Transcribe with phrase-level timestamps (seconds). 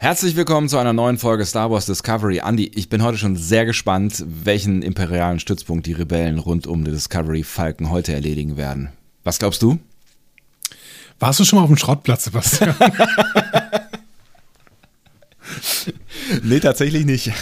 [0.00, 2.40] Herzlich willkommen zu einer neuen Folge Star Wars Discovery.
[2.44, 6.94] Andy, ich bin heute schon sehr gespannt, welchen imperialen Stützpunkt die Rebellen rund um den
[6.94, 8.92] Discovery Falken heute erledigen werden.
[9.24, 9.80] Was glaubst du?
[11.18, 12.76] Warst du schon mal auf dem Schrottplatz, Sebastian?
[16.44, 17.32] nee, tatsächlich nicht.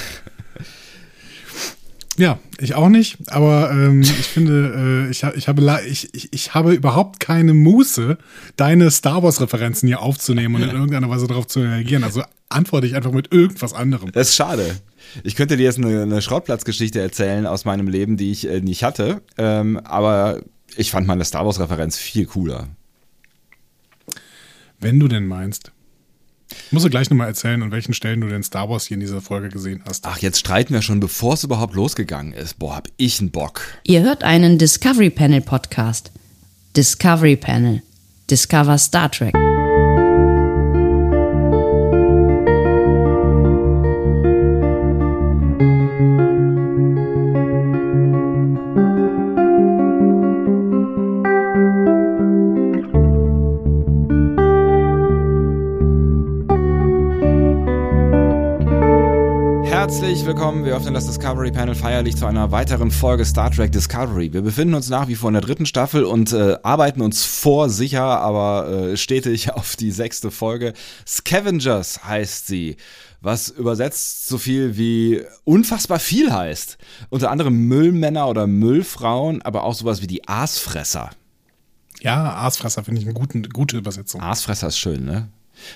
[2.18, 6.54] Ja, ich auch nicht, aber ähm, ich finde, äh, ich, ich, habe, ich, ich, ich
[6.54, 8.16] habe überhaupt keine Muße,
[8.56, 12.04] deine Star Wars-Referenzen hier aufzunehmen und in irgendeiner Weise darauf zu reagieren.
[12.04, 14.12] Also antworte ich einfach mit irgendwas anderem.
[14.12, 14.76] Das ist schade.
[15.24, 18.82] Ich könnte dir jetzt eine, eine Schrottplatzgeschichte erzählen aus meinem Leben, die ich äh, nicht
[18.82, 20.40] hatte, ähm, aber
[20.76, 22.68] ich fand meine Star Wars-Referenz viel cooler.
[24.80, 25.72] Wenn du denn meinst.
[26.70, 29.20] Musst du gleich nochmal erzählen, an welchen Stellen du denn Star Wars hier in dieser
[29.20, 30.04] Folge gesehen hast.
[30.06, 32.58] Ach, jetzt streiten wir schon, bevor es überhaupt losgegangen ist.
[32.58, 33.62] Boah, hab ich einen Bock.
[33.84, 36.10] Ihr hört einen Discovery Panel Podcast.
[36.76, 37.82] Discovery Panel.
[38.30, 39.34] Discover Star Trek.
[60.26, 64.32] Willkommen, wir öffnen das Discovery Panel feierlich zu einer weiteren Folge Star Trek Discovery.
[64.32, 67.70] Wir befinden uns nach wie vor in der dritten Staffel und äh, arbeiten uns vor
[67.70, 70.72] sicher, aber äh, stetig auf die sechste Folge.
[71.06, 72.76] Scavengers heißt sie,
[73.20, 76.76] was übersetzt so viel wie unfassbar viel heißt.
[77.08, 81.10] Unter anderem Müllmänner oder Müllfrauen, aber auch sowas wie die Aasfresser.
[82.00, 84.20] Ja, Aasfresser finde ich eine gute, gute Übersetzung.
[84.20, 85.28] Aasfresser ist schön, ne?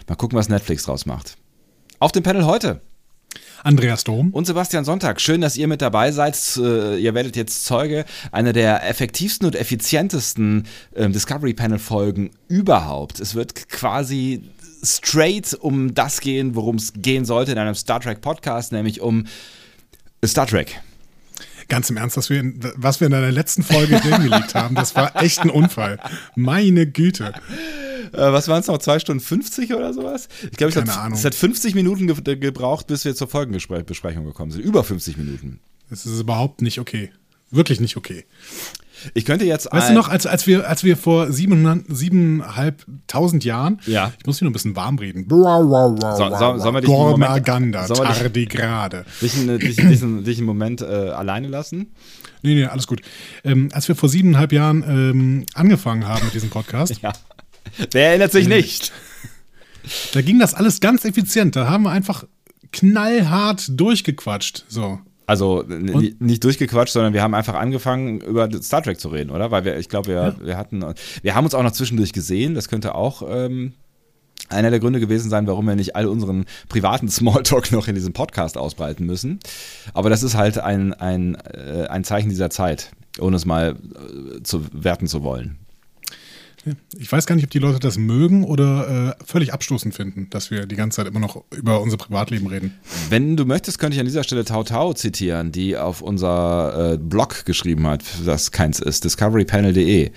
[0.08, 1.36] Mal gucken, was Netflix draus macht.
[2.00, 2.80] Auf dem Panel heute
[3.62, 4.30] Andreas Dom.
[4.30, 5.20] Und Sebastian Sonntag.
[5.20, 6.38] Schön, dass ihr mit dabei seid.
[6.56, 13.20] Äh, ihr werdet jetzt Zeuge einer der effektivsten und effizientesten ähm, Discovery Panel Folgen überhaupt.
[13.20, 14.42] Es wird quasi
[14.82, 19.26] straight um das gehen, worum es gehen sollte in einem Star Trek Podcast, nämlich um
[20.24, 20.80] Star Trek.
[21.70, 24.94] Ganz im Ernst, was wir in, was wir in der letzten Folge hingelegt haben, das
[24.94, 25.98] war echt ein Unfall.
[26.34, 27.32] Meine Güte.
[28.12, 30.28] Äh, was waren es noch, 2 Stunden 50 oder sowas?
[30.42, 34.62] Ich glaube, es hat 50 Minuten ge gebraucht, bis wir zur Folgenbesprechung gekommen sind.
[34.62, 35.60] Über 50 Minuten.
[35.88, 37.10] Das ist überhaupt nicht okay.
[37.50, 38.24] Wirklich nicht okay.
[39.14, 39.72] Ich könnte jetzt.
[39.72, 43.80] Weißt du noch, als, als, wir, als wir vor siebeneinhalbtausend Jahren.
[43.86, 44.12] Ja.
[44.18, 45.26] Ich muss hier noch ein bisschen warm reden.
[45.28, 49.04] So, so, sollen wir dich Gormaganda, Tardigrade.
[49.20, 51.92] Dich, dich, dich, dich einen Moment äh, alleine lassen?
[52.42, 53.00] Nee, nee, alles gut.
[53.44, 56.98] Ähm, als wir vor siebeneinhalb Jahren ähm, angefangen haben mit diesem Podcast.
[57.02, 57.12] ja.
[57.92, 58.92] Wer erinnert sich nicht?
[60.12, 61.56] Da ging das alles ganz effizient.
[61.56, 62.24] Da haben wir einfach
[62.72, 64.64] knallhart durchgequatscht.
[64.68, 65.00] So.
[65.30, 69.52] Also nicht durchgequatscht, sondern wir haben einfach angefangen, über Star Trek zu reden, oder?
[69.52, 70.34] Weil wir, ich glaube, wir, ja.
[70.44, 70.84] wir hatten,
[71.22, 72.56] wir haben uns auch noch zwischendurch gesehen.
[72.56, 73.74] Das könnte auch ähm,
[74.48, 78.12] einer der Gründe gewesen sein, warum wir nicht all unseren privaten Smalltalk noch in diesem
[78.12, 79.38] Podcast ausbreiten müssen.
[79.94, 84.42] Aber das ist halt ein, ein, äh, ein Zeichen dieser Zeit, ohne es mal äh,
[84.42, 85.59] zu werten zu wollen.
[86.98, 90.50] Ich weiß gar nicht, ob die Leute das mögen oder äh, völlig abstoßend finden, dass
[90.50, 92.78] wir die ganze Zeit immer noch über unser Privatleben reden.
[93.08, 96.98] Wenn du möchtest, könnte ich an dieser Stelle Tau Tau zitieren, die auf unser äh,
[96.98, 100.10] Blog geschrieben hat, das keins ist, discoverypanel.de.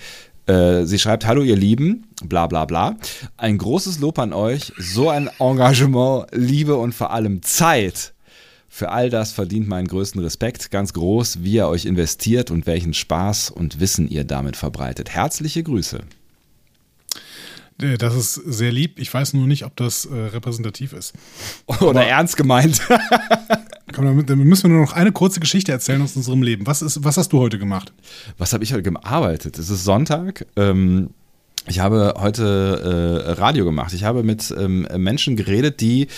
[0.46, 2.96] Äh, sie schreibt, hallo ihr Lieben, bla bla bla.
[3.38, 8.12] Ein großes Lob an euch, so ein Engagement, Liebe und vor allem Zeit.
[8.68, 12.92] Für all das verdient meinen größten Respekt, ganz groß, wie ihr euch investiert und welchen
[12.92, 15.10] Spaß und Wissen ihr damit verbreitet.
[15.10, 16.00] Herzliche Grüße.
[17.80, 18.98] Äh, das ist sehr lieb.
[18.98, 21.14] Ich weiß nur nicht, ob das äh, repräsentativ ist.
[21.66, 22.80] Oder Aber, ernst gemeint.
[23.94, 26.66] komm, dann müssen wir nur noch eine kurze Geschichte erzählen aus unserem Leben.
[26.66, 27.92] Was, ist, was hast du heute gemacht?
[28.38, 29.58] Was habe ich heute gearbeitet?
[29.58, 30.46] Es ist Sonntag.
[30.56, 31.10] Ähm,
[31.66, 33.94] ich habe heute äh, Radio gemacht.
[33.94, 36.08] Ich habe mit ähm, Menschen geredet, die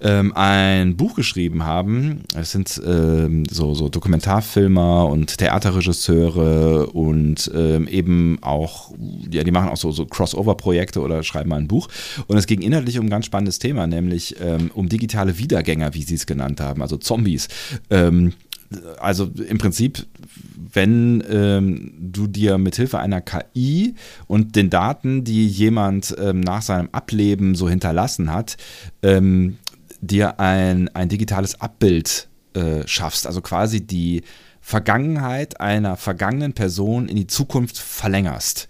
[0.00, 2.22] ähm, ein Buch geschrieben haben.
[2.34, 8.92] Es sind ähm, so, so Dokumentarfilmer und Theaterregisseure und ähm, eben auch,
[9.30, 11.88] ja, die machen auch so, so Crossover-Projekte oder schreiben mal ein Buch.
[12.26, 16.02] Und es ging inhaltlich um ein ganz spannendes Thema, nämlich ähm, um digitale Wiedergänger, wie
[16.02, 17.48] sie es genannt haben, also Zombies
[17.90, 18.32] ähm,
[19.00, 20.06] also im Prinzip,
[20.72, 23.94] wenn ähm, du dir mithilfe einer KI
[24.26, 28.56] und den Daten, die jemand ähm, nach seinem Ableben so hinterlassen hat,
[29.02, 29.56] ähm,
[30.00, 34.22] dir ein, ein digitales Abbild äh, schaffst, also quasi die
[34.60, 38.68] Vergangenheit einer vergangenen Person in die Zukunft verlängerst.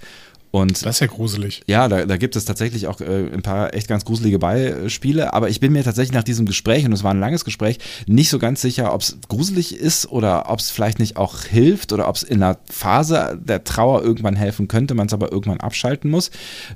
[0.51, 1.63] Und Das ist ja gruselig.
[1.67, 5.49] ja, da, da gibt es tatsächlich auch äh, ein paar echt ganz gruselige Beispiele, aber
[5.49, 8.39] ich bin mir tatsächlich nach diesem Gespräch, und es war ein langes Gespräch, nicht so
[8.39, 12.17] ganz sicher, ob es gruselig ist oder ob es vielleicht nicht auch hilft oder ob
[12.17, 16.31] es in einer Phase der Trauer irgendwann helfen könnte, man es aber irgendwann abschalten muss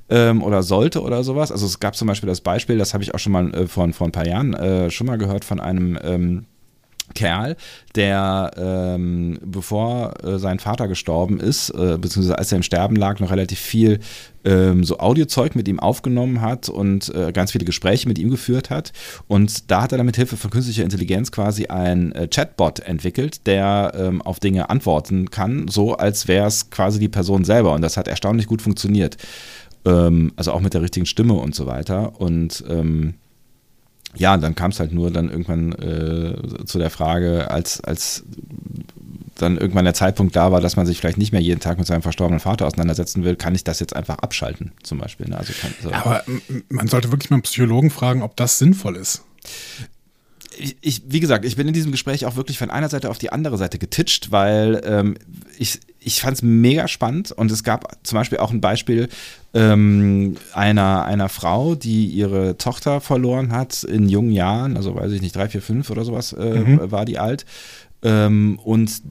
[0.09, 1.50] ähm, oder sollte oder sowas.
[1.50, 3.93] Also es gab zum Beispiel das Beispiel, das habe ich auch schon mal äh, vor,
[3.93, 6.47] vor ein paar Jahren äh, schon mal gehört von einem ähm,
[7.15, 7.56] Kerl,
[7.95, 13.21] der ähm, bevor äh, sein Vater gestorben ist, äh, beziehungsweise als er im Sterben lag,
[13.21, 14.01] noch relativ viel
[14.45, 18.71] ähm, so Audiozeug mit ihm aufgenommen hat und äh, ganz viele Gespräche mit ihm geführt
[18.71, 18.93] hat.
[19.29, 23.47] Und da hat er dann mit Hilfe von künstlicher Intelligenz quasi ein äh, Chatbot entwickelt,
[23.47, 27.75] der ähm, auf Dinge antworten kann, so als wäre es quasi die Person selber.
[27.75, 29.17] Und das hat erstaunlich gut funktioniert.
[29.85, 32.21] Ähm, also auch mit der richtigen Stimme und so weiter.
[32.21, 33.15] Und ähm,
[34.17, 38.25] ja, dann kam es halt nur dann irgendwann äh, zu der Frage, als, als
[39.37, 41.87] dann irgendwann der Zeitpunkt da war, dass man sich vielleicht nicht mehr jeden Tag mit
[41.87, 45.29] seinem verstorbenen Vater auseinandersetzen will, kann ich das jetzt einfach abschalten, zum Beispiel.
[45.29, 45.37] Ne?
[45.37, 45.93] Also kann, so.
[45.93, 46.23] Aber
[46.69, 49.23] man sollte wirklich mal einen Psychologen fragen, ob das sinnvoll ist.
[50.57, 53.19] ich, ich, wie gesagt, ich bin in diesem Gespräch auch wirklich von einer Seite auf
[53.19, 55.17] die andere Seite getitscht, weil ähm,
[55.59, 59.09] ich, ich fand es mega spannend und es gab zum Beispiel auch ein Beispiel
[59.55, 65.23] ähm, einer, einer Frau, die ihre Tochter verloren hat in jungen Jahren, also weiß ich
[65.23, 67.47] nicht, drei, vier, fünf oder sowas äh, war die alt.
[68.03, 69.03] Ähm, und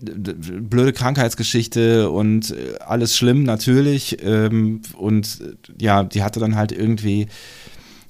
[0.00, 4.18] blöde Krankheitsgeschichte und äh, alles schlimm natürlich.
[4.22, 7.26] Ähm, und äh, ja, die hatte dann halt irgendwie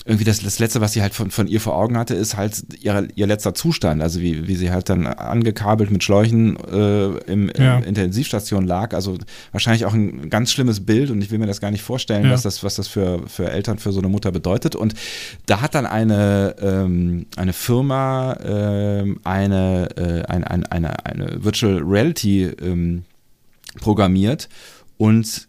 [0.09, 2.65] irgendwie das, das Letzte, was sie halt von, von ihr vor Augen hatte, ist halt
[2.81, 4.01] ihr, ihr letzter Zustand.
[4.03, 7.79] Also wie, wie sie halt dann angekabelt mit Schläuchen äh, im, Ja.
[7.81, 8.95] Intensivstation lag.
[8.95, 9.19] Also
[9.53, 12.31] wahrscheinlich auch ein ganz schlimmes Bild und ich will mir das gar nicht vorstellen, Ja.
[12.33, 14.75] was das, was das für, für Eltern, für so eine Mutter bedeutet.
[14.75, 14.95] Und
[15.45, 21.83] da hat dann eine, ähm, eine Firma ähm, eine, äh, ein, ein, eine, eine Virtual
[21.85, 23.05] Reality ähm,
[23.81, 24.49] programmiert
[24.97, 25.49] und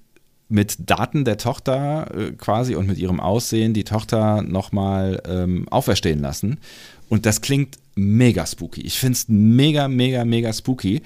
[0.50, 6.20] mit Daten der Tochter äh, quasi und mit ihrem Aussehen die Tochter nochmal ähm, auferstehen
[6.20, 6.60] lassen.
[7.08, 8.82] Und das klingt mega spooky.
[8.82, 11.02] Ich finde es mega, mega, mega spooky.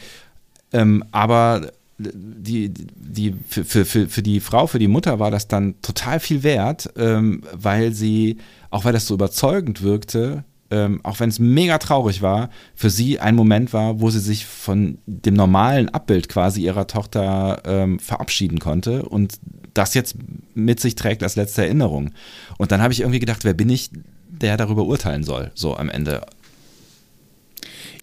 [0.72, 5.76] Ähm, aber die, die, für, für, für, die Frau, für die Mutter war das dann
[5.82, 8.38] total viel wert, ähm, weil sie,
[8.70, 13.20] auch weil das so überzeugend wirkte, ähm, auch wenn es mega traurig war, für sie
[13.20, 18.58] ein Moment war, wo sie sich von dem normalen Abbild quasi ihrer Tochter ähm, verabschieden
[18.58, 19.40] konnte und
[19.76, 20.16] das jetzt
[20.56, 22.12] mit sich trägt als letzte Erinnerung.
[22.58, 23.92] Und dann habe ich irgendwie gedacht, wer bin ich,
[24.28, 26.26] der darüber urteilen soll, so am Ende.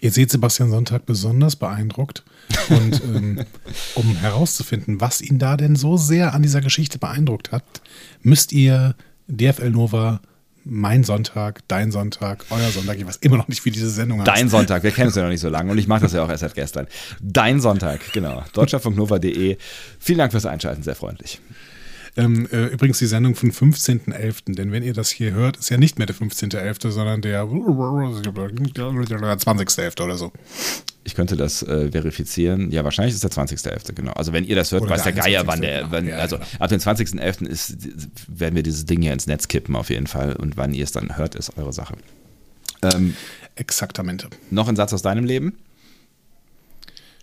[0.00, 2.24] Ihr seht Sebastian Sonntag besonders beeindruckt.
[2.68, 3.44] Und ähm,
[3.96, 7.64] um herauszufinden, was ihn da denn so sehr an dieser Geschichte beeindruckt hat,
[8.22, 8.94] müsst ihr
[9.26, 10.20] DFL Nova,
[10.70, 14.28] mein Sonntag, dein Sonntag, euer Sonntag, ich weiß immer noch nicht, wie diese Sendung heißt.
[14.28, 16.24] Dein Sonntag, wir kennen uns ja noch nicht so lange und ich mache das ja
[16.24, 16.86] auch erst seit gestern.
[17.20, 18.44] Dein Sonntag, genau.
[18.52, 19.58] Deutschlandfunknova.de.
[19.98, 21.40] Vielen Dank fürs Einschalten, sehr freundlich.
[22.16, 25.76] Ähm, äh, übrigens die Sendung vom 15.11., denn wenn ihr das hier hört, ist ja
[25.76, 30.02] nicht mehr der 15.11., sondern der 20.11.
[30.02, 30.32] oder so.
[31.04, 32.70] Ich könnte das äh, verifizieren.
[32.70, 34.12] Ja, wahrscheinlich ist der 20.11., genau.
[34.12, 35.92] Also wenn ihr das hört, Oder weiß der, der Geier, wann 21., der, genau.
[35.92, 36.48] wann, Ja, also genau.
[36.58, 37.46] ab dem 20.11.
[37.46, 37.76] ist,
[38.28, 40.34] werden wir dieses Ding hier ins Netz kippen auf jeden Fall.
[40.36, 41.94] Und wann ihr es dann hört, ist eure Sache.
[42.82, 43.14] Ähm,
[43.56, 44.28] Exaktamente.
[44.50, 45.54] noch ein Satz aus deinem Leben?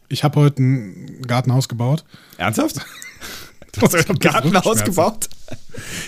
[0.10, 2.06] Ich habe heute ein Gartenhaus gebaut.
[2.38, 2.86] Ernsthaft?
[3.80, 5.30] Du hast ein Gartenhaus gebaut?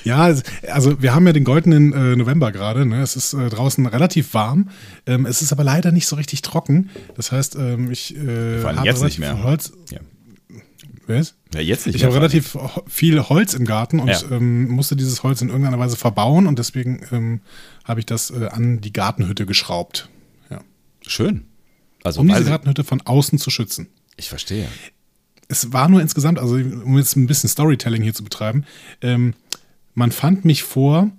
[0.03, 0.33] Ja,
[0.71, 2.85] also wir haben ja den goldenen äh, November gerade.
[2.85, 3.01] Ne?
[3.01, 4.69] Es ist äh, draußen relativ warm.
[5.05, 6.89] Ähm, es ist aber leider nicht so richtig trocken.
[7.15, 9.35] Das heißt, ähm, ich äh, Vor allem habe jetzt nicht mehr.
[9.35, 9.71] viel Holz.
[9.91, 9.99] Ja.
[11.05, 11.35] Was?
[11.55, 12.55] ja, jetzt nicht Ich habe relativ
[12.87, 14.21] viel Holz im Garten und Ja.
[14.31, 17.41] ähm, musste dieses Holz in irgendeiner Weise verbauen und deswegen ähm,
[17.83, 20.09] habe ich das äh, an die Gartenhütte geschraubt.
[20.51, 20.61] Ja.
[21.05, 21.45] Schön.
[22.03, 23.87] Also, Um diese Gartenhütte von außen zu schützen.
[24.17, 24.67] ich verstehe.
[25.49, 28.65] Es war nur insgesamt, also um jetzt ein bisschen Storytelling hier zu betreiben,
[29.01, 29.33] ähm,
[29.95, 31.09] man fand mich vor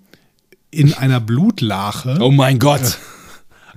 [0.70, 2.16] in einer Blutlache.
[2.20, 2.98] Oh mein Gott.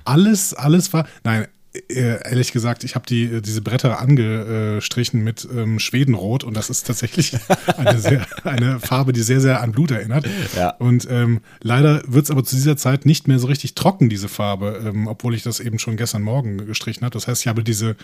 [0.04, 1.06] Alles, alles war.
[1.24, 1.48] Nein, äh,
[1.88, 6.86] ehrlich gesagt, ich habe die, äh, diese Bretter angestrichen mit ähm, Schwedenrot und das ist
[6.86, 7.36] tatsächlich
[7.76, 10.26] eine, sehr, eine Farbe, die sehr, sehr an Blut erinnert.
[10.56, 10.70] Ja.
[10.70, 14.28] Und ähm, leider wird es aber zu dieser Zeit nicht mehr so richtig trocken, diese
[14.28, 17.12] Farbe, ähm, obwohl ich das eben schon gestern Morgen gestrichen habe.
[17.12, 17.96] Das heißt, ich habe diese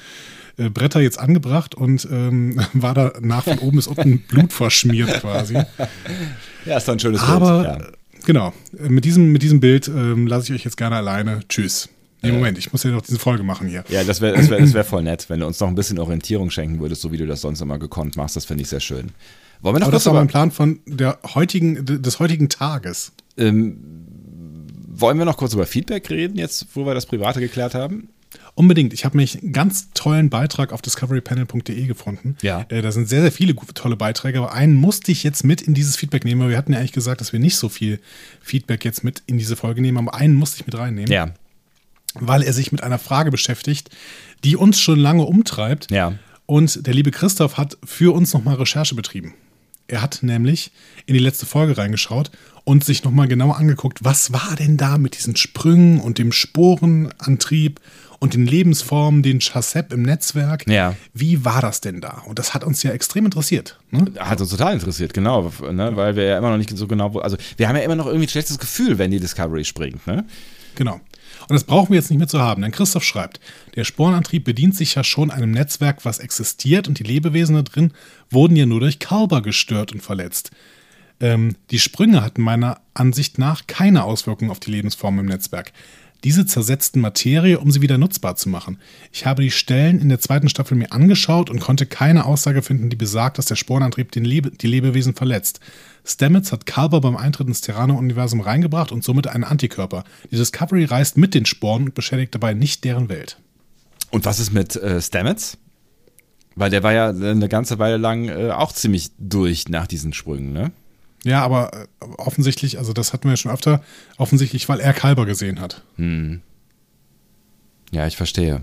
[0.57, 5.21] äh, Bretter jetzt angebracht und ähm, war da nach von oben bis unten Blut verschmiert
[5.21, 5.55] quasi.
[6.65, 7.81] Ja, ist doch ein schönes Aber Bild.
[7.83, 7.89] Ja.
[8.27, 11.41] genau, äh, mit diesem, mit diesem Bild ähm, lasse ich euch jetzt gerne alleine.
[11.49, 11.89] Tschüss.
[12.23, 13.85] Nee, Moment, ich muss ja noch diese Folge machen hier.
[13.89, 15.99] Ja, das wäre das wär, das wär voll nett, wenn du uns noch ein bisschen
[15.99, 18.37] Orientierung schenken würdest, so wie du das sonst immer gekonnt machst.
[18.37, 19.11] Das finde ich sehr schön.
[19.62, 23.12] Wollen wir noch Aber das war mein Plan von der heutigen, des heutigen Tages.
[23.37, 23.77] ähm,
[24.93, 28.11] wollen wir noch kurz über Feedback reden, jetzt wo wir das Private geklärt haben?
[28.55, 28.93] Unbedingt.
[28.93, 32.37] Ich habe mich einen ganz tollen Beitrag auf discoverypanel.de gefunden.
[32.43, 32.65] Ja.
[32.69, 35.62] Äh, da sind sehr, sehr viele gute, tolle Beiträge, aber einen musste ich jetzt mit
[35.62, 37.99] in dieses Feedback nehmen, weil wir hatten ja eigentlich gesagt, dass wir nicht so viel
[38.41, 41.33] Feedback jetzt mit in diese Folge nehmen, aber einen musste ich mit reinnehmen, Ja.
[42.19, 43.90] Weil er sich mit einer Frage beschäftigt,
[44.45, 45.90] die uns schon lange umtreibt.
[45.90, 46.14] Ja.
[46.47, 49.35] Und der liebe Christoph hat für uns nochmal Recherche betrieben.
[49.87, 50.71] Er hat nämlich
[51.07, 52.31] in die letzte Folge reingeschaut
[52.64, 57.81] und sich nochmal genau angeguckt, was war denn da mit diesen Sprüngen und dem Sporenantrieb
[58.21, 60.69] und den Lebensformen, den Chassep im Netzwerk.
[60.69, 60.95] Ja.
[61.12, 62.23] Wie war das denn da?
[62.26, 63.81] Und das hat uns ja extrem interessiert.
[63.90, 64.12] Ne?
[64.19, 67.37] Hat uns total interessiert, genau, ne, weil wir ja immer noch nicht so genau, also
[67.57, 70.25] wir haben ja immer noch irgendwie ein schlechtes Gefühl, wenn die Discovery springt, ne?
[70.76, 71.00] Genau.
[71.49, 73.40] Und das brauchen wir jetzt nicht mehr zu haben, denn Christoph schreibt,
[73.75, 77.92] der Sporenantrieb bedient sich ja schon einem Netzwerk, was existiert und die Lebewesen da drin
[78.30, 80.50] wurden ja nur durch Kalber gestört und verletzt.
[81.20, 85.72] Ähm, die Sprünge hatten meiner Ansicht nach keine Auswirkungen auf die Lebensformen im Netzwerk.
[86.25, 88.79] Diese zersetzten Materie, um sie wieder nutzbar zu machen.
[89.12, 92.91] Ich habe die Stellen in der zweiten Staffel mir angeschaut und konnte keine Aussage finden,
[92.91, 95.61] die besagt, dass der Sporenantrieb den Lebe die Lebewesen verletzt.
[96.05, 100.05] Stamets hat Kalber beim Eintritt ins Terrano-Universum reingebracht und somit einen Antikörper.
[100.31, 103.39] Die Discovery reist mit den Sporen und beschädigt dabei nicht deren Welt.
[104.11, 105.59] Und was ist mit äh, Stamets?
[106.57, 110.53] Weil der war ja eine ganze Weile lang äh, auch ziemlich durch nach diesen Sprüngen,
[110.53, 110.73] ne?
[111.25, 113.83] Ja, aber äh, offensichtlich, also das hatten wir ja schon öfter,
[114.17, 115.83] offensichtlich, weil er Kalber gesehen hat.
[117.91, 118.62] Ja, ich verstehe.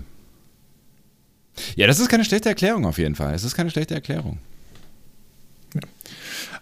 [1.76, 3.34] Ja, das ist keine schlechte Erklärung auf jeden Fall.
[3.34, 4.38] Es ist keine schlechte Erklärung.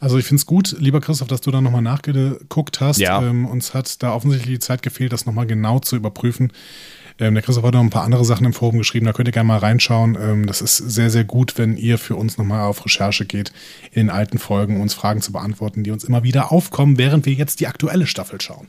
[0.00, 2.98] Also ich finde es gut, lieber Christoph, dass du da nochmal nachgeguckt hast.
[2.98, 3.22] Ja.
[3.22, 6.52] Ähm, uns hat da offensichtlich die Zeit gefehlt, das nochmal genau zu überprüfen.
[7.18, 9.32] Ähm, der Christoph hat noch ein paar andere Sachen im Forum geschrieben, da könnt ihr
[9.32, 10.18] gerne mal reinschauen.
[10.20, 13.52] Ähm, das ist sehr, sehr gut, wenn ihr für uns nochmal auf Recherche geht
[13.92, 17.32] in den alten Folgen, uns Fragen zu beantworten, die uns immer wieder aufkommen, während wir
[17.32, 18.68] jetzt die aktuelle Staffel schauen.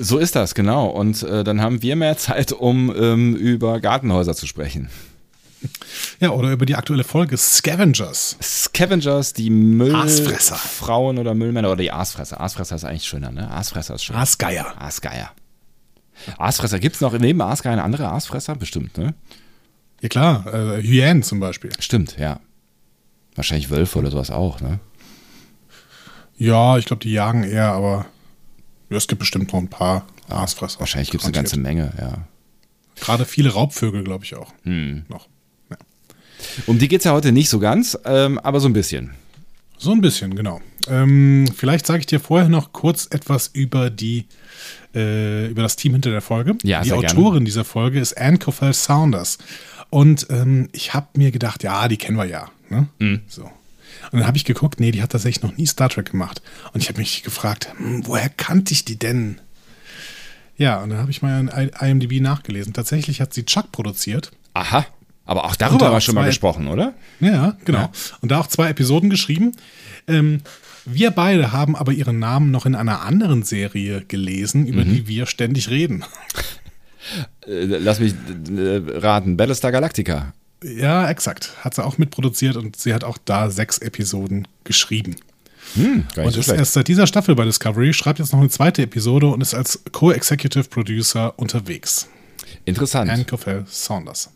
[0.00, 0.86] So ist das, genau.
[0.86, 4.90] Und äh, dann haben wir mehr Zeit, um ähm, über Gartenhäuser zu sprechen.
[6.20, 8.36] Ja, oder über die aktuelle Folge Scavengers.
[8.42, 10.56] Scavengers, die Müll Aasfresser.
[10.56, 12.40] Frauen oder Müllmänner oder die Aasfresser.
[12.40, 13.50] Aasfresser ist eigentlich schöner, ne?
[13.50, 14.18] Aasfresser ist schöner.
[14.18, 14.74] Aasgeier.
[14.78, 15.30] Aasgeier.
[16.38, 16.78] Aasfresser.
[16.78, 18.54] Gibt es noch neben Aasgeier andere Aasfresser?
[18.56, 19.14] Bestimmt, ne?
[20.00, 21.70] Ja klar, äh, Hyänen zum Beispiel.
[21.78, 22.40] Stimmt, ja.
[23.34, 24.78] Wahrscheinlich Wölfe oder sowas auch, ne?
[26.36, 28.06] Ja, ich glaube, die jagen eher, aber
[28.90, 30.80] ja, es gibt bestimmt noch ein paar Aasfresser.
[30.80, 32.26] Wahrscheinlich gibt es eine ganze Menge, ja.
[33.00, 34.52] Gerade viele Raubvögel, glaube ich auch.
[34.64, 35.04] Hm.
[35.08, 35.28] Noch.
[35.70, 35.76] Ja.
[36.66, 39.12] Um die geht es ja heute nicht so ganz, ähm, aber so ein bisschen.
[39.84, 40.62] So ein bisschen, genau.
[40.88, 44.24] Ähm, vielleicht sage ich dir vorher noch kurz etwas über die
[44.94, 46.56] äh, über das Team hinter der Folge.
[46.62, 47.18] Ja, die sehr gerne.
[47.18, 49.36] Autorin dieser Folge ist Anne Coffell Saunders.
[49.90, 52.50] Und ähm, ich habe mir gedacht, ja, die kennen wir ja.
[52.70, 52.88] Ne?
[52.98, 53.20] Mhm.
[53.28, 53.42] So.
[53.42, 56.40] Und dann habe ich geguckt, nee, die hat tatsächlich noch nie Star Trek gemacht.
[56.72, 59.38] Und ich habe mich gefragt, hm, woher kannte ich die denn?
[60.56, 62.72] Ja, und dann habe ich mal in IMDb nachgelesen.
[62.72, 64.32] Tatsächlich hat sie Chuck produziert.
[64.54, 64.86] Aha.
[65.26, 66.94] Aber auch darüber da haben wir auch schon mal gesprochen, oder?
[67.20, 67.78] Ja, genau.
[67.78, 67.90] Ja.
[68.20, 69.52] Und da auch zwei Episoden geschrieben.
[70.06, 70.40] Ähm,
[70.84, 75.26] wir beide haben aber ihren Namen noch in einer anderen Serie gelesen, über die wir
[75.26, 76.04] ständig reden.
[77.46, 78.14] Äh, lass mich
[78.54, 79.36] äh, raten.
[79.36, 80.34] Battlestar Galactica.
[80.62, 81.52] Ja, exakt.
[81.60, 85.16] Hat sie auch mitproduziert und sie hat auch da sechs Episoden geschrieben.
[85.74, 89.26] Hm, Und ist erst seit dieser Staffel bei Discovery, schreibt jetzt noch eine zweite Episode
[89.28, 92.08] und ist als Co-Executive Producer unterwegs.
[92.64, 93.10] Interessant.
[93.10, 94.30] Anne Coffell Saunders.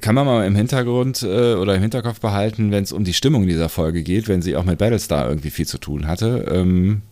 [0.00, 3.46] Kann man mal im Hintergrund äh, oder im Hinterkopf behalten, wenn es um die Stimmung
[3.46, 6.46] dieser Folge geht, wenn sie auch mit Battlestar irgendwie viel zu tun hatte.
[6.50, 7.02] Ähm,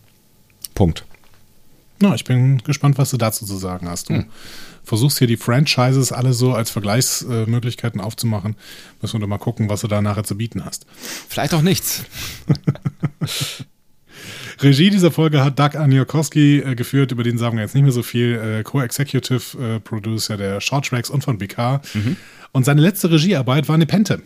[0.73, 1.05] Punkt.
[1.99, 4.09] Na, ich bin gespannt, was du dazu zu sagen hast.
[4.09, 4.25] Du
[4.83, 8.55] versuchst hier die Franchises alle so als Vergleichsmöglichkeiten aufzumachen.
[9.01, 10.85] Müssen wir doch mal gucken, was du da nachher zu bieten hast.
[11.29, 12.03] Vielleicht auch nichts.
[14.61, 17.91] Regie dieser Folge hat Doug Aniokowski äh, geführt, über den sagen wir jetzt nicht mehr
[17.91, 18.35] so viel.
[18.35, 21.81] Äh, Co-Executive äh, Producer der Short Tracks und von BK.
[22.51, 24.21] Und seine letzte Regiearbeit war Nepente.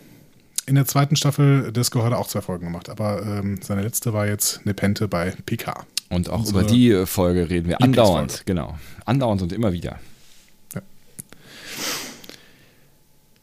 [0.65, 4.13] In der zweiten Staffel Disco hat er auch zwei Folgen gemacht, aber ähm, seine letzte
[4.13, 5.85] war jetzt Nepente bei PK.
[6.09, 8.43] Und auch Unsere über die äh, Folge reden wir andauernd.
[8.45, 8.77] Genau.
[9.05, 9.99] Andauernd und immer wieder.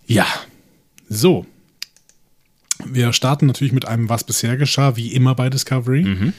[0.06, 0.26] Ja,
[1.08, 1.46] so.
[2.84, 6.32] Wir starten natürlich mit einem Was bisher geschah, wie immer bei Discovery.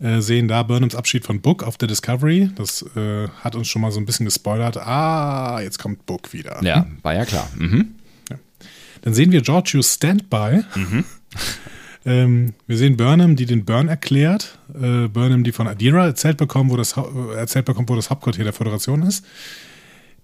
[0.00, 2.50] Äh, sehen da Burnhams Abschied von Book auf der Discovery.
[2.56, 4.76] Das äh, hat uns schon mal so ein bisschen gespoilert.
[4.76, 6.62] Ah, jetzt kommt Book wieder.
[6.62, 7.48] Ja, war ja klar.
[7.56, 7.94] Mhm.
[9.02, 10.64] Dann sehen wir Georgius Standby.
[12.06, 14.58] ähm, wir sehen Burnham, die den Burn erklärt.
[14.74, 18.44] Äh, Burnham, die von Adira erzählt, bekommen, wo das, äh, erzählt bekommt, wo das Hauptquartier
[18.44, 19.24] der Föderation ist.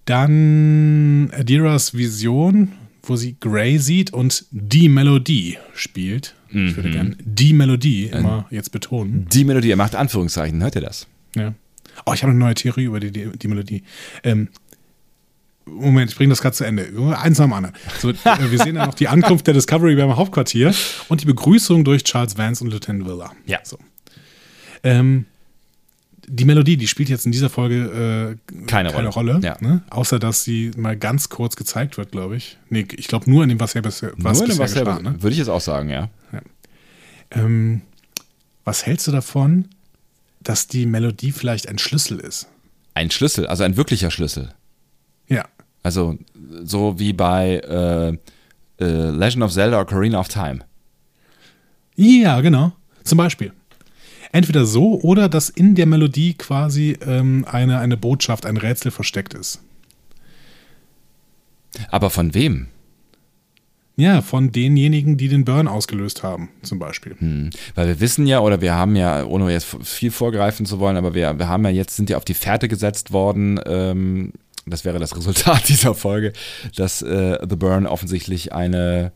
[0.05, 2.71] Dann Adiras Vision,
[3.03, 6.35] wo sie Grey sieht und die Melodie spielt.
[6.49, 9.25] Ich würde gerne die Melodie immer jetzt betonen.
[9.31, 11.07] Die Melodie, er macht Anführungszeichen, hört ihr das?
[11.35, 11.53] Ja.
[12.05, 13.83] Oh, ich habe eine neue Theorie über die, die, die Melodie.
[14.23, 14.49] Ähm,
[15.65, 16.91] Moment, ich bringe das gerade zu Ende.
[17.17, 17.75] Eins nach dem anderen.
[17.99, 18.15] So, äh,
[18.49, 20.73] wir sehen dann noch die Ankunft der Discovery beim Hauptquartier
[21.07, 23.31] und die Begrüßung durch Charles Vance und Lieutenant Willer.
[23.45, 23.59] Ja.
[23.63, 23.77] So.
[24.83, 25.25] Ähm,
[26.33, 29.09] die Melodie, die spielt jetzt in dieser Folge äh, Keine Rolle.
[29.09, 29.57] Rolle Ja.
[29.59, 29.83] ne?
[29.89, 32.57] außer dass sie mal ganz kurz gezeigt wird, glaube ich.
[32.69, 34.99] Nee, ich glaube nur in dem, was, ja bisher, was Nur in dem was geschah.
[34.99, 35.21] Ne?
[35.21, 36.09] Würde ich jetzt auch sagen, ja.
[37.31, 37.81] Ähm,
[38.63, 39.67] was hältst du davon,
[40.41, 42.47] dass die Melodie vielleicht ein Schlüssel ist?
[42.93, 44.53] Ein Schlüssel, also ein wirklicher Schlüssel.
[45.27, 45.45] Ja.
[45.83, 46.17] Also
[46.63, 50.59] so wie bei äh, äh, Legend of Zelda Ocarina of Time.
[51.95, 52.71] Ja, genau.
[53.03, 53.51] Zum Beispiel.
[54.31, 59.33] Entweder so oder dass in der Melodie quasi ähm, eine, eine Botschaft, ein Rätsel versteckt
[59.33, 59.61] ist.
[61.89, 62.67] Aber von wem?
[63.97, 67.15] Ja, von denjenigen, die den Burn ausgelöst haben, zum Beispiel.
[67.19, 67.49] Hm.
[67.75, 71.13] Weil wir wissen ja, oder wir haben ja, ohne jetzt viel vorgreifen zu wollen, aber
[71.13, 74.31] wir, wir haben ja jetzt, sind ja auf die Fährte gesetzt worden, ähm,
[74.65, 76.33] das wäre das Resultat dieser Folge,
[76.75, 79.11] dass äh, The Burn offensichtlich eine,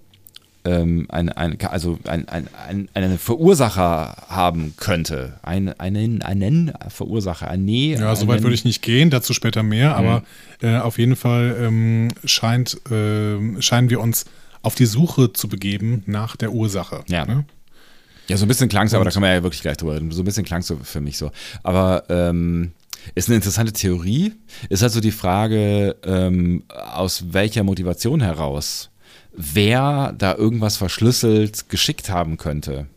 [0.65, 5.39] ähm, ein, ein, also ein, ein, ein, einen Verursacher haben könnte.
[5.43, 7.95] Ein, einen, einen Verursacher, ein Nee.
[7.95, 10.24] Ja, soweit würde ich nicht gehen, dazu später mehr, aber
[10.62, 14.25] äh, auf jeden Fall ähm, scheint, ähm, scheinen wir uns
[14.62, 17.03] auf die Suche zu begeben nach der Ursache.
[17.07, 17.25] Ja.
[17.25, 17.45] Ne?
[18.27, 20.12] Ja, so ein bisschen klang es, aber da können wir ja wirklich gleich drüber reden.
[20.12, 21.31] So ein bisschen klang es so für mich so.
[21.62, 22.72] Aber ähm,
[23.13, 24.34] ist eine interessante Theorie.
[24.69, 28.89] Ist also die Frage, ähm, aus welcher Motivation heraus
[29.38, 32.88] wer da irgendwas verschlüsselt geschickt haben könnte.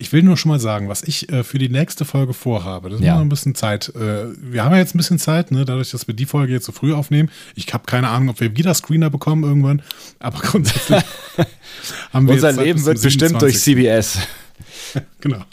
[0.00, 2.88] Ich will nur schon mal sagen, was ich äh, für die nächste Folge vorhabe.
[2.88, 3.14] Das ist Ja.
[3.16, 3.88] noch ein bisschen Zeit.
[3.96, 6.66] Äh, wir haben ja jetzt ein bisschen Zeit, ne, dadurch, dass wir die Folge jetzt
[6.66, 7.30] so früh aufnehmen.
[7.56, 9.82] Ich habe keine Ahnung, ob wir wieder Screener bekommen irgendwann,
[10.20, 11.02] aber grundsätzlich
[12.12, 13.62] haben wir Unser Leben wird bestimmt durch 27..
[13.62, 14.18] CBS.
[15.20, 15.44] Genau.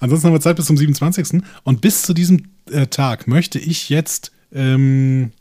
[0.00, 1.40] Ansonsten haben wir Zeit bis zum 27.
[1.62, 5.32] Und bis zu diesem äh, Tag möchte ich jetzt ähm,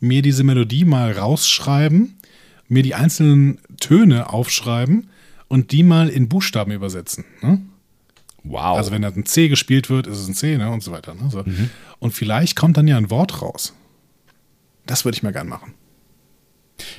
[0.00, 2.16] mir diese Melodie mal rausschreiben,
[2.68, 5.08] mir die einzelnen Töne aufschreiben
[5.48, 7.24] und die mal in Buchstaben übersetzen.
[7.42, 7.60] Ne?
[8.42, 8.78] Wow.
[8.78, 10.70] Also wenn da ein C gespielt wird, ist es ein C ne?
[10.70, 11.14] und so weiter.
[11.14, 11.28] Ne?
[11.30, 11.44] So.
[11.98, 13.74] Und vielleicht kommt dann ja ein Wort raus.
[14.86, 15.74] Das würde ich mal gern machen.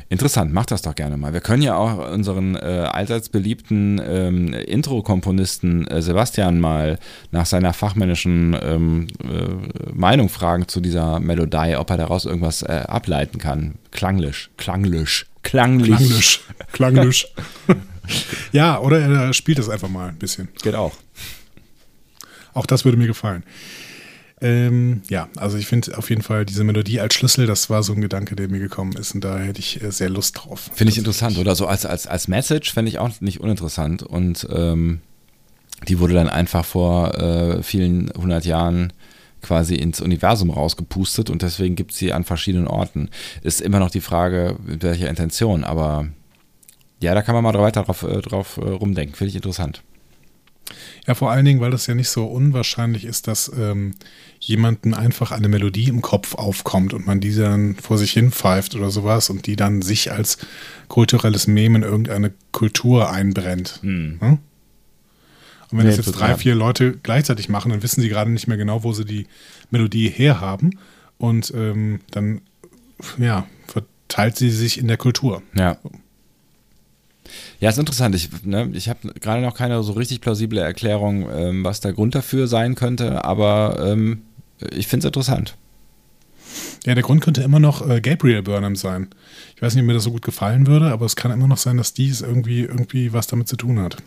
[0.09, 1.33] Interessant, mach das doch gerne mal.
[1.33, 6.99] Wir können ja auch unseren äh, allseits beliebten ähm, Intro-Komponisten äh, Sebastian mal
[7.31, 12.83] nach seiner fachmännischen ähm, äh, Meinung fragen zu dieser Melodie, ob er daraus irgendwas äh,
[12.87, 13.75] ableiten kann.
[13.91, 15.95] Klanglisch, klanglisch, klanglich.
[15.95, 16.41] Klanglisch.
[16.71, 17.27] Klanglisch.
[18.51, 20.49] ja, oder er spielt das einfach mal ein bisschen.
[20.61, 20.93] Geht auch.
[22.53, 23.43] Auch das würde mir gefallen.
[24.41, 27.93] Ähm, ja, also ich finde auf jeden Fall diese Melodie als Schlüssel, das war so
[27.93, 30.71] ein Gedanke, der mir gekommen ist und da hätte ich äh, sehr Lust drauf.
[30.73, 31.55] Finde ich interessant, oder?
[31.55, 34.01] So als, als, als Message fände ich auch nicht uninteressant.
[34.01, 35.01] Und ähm,
[35.87, 38.93] die wurde dann einfach vor äh, vielen hundert Jahren
[39.41, 43.09] quasi ins Universum rausgepustet und deswegen gibt es sie an verschiedenen Orten.
[43.41, 46.07] Ist immer noch die Frage, mit welcher Intention, aber
[46.99, 49.15] ja, da kann man mal weiter drauf, äh, drauf äh, rumdenken.
[49.15, 49.83] Finde ich interessant.
[51.07, 53.95] Ja, vor allen Dingen, weil das ja nicht so unwahrscheinlich ist, dass ähm,
[54.39, 58.75] jemanden einfach eine Melodie im Kopf aufkommt und man die dann vor sich hin pfeift
[58.75, 60.37] oder sowas und die dann sich als
[60.87, 63.79] kulturelles Mem in irgendeine Kultur einbrennt.
[63.81, 64.17] Hm.
[64.21, 64.39] Ne?
[65.71, 66.29] Und wenn Nee, das jetzt total.
[66.29, 69.27] drei, vier Leute gleichzeitig machen, dann wissen sie gerade nicht mehr genau, wo sie die
[69.69, 70.77] Melodie herhaben.
[71.17, 72.41] Und ähm, dann,
[73.17, 75.43] ja, verteilt sie sich in der Kultur.
[75.53, 75.77] Ja.
[77.59, 78.15] Ja, ist interessant.
[78.15, 82.15] Ich, ne, ich habe gerade noch keine so richtig plausible Erklärung, ähm, was der Grund
[82.15, 84.23] dafür sein könnte, aber ähm,
[84.71, 85.55] ich finde es interessant.
[86.85, 89.09] Ja, der Grund könnte immer noch äh, Gabriel Burnham sein.
[89.55, 91.57] Ich weiß nicht, ob mir das so gut gefallen würde, aber es kann immer noch
[91.57, 93.97] sein, dass dies irgendwie, irgendwie was damit zu tun hat.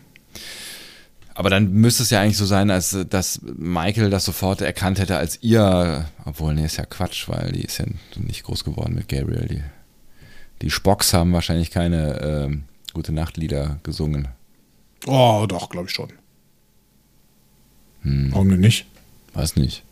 [1.33, 5.17] Aber dann müsste es ja eigentlich so sein, als dass Michael das sofort erkannt hätte
[5.17, 7.85] als ihr, obwohl, nee, ist ja Quatsch, weil die ist ja
[8.15, 9.47] nicht groß geworden mit Gabriel.
[9.47, 9.63] Die,
[10.61, 12.63] die Spocks haben wahrscheinlich keine ähm,
[12.95, 14.29] gute Nachtlieder gesungen.
[15.05, 16.09] Oh, doch, glaube ich schon.
[18.01, 18.85] Hm, Warum denn nicht?
[19.33, 19.83] weiß nicht.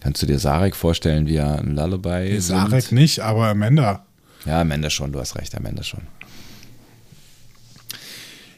[0.00, 2.92] Kannst du dir Sarek vorstellen, wie er ein Lullaby Sarek singt?
[2.92, 4.06] nicht, aber Amanda.
[4.46, 6.02] Ja, am Ende schon, du hast recht, am Ende schon.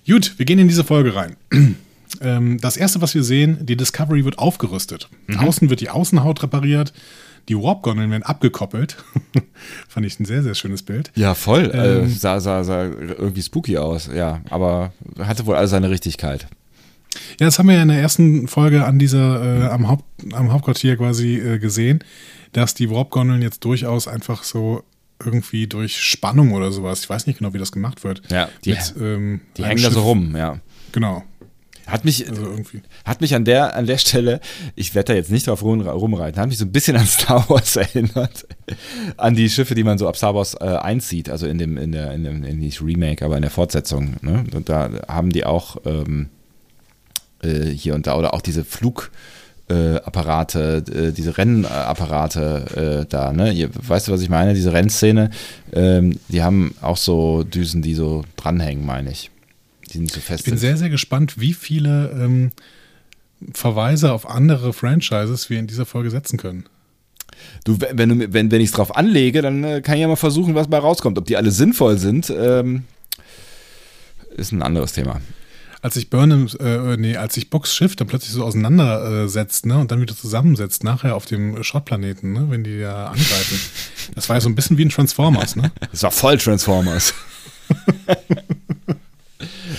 [0.07, 1.37] Gut, wir gehen in diese Folge rein.
[2.21, 5.09] Ähm, das erste, was wir sehen, die Discovery wird aufgerüstet.
[5.37, 6.93] Außen wird die Außenhaut repariert,
[7.49, 8.97] die Warp-Gondeln werden abgekoppelt.
[9.89, 11.11] Fand ich ein sehr, sehr schönes Bild.
[11.15, 11.71] Ja, voll.
[11.73, 14.41] äh, Ähm, sah, sah, sah irgendwie spooky aus, ja.
[14.51, 16.47] Aber hatte wohl alles seine Richtigkeit.
[17.39, 20.53] Ja, das haben wir ja in der ersten Folge an dieser, äh, am, Haupt, am
[20.53, 22.01] Hauptquartier quasi äh, gesehen,
[22.53, 24.83] dass die Warp-Gondeln jetzt durchaus einfach so
[25.25, 28.23] irgendwie durch Spannung oder sowas, ich weiß nicht genau, wie das gemacht wird.
[28.31, 30.05] Ja, die, Mit, ähm, die hängen da so Schiff.
[30.05, 30.59] rum, ja.
[30.93, 31.23] Genau.
[31.87, 32.83] Hat mich, Also irgendwie.
[33.05, 34.41] hat mich an der, an der Stelle,
[34.75, 37.49] ich werde da jetzt nicht drauf rum, rumreiten, hat mich so ein bisschen an Star
[37.51, 38.47] Wars erinnert.
[39.17, 41.93] an die Schiffe, die man so ab Star Wars äh, einzieht, also in dem, in
[41.93, 44.17] der, in dem, in nicht Remake, aber in der Fortsetzung.
[44.23, 44.45] Ne?
[44.55, 46.29] Und da haben die auch ähm,
[47.43, 53.53] äh, hier und da oder auch diese Flugapparate, äh, diese Rennapparate äh, da, ne?
[53.53, 54.55] Ihr, weißt du, was ich meine?
[54.55, 55.31] Diese Rennszene,
[55.73, 59.31] ähm, die haben auch so Düsen, die so dranhängen, meine ich.
[59.95, 60.69] Die nicht so fest Ich bin sind.
[60.69, 62.51] sehr, sehr gespannt, wie viele ähm,
[63.53, 66.65] Verweise auf andere Franchises wir in dieser Folge setzen können.
[67.65, 70.17] Du, wenn, du, wenn, wenn ich es drauf anlege, dann äh, kann ich ja mal
[70.17, 71.19] versuchen, was bei rauskommt.
[71.19, 72.85] Ob die alle sinnvoll sind, ähm,
[74.37, 75.21] ist ein anderes Thema.
[75.83, 79.91] Als sich Burnham, äh, nee, als sich Books Schiff dann plötzlich so auseinandersetzt, ne, und
[79.91, 83.61] dann wieder zusammensetzt, nachher auf dem Schrottplaneten, ne, wenn die da angreifen.
[84.15, 85.73] Das war ja so ein bisschen wie ein Transformers, ne?
[85.91, 87.13] Das war voll Transformers.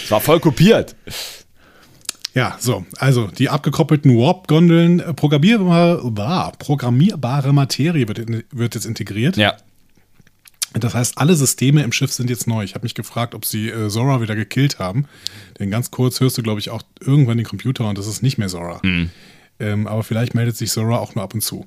[0.05, 0.95] Es war voll kopiert.
[2.35, 9.35] Ja, so, also die abgekoppelten Warp-Gondeln, äh, programmierbare, programmierbare Materie wird, in, wird jetzt integriert.
[9.35, 9.57] Ja.
[10.73, 12.63] Das heißt, alle Systeme im Schiff sind jetzt neu.
[12.63, 15.07] Ich habe mich gefragt, ob sie äh, Zora wieder gekillt haben.
[15.57, 18.37] Denn ganz kurz hörst du, glaube ich, auch irgendwann den Computer und das ist nicht
[18.37, 18.79] mehr Zora.
[19.59, 21.65] Ähm, aber vielleicht meldet sich Zora auch nur ab und zu.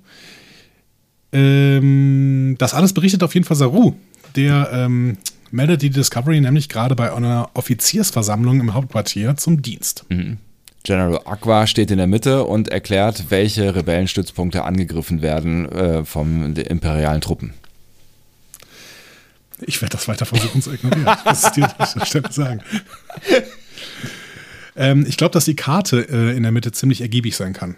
[1.33, 3.95] Ähm, das alles berichtet auf jeden Fall Saru.
[4.37, 5.17] Der ähm,
[5.51, 10.05] meldet die Discovery nämlich gerade bei einer Offiziersversammlung im Hauptquartier zum Dienst.
[10.85, 16.67] General Aqua steht in der Mitte und erklärt, welche Rebellenstützpunkte angegriffen werden äh, von den
[16.67, 17.55] imperialen Truppen.
[19.61, 21.05] Ich werde das weiter versuchen zu ignorieren.
[21.25, 22.63] Das ist dir dieser Stelle sagen.
[24.77, 27.77] ähm, ich glaube, dass die Karte äh, in der Mitte ziemlich ergiebig sein kann.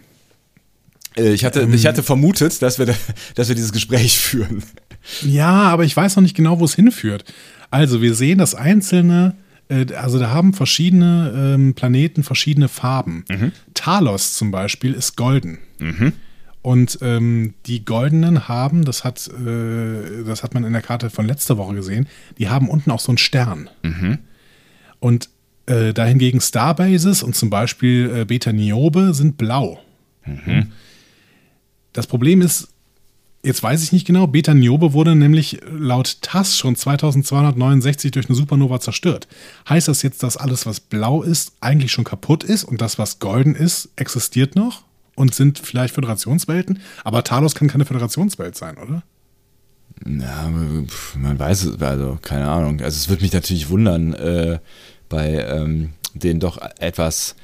[1.17, 2.93] Äh, ich, hatte, ich hatte vermutet, dass wir, da,
[3.35, 4.63] dass wir dieses Gespräch führen.
[5.23, 7.25] Ja, aber ich weiß noch nicht genau, wo es hinführt.
[7.71, 9.35] Also, wir sehen, dass einzelne,
[9.69, 13.25] äh, also da haben verschiedene ähm, Planeten verschiedene Farben.
[13.73, 15.57] Talos zum Beispiel ist golden.
[16.61, 21.25] Und ähm, die goldenen haben, das hat, äh, das hat man in der Karte von
[21.25, 22.07] letzter Woche gesehen,
[22.37, 23.67] die haben unten auch so einen Stern.
[24.99, 25.29] Und
[25.65, 29.79] äh, dahingegen Starbases und zum Beispiel äh, Beta Niobe sind blau.
[31.93, 32.70] Das Problem ist,
[33.43, 38.35] jetzt weiß ich nicht genau, Beta Niobe wurde nämlich laut TASS schon 2269 durch eine
[38.35, 39.27] Supernova zerstört.
[39.67, 43.19] Heißt das jetzt, dass alles, was blau ist, eigentlich schon kaputt ist und das, was
[43.19, 44.83] golden ist, existiert noch?
[45.15, 46.79] Und sind vielleicht Föderationswelten?
[47.03, 49.03] Aber Talos kann keine Föderationswelt sein, oder?
[50.87, 52.81] Pf, man weiß es, also keine Ahnung.
[52.81, 54.59] Also es würde mich natürlich wundern, äh,
[55.09, 57.35] bei ähm, den doch etwas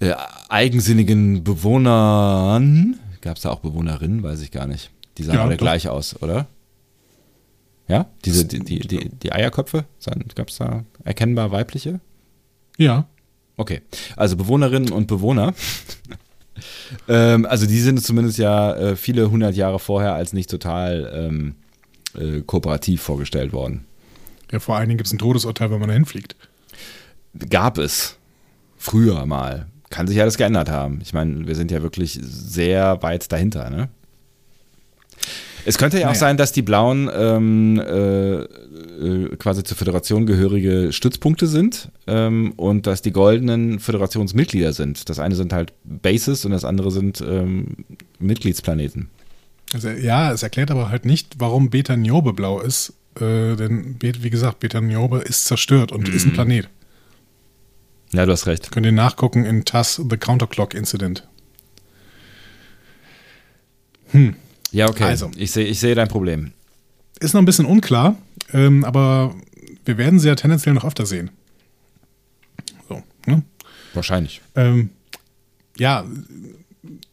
[0.00, 0.14] äh,
[0.48, 4.90] eigensinnigen Bewohnern, gab es da auch Bewohnerinnen, weiß ich gar nicht.
[5.18, 5.58] Die sahen Ja, alle doch.
[5.64, 6.46] gleich aus, oder?
[7.88, 8.06] Ja?
[8.24, 9.84] Diese, die, die, die, die Eierköpfe?
[10.34, 12.00] Gab es da erkennbar weibliche?
[12.78, 13.06] Ja.
[13.56, 13.82] Okay,
[14.16, 15.52] also Bewohnerinnen und Bewohner.
[17.08, 21.54] ähm, also die sind zumindest ja äh, viele hundert Jahre vorher als nicht total ähm,
[22.18, 23.84] äh, kooperativ vorgestellt worden.
[24.50, 26.36] Ja, vor allen Dingen gibt es ein Todesurteil, wenn man da hinfliegt.
[27.50, 28.18] Gab es
[28.76, 29.66] früher mal.
[29.90, 31.00] Kann sich alles geändert haben.
[31.02, 33.88] Ich meine, wir sind ja wirklich sehr weit dahinter, ne?
[35.64, 36.18] Es könnte ja auch Naja.
[36.18, 42.86] sein, dass die Blauen ähm, äh, äh, quasi zur Föderation gehörige Stützpunkte sind ähm, und
[42.86, 45.08] dass die Goldenen Föderationsmitglieder sind.
[45.08, 47.76] Das eine sind halt Bases und das andere sind ähm,
[48.18, 49.08] Mitgliedsplaneten.
[49.72, 52.92] Also, ja, es erklärt aber halt nicht, warum Beta Niobe blau ist.
[53.16, 56.68] Äh, denn, wie gesagt, Beta Niobe ist zerstört und ist ein Planet.
[58.12, 58.70] Ja, du hast recht.
[58.72, 61.26] Könnt ihr nachgucken in TASS The Counterclock Incident.
[64.72, 65.04] Ja, okay.
[65.04, 65.30] Also.
[65.36, 66.52] Ich sehe ich sehe dein Problem.
[67.20, 68.16] Ist noch ein bisschen unklar,
[68.52, 69.34] ähm, aber
[69.84, 71.30] wir werden sie ja tendenziell noch öfter sehen.
[72.88, 73.42] So, ne?
[73.94, 74.40] Wahrscheinlich.
[74.56, 74.90] Ähm,
[75.76, 76.04] ja,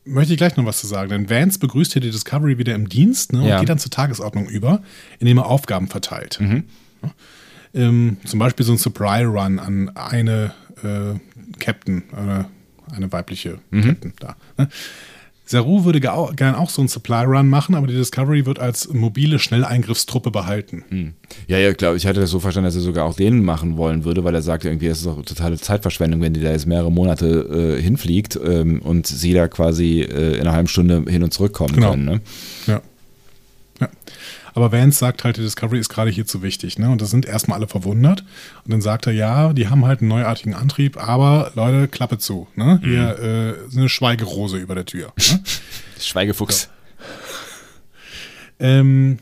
[0.05, 1.09] möchte ich gleich noch was zu sagen.
[1.09, 3.59] Denn Vance begrüßt hier die Discovery wieder im Dienst ne, und Ja.
[3.59, 4.81] geht dann zur Tagesordnung über,
[5.19, 6.39] indem er Aufgaben verteilt.
[6.41, 7.11] Ja,
[7.73, 11.19] ähm, zum Beispiel so ein Supply Run an eine äh,
[11.59, 14.35] Captain, äh, eine weibliche Captain da.
[14.57, 14.69] Ne?
[15.51, 19.39] Saru würde gern auch so einen Supply Run machen, aber die Discovery wird als mobile
[19.39, 21.15] Schnelleingriffstruppe behalten.
[21.47, 24.03] Ja, ja, glaube ich hatte das so verstanden, dass er sogar auch den machen wollen
[24.03, 26.91] würde, weil er sagt irgendwie, es ist doch totale Zeitverschwendung, wenn die da jetzt mehrere
[26.91, 31.33] Monate äh, hinfliegt ähm, und sie da quasi äh, in einer halben Stunde hin und
[31.33, 31.91] zurück kommen Genau.
[31.91, 32.05] können.
[32.05, 32.21] Ne?
[32.67, 32.81] Ja.
[33.81, 33.89] ja.
[34.59, 36.77] Aber Vance sagt halt, die Discovery ist gerade hier zu wichtig.
[36.77, 36.89] Ne?
[36.89, 38.25] Und da sind erstmal alle verwundert.
[38.65, 42.49] Und dann sagt er, ja, die haben halt einen neuartigen Antrieb, aber Leute, Klappe zu.
[42.55, 42.81] Ne?
[42.83, 45.13] Hier äh, ist eine Schweigerose über der Tür.
[45.17, 45.39] Ne?
[46.01, 46.69] Schweigefuchs.
[48.59, 49.19] ähm,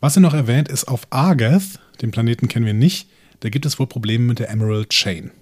[0.00, 3.08] was er noch erwähnt, ist auf Argath, den Planeten kennen wir nicht,
[3.40, 5.32] da gibt es wohl Probleme mit der Emerald Chain.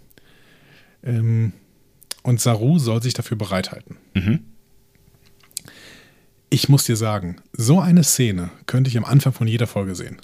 [1.05, 1.53] Ähm,
[2.25, 3.97] und Saru soll sich dafür bereithalten.
[6.53, 10.17] Ich muss dir sagen, so eine Szene könnte ich am Anfang von jeder Folge sehen.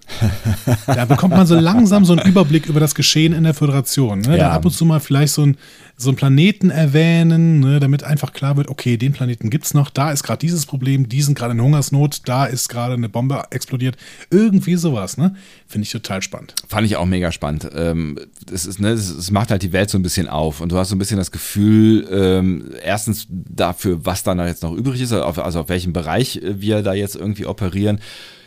[0.86, 4.22] da bekommt man so langsam so einen Überblick über das Geschehen in der Föderation.
[4.22, 4.32] Ne?
[4.32, 4.48] Ja.
[4.48, 5.56] Dann ab und zu mal vielleicht so, ein,
[5.98, 7.80] so einen Planeten erwähnen, ne?
[7.80, 11.22] damit einfach klar wird, okay, den Planeten gibt's noch, da ist gerade dieses Problem, die
[11.22, 13.96] sind gerade in Hungersnot, da ist gerade eine Bombe explodiert.
[14.30, 15.34] Irgendwie sowas, ne?
[15.66, 16.54] Finde ich total spannend.
[16.68, 17.68] Fand ich auch mega spannend.
[17.74, 18.18] Ähm,
[18.52, 20.90] es, ist, ne, es, macht halt die Welt so ein bisschen auf und du hast
[20.90, 25.24] so ein bisschen das Gefühl, ähm, erstens dafür, was da jetzt noch übrig ist, also
[25.24, 28.00] auf, also auf welchem Bereich äh, wir da jetzt irgendwie operieren.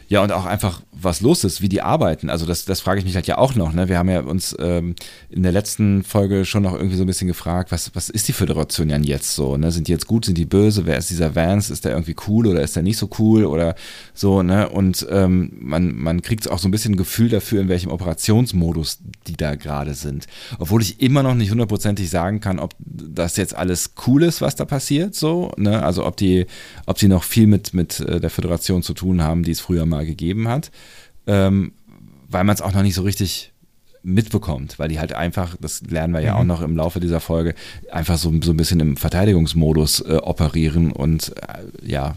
[0.10, 2.32] Ja, und auch einfach, was los ist, wie die arbeiten.
[2.32, 3.74] Also das, das frage ich mich halt ja auch noch.
[3.74, 3.90] Ne?
[3.90, 4.96] Wir haben ja uns ähm,
[5.30, 8.34] in der letzten Folge schon noch irgendwie so ein bisschen gefragt, was, was ist die
[8.34, 9.56] Föderation denn jetzt so?
[9.56, 9.72] Ne?
[9.72, 10.88] Sind die jetzt gut, sind die böse?
[10.88, 11.72] Wer ist dieser Vance?
[11.72, 13.76] Ist der irgendwie cool oder ist der nicht so cool oder
[14.16, 14.42] so?
[14.42, 14.68] Ne?
[14.68, 19.00] Und ähm, man, man kriegt auch so ein bisschen ein Gefühl dafür, in welchem Operationsmodus
[19.28, 20.26] die da gerade sind.
[20.58, 24.56] Obwohl ich immer noch nicht hundertprozentig sagen kann, ob das jetzt alles cool ist, was
[24.56, 25.14] da passiert.
[25.14, 25.84] So, ne?
[25.84, 26.48] Also ob die,
[26.88, 29.86] ob sie noch viel mit, mit äh, der Föderation zu tun haben, die es früher
[29.86, 30.72] mal gegeben hat,
[31.28, 31.74] ähm,
[32.28, 33.52] weil man es auch noch nicht so richtig
[34.02, 37.54] mitbekommt, weil die halt einfach, das lernen wir ja auch noch im Laufe dieser Folge,
[37.92, 42.16] einfach so, so ein bisschen im Verteidigungsmodus äh, operieren und äh, ja,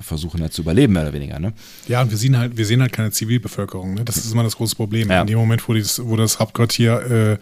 [0.00, 1.38] versuchen halt zu überleben, mehr oder weniger.
[1.38, 1.54] Ne?
[1.86, 3.94] Ja, und wir sehen halt, wir sehen halt keine Zivilbevölkerung.
[3.94, 4.04] Ne?
[4.04, 5.08] Das ist immer das große Problem.
[5.10, 5.22] Ja.
[5.22, 7.38] In dem Moment, wo, dieses, wo das Hauptquartier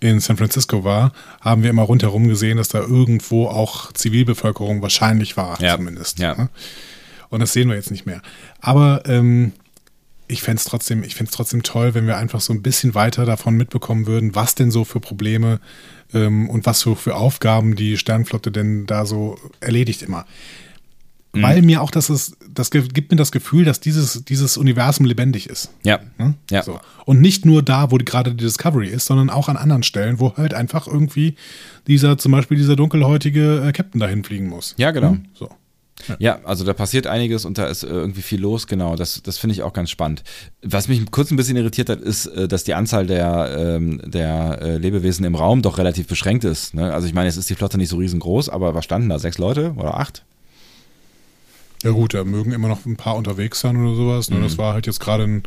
[0.00, 4.80] äh, in San Francisco war, haben wir immer rundherum gesehen, dass da irgendwo auch Zivilbevölkerung
[4.80, 5.76] wahrscheinlich war, Ja.
[5.76, 6.18] zumindest.
[6.20, 6.34] Ja.
[6.36, 6.48] Ne?
[7.30, 8.22] Und das sehen wir jetzt nicht mehr.
[8.60, 9.52] Aber ähm,
[10.30, 13.56] ich fände es trotzdem, ich trotzdem toll, wenn wir einfach so ein bisschen weiter davon
[13.56, 15.60] mitbekommen würden, was denn so für Probleme
[16.14, 20.26] ähm, und was so für Aufgaben die Sternflotte denn da so erledigt immer.
[21.32, 21.42] Mhm.
[21.42, 25.48] Weil mir auch das ist, das gibt mir das Gefühl, dass dieses, dieses Universum lebendig
[25.48, 25.70] ist.
[25.84, 26.34] Ja, Ne?
[26.50, 26.62] ja.
[26.62, 26.80] So.
[27.04, 30.18] Und nicht nur da, wo die, gerade die Discovery ist, sondern auch an anderen Stellen,
[30.18, 31.36] wo halt einfach irgendwie
[31.86, 34.74] dieser, zum Beispiel dieser dunkelhäutige äh, Captain dahin fliegen muss.
[34.76, 35.10] Ja, genau.
[35.10, 35.24] Hm?
[35.34, 35.50] So.
[36.18, 38.96] Ja, also da passiert einiges und da ist äh, irgendwie viel los, genau.
[38.96, 40.22] Das, das finde ich auch ganz spannend.
[40.62, 44.58] Was mich kurz ein bisschen irritiert hat, ist, äh, dass die Anzahl der, ähm, der
[44.60, 46.74] äh, Lebewesen im Raum doch relativ beschränkt ist.
[46.74, 46.92] Ne?
[46.92, 49.18] Also ich meine, jetzt ist die Flotte nicht so riesengroß, aber was standen da?
[49.18, 50.24] Sechs Leute oder acht?
[51.82, 54.30] Ja gut, da mögen immer noch ein paar unterwegs sein oder sowas.
[54.30, 54.36] Ne?
[54.36, 54.42] Mhm.
[54.42, 55.42] Das war halt jetzt gerade ein,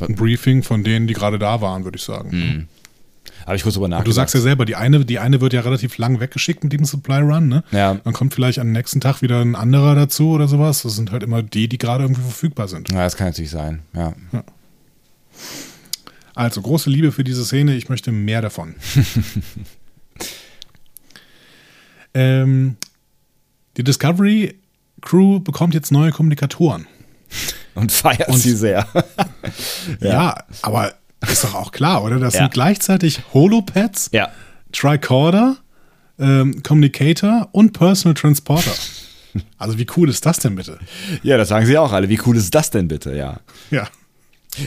[0.00, 2.68] ein Briefing von denen, die gerade da waren, würde ich sagen.
[3.50, 4.06] Habe ich kurz drüber Und nachgedacht.
[4.06, 6.84] du sagst ja selber, die eine, die eine wird ja relativ lang weggeschickt mit dem
[6.84, 7.64] Supply Run, ne?
[7.72, 7.94] Ja.
[7.94, 10.82] Dann kommt vielleicht am nächsten Tag wieder ein anderer dazu oder sowas.
[10.82, 12.92] Das sind halt immer die, die gerade irgendwie verfügbar sind.
[12.92, 14.12] Ja, das kann natürlich sein, ja.
[16.36, 18.76] Also große Liebe für diese Szene, ich möchte mehr davon.
[22.14, 22.76] ähm,
[23.76, 24.54] die Discovery
[25.00, 26.86] Crew bekommt jetzt neue Kommunikatoren.
[27.74, 28.86] Und feiert Und- sie sehr.
[30.00, 30.94] Ja, aber
[31.28, 32.18] ist doch auch klar, oder?
[32.18, 32.40] Das Ja.
[32.42, 34.28] sind gleichzeitig Holopads, ja.
[34.72, 35.56] Tricorder,
[36.18, 38.72] ähm, Communicator und Personal Transporter.
[39.58, 40.76] Also wie cool ist das denn bitte?
[41.22, 42.08] Ja, das sagen sie auch alle.
[42.08, 43.38] Wie cool ist das denn bitte, ja.
[43.70, 43.86] Ja.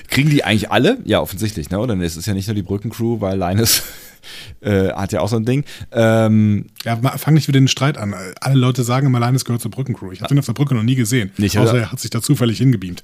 [0.07, 0.99] Kriegen die eigentlich alle?
[1.03, 1.79] Ja, offensichtlich, ne?
[1.79, 3.83] Oder es ist ja nicht nur die Brückencrew, weil Linus
[4.61, 5.65] äh, hat ja auch so ein Ding.
[5.91, 8.15] Ähm, Ja, fang nicht wieder den Streit an.
[8.39, 10.13] Alle Leute sagen immer, Linus gehört zur Brückencrew.
[10.13, 11.31] Ich habe den auf der Brücke noch nie gesehen.
[11.35, 11.81] Nicht, außer oder?
[11.81, 13.03] er hat sich da zufällig hingebeamt.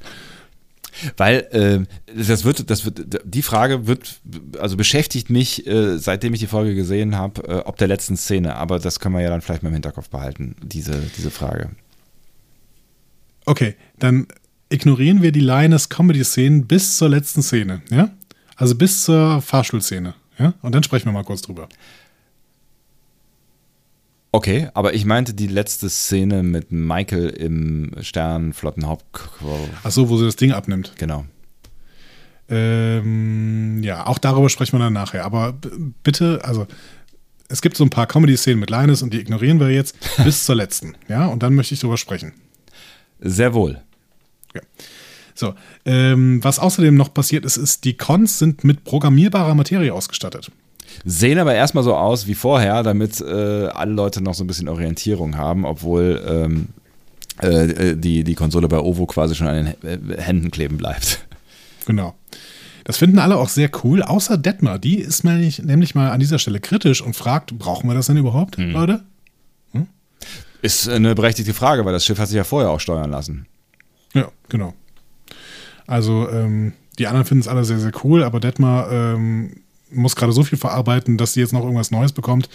[1.17, 4.19] Weil äh, das wird, das wird, die Frage wird,
[4.60, 8.56] also beschäftigt mich, äh, seitdem ich die Folge gesehen habe, äh, ob der letzten Szene.
[8.56, 11.69] Aber das können wir ja dann vielleicht mal im Hinterkopf behalten, diese, diese Frage.
[13.45, 14.28] Okay, dann
[14.69, 18.12] ignorieren wir die Linus Comedy-Szenen bis zur letzten Szene, ja?
[18.56, 20.54] Also bis zur Fahrstuhlszene, ja?
[20.62, 21.69] Und dann sprechen wir mal kurz drüber.
[24.31, 29.05] Okay, aber ich meinte die letzte Szene mit Michael im Sternflottenhaupt.
[29.83, 30.93] Ach so, wo sie das Ding abnimmt.
[30.97, 31.25] Genau.
[32.47, 35.25] Ähm, ja, auch darüber sprechen wir dann nachher.
[35.25, 35.57] Aber
[36.03, 36.67] bitte, also
[37.47, 40.55] es gibt so ein paar Comedy-Szenen mit Linus und die ignorieren wir jetzt bis zur
[40.55, 41.25] letzten, ja?
[41.25, 42.33] Und dann möchte ich drüber sprechen.
[43.19, 43.81] Sehr wohl.
[44.53, 44.61] Ja.
[45.33, 50.51] So, ähm, was außerdem noch passiert ist, ist, die Cons sind mit programmierbarer Materie ausgestattet.
[51.05, 54.67] Sehen aber erstmal so aus wie vorher, damit äh, alle Leute noch so ein bisschen
[54.67, 56.67] Orientierung haben, obwohl ähm,
[57.41, 61.25] äh, die, die Konsole bei Ovo quasi schon an den äh, Händen kleben bleibt.
[61.85, 62.15] Genau.
[62.83, 64.79] Das finden alle auch sehr cool, außer Detmar.
[64.79, 68.17] Die ist nämlich, nämlich mal an dieser Stelle kritisch und fragt, brauchen wir das denn
[68.17, 69.03] überhaupt, Leute?
[70.62, 73.45] Ist eine berechtigte Frage, weil das Schiff hat sich ja vorher auch steuern lassen.
[74.13, 74.73] Ja, genau.
[75.88, 80.34] Also ähm, die anderen finden es alle sehr, sehr cool, aber Detmar ähm, muss gerade
[80.34, 82.49] so viel verarbeiten, dass sie jetzt noch irgendwas Neues bekommt.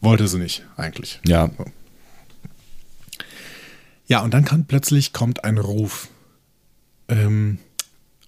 [0.00, 1.20] Wollte sie nicht, eigentlich.
[1.24, 1.50] Ja,
[4.06, 6.08] Ja, und dann kann plötzlich kommt ein Ruf.
[7.08, 7.58] Ähm,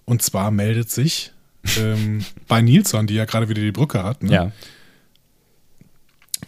[0.04, 1.32] und zwar meldet sich
[1.78, 4.32] ähm, bei Nilsson, die ja gerade wieder die Brücke hat, ne?
[4.32, 4.52] ja.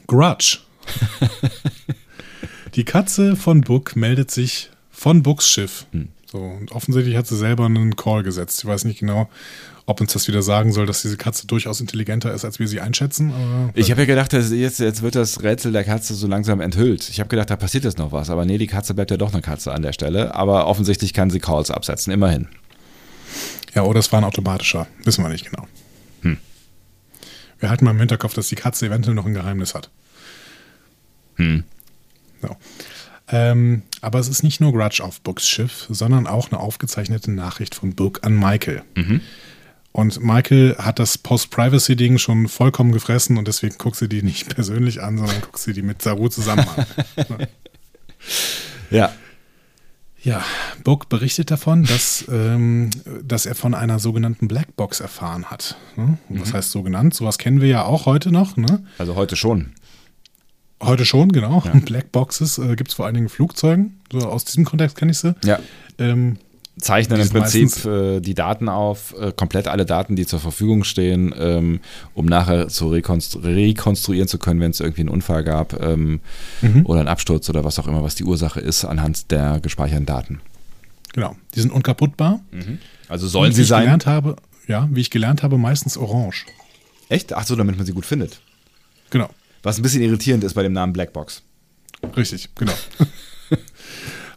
[0.06, 0.58] Grudge.
[2.74, 5.86] die Katze von Book meldet sich von Books Schiff.
[6.26, 8.60] So, und offensichtlich hat sie selber einen Call gesetzt.
[8.60, 9.28] Ich weiß nicht genau,
[9.90, 12.80] ob uns das wieder sagen soll, dass diese Katze durchaus intelligenter ist, als wir sie
[12.80, 13.32] einschätzen.
[13.32, 16.60] Aber Ich habe ja gedacht, dass jetzt, jetzt wird das Rätsel der Katze so langsam
[16.60, 17.08] enthüllt.
[17.08, 18.30] Ich habe gedacht, da passiert jetzt noch was.
[18.30, 20.34] Aber nee, die Katze bleibt ja doch eine Katze an der Stelle.
[20.34, 22.48] Aber offensichtlich kann sie Calls absetzen, immerhin.
[23.74, 24.86] ja, oder es war ein automatischer.
[25.04, 25.66] Wissen wir nicht genau.
[26.22, 26.38] Hm.
[27.58, 29.90] Wir halten mal im Hinterkopf, dass die Katze eventuell noch ein Geheimnis hat.
[31.36, 31.64] Hm.
[32.42, 32.56] So.
[33.32, 37.74] Ähm, aber es ist nicht nur Grudge auf Books Schiff, sondern auch eine aufgezeichnete Nachricht
[37.74, 38.82] von Book an Michael.
[39.92, 45.02] Und Michael hat das Post-Privacy-Ding schon vollkommen gefressen und deswegen guckt sie die nicht persönlich
[45.02, 46.86] an, sondern guckt sie die mit Saru zusammen an.
[48.90, 49.12] Ja.
[50.22, 50.44] Ja,
[50.84, 52.90] Book berichtet davon, dass, ähm,
[53.22, 55.76] dass er von einer sogenannten Blackbox erfahren hat.
[55.96, 56.18] Ne?
[56.28, 57.14] Was heißt so genannt?
[57.14, 58.58] Sowas kennen wir ja auch heute noch.
[58.58, 58.84] Ne?
[58.98, 59.72] Also heute schon.
[60.82, 61.62] Heute schon, genau.
[61.86, 64.00] Blackboxes äh, gibt es vor allen Dingen in Flugzeugen.
[64.12, 65.34] So aus diesem Kontext kenne ich sie.
[65.42, 65.58] Ja.
[65.98, 66.36] Ähm,
[66.80, 71.34] Zeichnen im Prinzip äh, die Daten auf, äh, komplett alle Daten, die zur Verfügung stehen,
[71.38, 71.80] ähm,
[72.14, 76.20] um nachher zu rekonstru rekonstruieren zu können, wenn es irgendwie einen Unfall gab ähm,
[76.84, 80.40] oder einen Absturz oder was auch immer, was die Ursache ist, anhand der gespeicherten Daten.
[81.12, 81.36] genau.
[81.54, 82.40] Die sind unkaputtbar.
[83.08, 83.82] Also sollen Und wie sie ich sein?
[83.82, 86.46] gelernt habe, ja, wie ich gelernt habe, meistens orange.
[87.08, 87.32] Echt?
[87.32, 88.40] Ach so, damit man sie gut findet.
[89.10, 89.28] Genau.
[89.62, 91.42] Was ein bisschen irritierend ist bei dem Namen Blackbox.
[92.16, 92.72] Richtig, genau.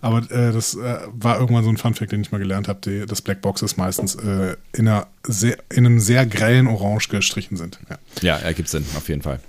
[0.04, 2.82] Aber äh, das äh, war irgendwann so ein Funfact, den ich mal gelernt habe.
[2.82, 7.56] Die, das Blackbox ist meistens äh, in, einer sehr, in einem sehr grellen Orange gestrichen
[7.56, 7.80] sind.
[7.90, 7.98] Ja.
[8.22, 9.40] Ja, ergibt Sinn, auf jeden Fall.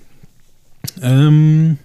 [1.03, 1.79] Ähm,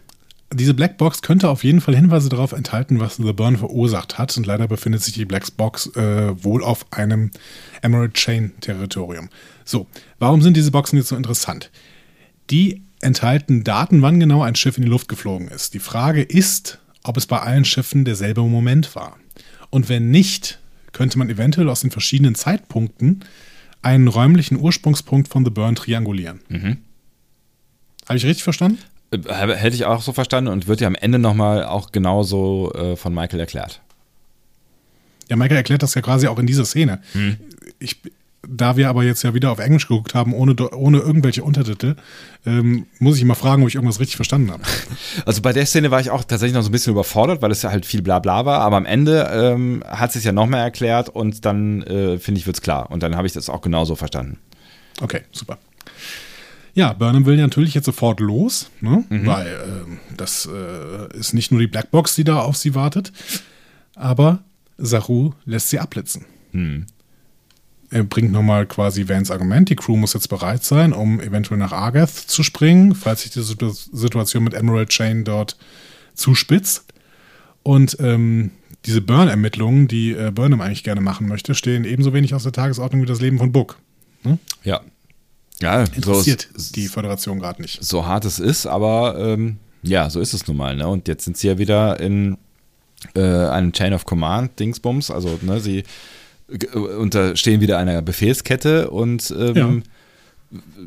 [0.54, 4.38] diese Blackbox könnte auf jeden Fall Hinweise darauf enthalten, was The Burn verursacht hat.
[4.38, 7.32] Und leider befindet sich die Blackbox äh, wohl auf einem
[7.82, 9.30] Emerald Chain Territorium.
[9.66, 9.88] So,
[10.20, 11.72] warum sind diese Boxen jetzt so interessant?
[12.52, 15.74] Die enthalten Daten, wann genau ein Schiff in die Luft geflogen ist.
[15.74, 19.18] Die Frage ist, ob es bei allen Schiffen derselbe Moment war.
[19.70, 20.60] Und wenn nicht,
[20.92, 23.24] könnte man eventuell aus den verschiedenen Zeitpunkten
[23.82, 26.42] einen räumlichen Ursprungspunkt von The Burn triangulieren.
[28.08, 28.80] Habe ich richtig verstanden?
[29.12, 29.18] Äh,
[29.56, 33.14] Hätte ich auch so verstanden und wird ja am Ende nochmal auch genauso äh, von
[33.14, 33.82] Michael erklärt.
[35.30, 37.02] Ja, Michael erklärt das ja quasi auch in dieser Szene.
[37.78, 38.02] Ich,
[38.50, 41.96] da wir aber jetzt ja wieder auf Englisch geguckt haben, ohne, ohne irgendwelche Untertitel,
[42.46, 44.64] ähm, muss ich mal fragen, ob ich irgendwas richtig verstanden habe.
[45.26, 47.62] Also bei der Szene war ich auch tatsächlich noch so ein bisschen überfordert, weil es
[47.62, 51.46] ja halt viel Blabla war, aber am Ende ähm, hat es ja nochmal erklärt und
[51.46, 52.90] dann äh, finde ich, wird's klar.
[52.90, 54.38] Und dann habe ich das auch genauso verstanden.
[55.02, 55.58] Okay, super.
[56.74, 59.04] Ja, Burnham will natürlich jetzt sofort los, ne?
[59.10, 63.12] weil ähm, das äh, ist nicht nur die Blackbox, die da auf sie wartet,
[63.96, 64.40] aber
[64.78, 66.26] Saru lässt sie abblitzen.
[67.92, 71.72] Er bringt nochmal quasi Vans Argument, die Crew muss jetzt bereit sein, um eventuell nach
[71.72, 75.58] Argath zu springen, falls sich die Situ- Situation mit Emerald Chain dort
[76.14, 76.86] zuspitzt.
[77.64, 78.52] Und ähm,
[78.86, 83.02] diese Burn-Ermittlungen, die äh, Burnham eigentlich gerne machen möchte, stehen ebenso wenig auf der Tagesordnung
[83.02, 83.78] wie das Leben von Book.
[84.64, 84.82] Ja.
[85.62, 87.84] Ja, so, Interessiert die Föderation gerade nicht.
[87.84, 90.76] so hart es ist, aber ähm, ja, so ist es nun mal.
[90.76, 90.88] Ne?
[90.88, 92.38] Und jetzt sind sie ja wieder in
[93.16, 95.12] äh, einem Chain of Command Dingsbums.
[95.12, 95.84] Also ne, sie
[96.74, 99.84] unterstehen wieder einer Befehlskette und ähm,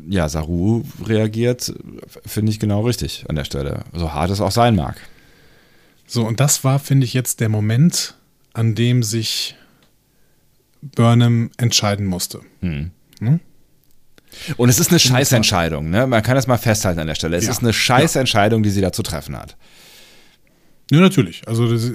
[0.09, 0.27] ja.
[0.27, 1.73] Saru reagiert,
[2.25, 3.85] finde ich genau richtig an der Stelle.
[3.93, 4.97] So hart es auch sein mag.
[6.05, 8.15] So, und das war, finde ich, jetzt der Moment,
[8.53, 9.55] an dem sich
[10.81, 12.41] Burnham entscheiden musste.
[12.59, 12.91] Hm.
[13.19, 13.39] Hm?
[14.57, 16.07] Und es ist eine Scheißentscheidung, ne?
[16.07, 17.37] Man kann das mal festhalten an der Stelle.
[17.37, 17.51] Es Ja.
[17.51, 19.55] ist eine Scheißentscheidung, die sie da zu treffen hat.
[20.91, 21.47] Ja, natürlich.
[21.47, 21.91] Also, das,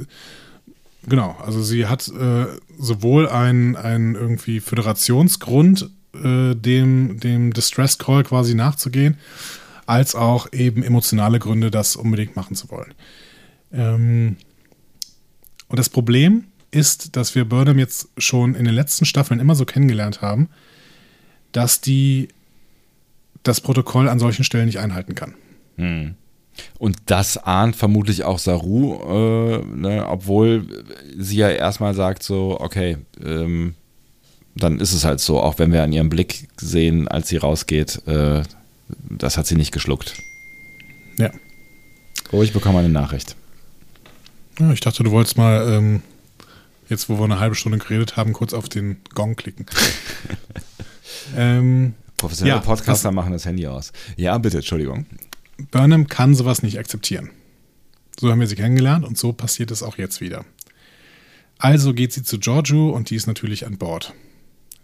[1.08, 1.36] genau.
[1.44, 2.46] Also, sie hat äh,
[2.78, 9.18] sowohl einen, irgendwie Föderationsgrund, äh, dem, dem Distress Call quasi nachzugehen,
[9.86, 12.94] als auch eben emotionale Gründe, das unbedingt machen zu wollen.
[13.72, 14.36] Ähm,
[15.68, 19.64] und das Problem ist, dass wir Burnham jetzt schon in den letzten Staffeln immer so
[19.64, 20.48] kennengelernt haben,
[21.52, 22.28] dass die
[23.42, 25.34] das Protokoll an solchen Stellen nicht einhalten kann.
[26.78, 30.66] Und das ahnt vermutlich auch Saru, äh, ne, obwohl
[31.16, 33.74] sie ja erstmal sagt so, okay, ähm,
[34.54, 38.06] dann ist es halt so, auch wenn wir an ihrem Blick sehen, als sie rausgeht,
[38.06, 38.42] äh,
[39.08, 40.14] das hat sie nicht geschluckt.
[41.18, 41.30] Ja.
[42.32, 43.36] Oh, ich bekomme eine Nachricht.
[44.58, 46.02] Ja, ich dachte, du wolltest mal, ähm,
[46.88, 49.66] jetzt wo wir eine halbe Stunde geredet haben, kurz auf den Gong klicken.
[51.36, 53.92] ähm, Professionelle Ja, Podcaster machen das Handy aus.
[54.16, 55.06] Ja, bitte, Entschuldigung.
[55.70, 57.30] Burnham kann sowas nicht akzeptieren.
[58.18, 60.44] So haben wir sie kennengelernt und so passiert es auch jetzt wieder.
[61.58, 64.14] Also geht sie zu Giorgio und die ist natürlich an Bord.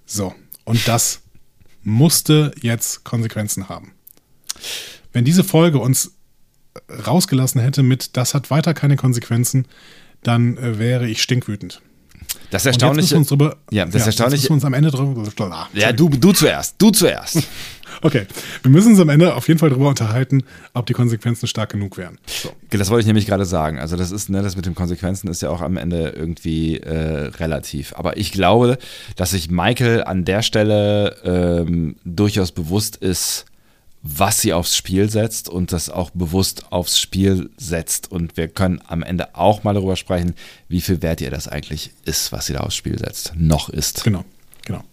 [0.07, 1.21] So, und das
[1.83, 3.93] musste jetzt Konsequenzen haben.
[5.13, 6.13] Wenn diese Folge uns
[7.07, 9.67] rausgelassen hätte mit, das hat weiter keine Konsequenzen,
[10.23, 11.81] dann äh, wäre ich stinkwütend.
[12.51, 13.03] Das Und jetzt Erstaunliche.
[13.03, 15.69] müssen wir uns drüber, Ja, das jetzt Erstaunliche- müssen wir uns am Ende drüber.
[15.75, 16.77] ja, du, du zuerst.
[16.79, 17.43] Du zuerst.
[18.03, 18.27] Okay,
[18.63, 20.43] wir müssen uns am Ende auf jeden Fall darüber unterhalten,
[20.75, 22.19] ob die Konsequenzen stark genug wären.
[22.27, 22.51] So.
[22.71, 23.79] Das wollte ich nämlich gerade sagen.
[23.79, 27.27] Also das ist, ne, das mit den Konsequenzen ist ja auch am Ende irgendwie äh,
[27.39, 27.95] relativ.
[27.97, 28.79] Aber ich glaube,
[29.17, 33.47] dass sich Michael an der Stelle ähm, durchaus bewusst ist,
[34.07, 38.13] was sie aufs Spiel setzt und das auch bewusst aufs Spiel setzt.
[38.13, 40.35] Und wir können am Ende auch mal darüber sprechen,
[40.69, 43.33] wie viel wert ihr das eigentlich ist, was sie da aufs Spiel setzt.
[43.35, 44.05] Noch ist.
[44.05, 44.27] Genau,
[44.67, 44.85] genau.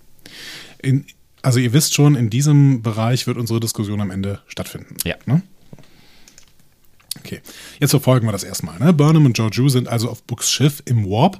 [0.81, 1.05] In,
[1.41, 4.95] also ihr wisst schon, in diesem Bereich wird unsere Diskussion am Ende stattfinden.
[5.03, 5.15] Ja.
[5.25, 5.41] Ne?
[7.19, 7.41] Okay,
[7.81, 8.79] jetzt verfolgen wir das erstmal.
[8.79, 8.93] Ne?
[8.93, 11.37] Burnham und Georgiou sind also auf Books Schiff im Warp.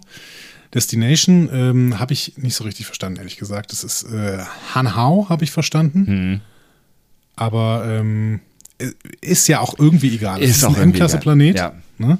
[0.73, 3.71] Destination ähm, habe ich nicht so richtig verstanden, ehrlich gesagt.
[3.71, 4.39] Das ist äh,
[4.73, 6.41] Hanhao, habe ich verstanden.
[7.35, 8.39] Aber ähm,
[9.21, 10.41] ist ja auch irgendwie egal.
[10.41, 11.55] Es Ist auch ein M-Klasse-Planet.
[11.55, 12.17] egal, Ne?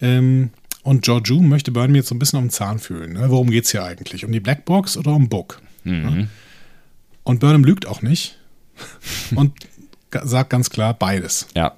[0.00, 0.50] Ähm,
[0.82, 3.14] und Georgiou möchte Burnham jetzt so ein bisschen um den Zahn fühlen.
[3.14, 3.28] Ne?
[3.30, 4.24] Worum geht es hier eigentlich?
[4.24, 5.60] Um die Blackbox oder um Book?
[5.84, 6.28] Ne?
[7.24, 8.38] Und Burnham lügt auch nicht
[9.34, 9.52] und
[10.24, 11.48] sagt ganz klar beides.
[11.56, 11.74] Ja.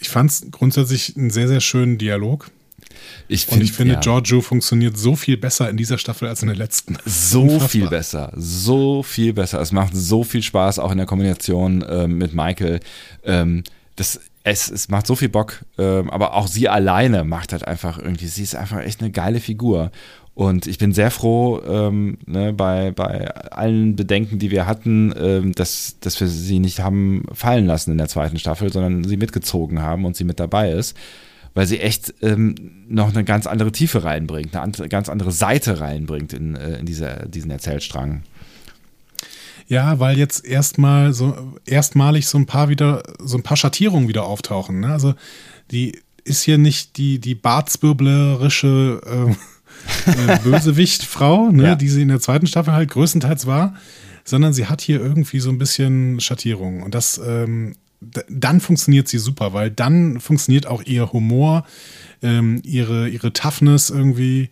[0.00, 2.50] Ich fand es grundsätzlich einen sehr, sehr schönen Dialog.
[3.28, 4.00] Ich Und ich finde, ja.
[4.00, 6.98] Giorgio funktioniert so viel besser in dieser Staffel als in der letzten.
[7.06, 7.68] So Unfassbar.
[7.68, 9.60] viel besser, so viel besser.
[9.60, 12.80] Es macht so viel Spaß, auch in der Kombination ähm, mit Michael.
[13.24, 13.64] Ähm,
[13.96, 17.98] das, es, es macht so viel Bock, ähm, aber auch sie alleine macht halt einfach
[17.98, 19.90] irgendwie, sie ist einfach echt eine geile Figur.
[20.34, 25.52] Und ich bin sehr froh, ähm, ne, bei, bei allen Bedenken, die wir hatten, ähm,
[25.52, 29.80] dass, dass wir sie nicht haben fallen lassen in der zweiten Staffel, sondern sie mitgezogen
[29.80, 30.96] haben und sie mit dabei ist
[31.54, 32.54] weil sie echt ähm,
[32.88, 37.26] noch eine ganz andere Tiefe reinbringt, eine ganz andere Seite reinbringt in, äh, in diese,
[37.28, 38.22] diesen Erzählstrang.
[39.66, 44.24] Ja, weil jetzt erstmal so erstmalig so ein paar wieder, so ein paar Schattierungen wieder
[44.24, 44.80] auftauchen.
[44.80, 44.88] Ne?
[44.88, 45.14] Also
[45.70, 49.30] die ist hier nicht die, die barzwirblerische äh,
[50.34, 51.74] äh, Bösewicht-Frau, ne, Ja.
[51.76, 53.74] die sie in der zweiten Staffel halt größtenteils war,
[54.24, 56.82] sondern sie hat hier irgendwie so ein bisschen Schattierungen.
[56.82, 57.74] Und das ähm,
[58.28, 61.66] dann funktioniert sie super, weil dann funktioniert auch ihr Humor,
[62.22, 64.50] ähm, ihre, ihre Toughness irgendwie.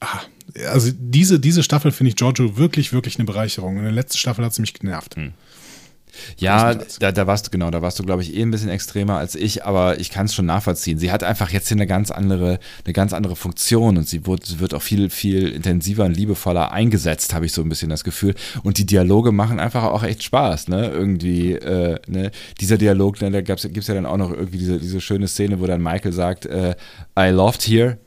[0.00, 0.20] Ah,
[0.68, 3.76] also diese, diese Staffel finde ich Giorgio wirklich, wirklich eine Bereicherung.
[3.76, 5.16] In der letzten Staffel hat sie mich genervt.
[6.38, 9.16] Ja, da, da warst du genau, da warst du, glaube ich, eh ein bisschen extremer
[9.16, 10.98] als ich, aber ich kann es schon nachvollziehen.
[10.98, 14.60] Sie hat einfach jetzt hier eine ganz andere, eine ganz andere Funktion und sie wird,
[14.60, 18.34] wird auch viel, viel intensiver und liebevoller eingesetzt, habe ich so ein bisschen das Gefühl.
[18.62, 20.88] Und die Dialoge machen einfach auch echt Spaß, ne?
[20.88, 22.30] Irgendwie, äh, ne?
[22.60, 25.60] Dieser Dialog, ne, da gibt es ja dann auch noch irgendwie diese, diese schöne Szene,
[25.60, 26.74] wo dann Michael sagt, äh,
[27.18, 27.98] I loved here.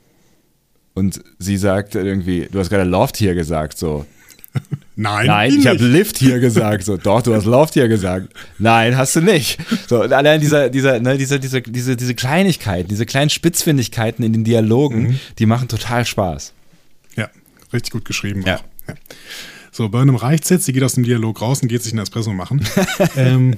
[0.94, 4.06] Und sie sagt irgendwie, du hast gerade loved here gesagt, so.
[4.96, 5.84] Nein, Nein, ich habe.
[5.84, 6.84] Lift hier gesagt.
[6.84, 8.28] So, doch, du hast Loft hier gesagt.
[8.58, 9.58] Nein, hast du nicht.
[9.88, 14.32] So, und allein dieser, dieser, ne, diese, diese, diese, diese Kleinigkeiten, diese kleinen Spitzfindigkeiten in
[14.32, 16.52] den Dialogen, die machen total Spaß.
[17.16, 17.28] Ja,
[17.72, 18.42] richtig gut geschrieben.
[18.46, 18.60] Ja.
[18.86, 18.94] Ja.
[19.72, 22.32] So, Burnham reicht's jetzt, sie geht aus dem Dialog raus und geht sich einen Espresso
[22.32, 22.64] machen.
[23.16, 23.56] ähm,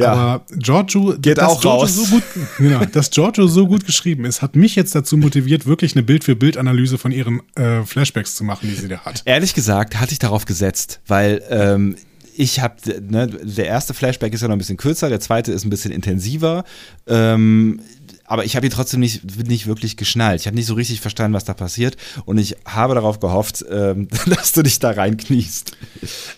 [0.00, 1.94] Aber Giorgio, Geht dass auch Giorgio raus.
[1.94, 2.22] So gut,
[2.58, 6.98] genau, dass Giorgio so gut geschrieben ist, hat mich jetzt dazu motiviert, wirklich eine Bild-für-Bild-Analyse
[6.98, 9.22] von ihren äh, Flashbacks zu machen, die sie da hat.
[9.24, 11.96] Ehrlich gesagt hatte ich darauf gesetzt, weil ähm,
[12.36, 12.74] ich habe,
[13.08, 15.92] ne, der erste Flashback ist ja noch ein bisschen kürzer, der zweite ist ein bisschen
[15.92, 16.64] intensiver.
[17.06, 17.80] Ähm,
[18.26, 20.40] aber ich habe ihn trotzdem nicht, nicht wirklich geschnallt.
[20.40, 21.96] Ich habe nicht so richtig verstanden, was da passiert.
[22.24, 25.76] Und ich habe darauf gehofft, ähm, dass du dich da reinkniest.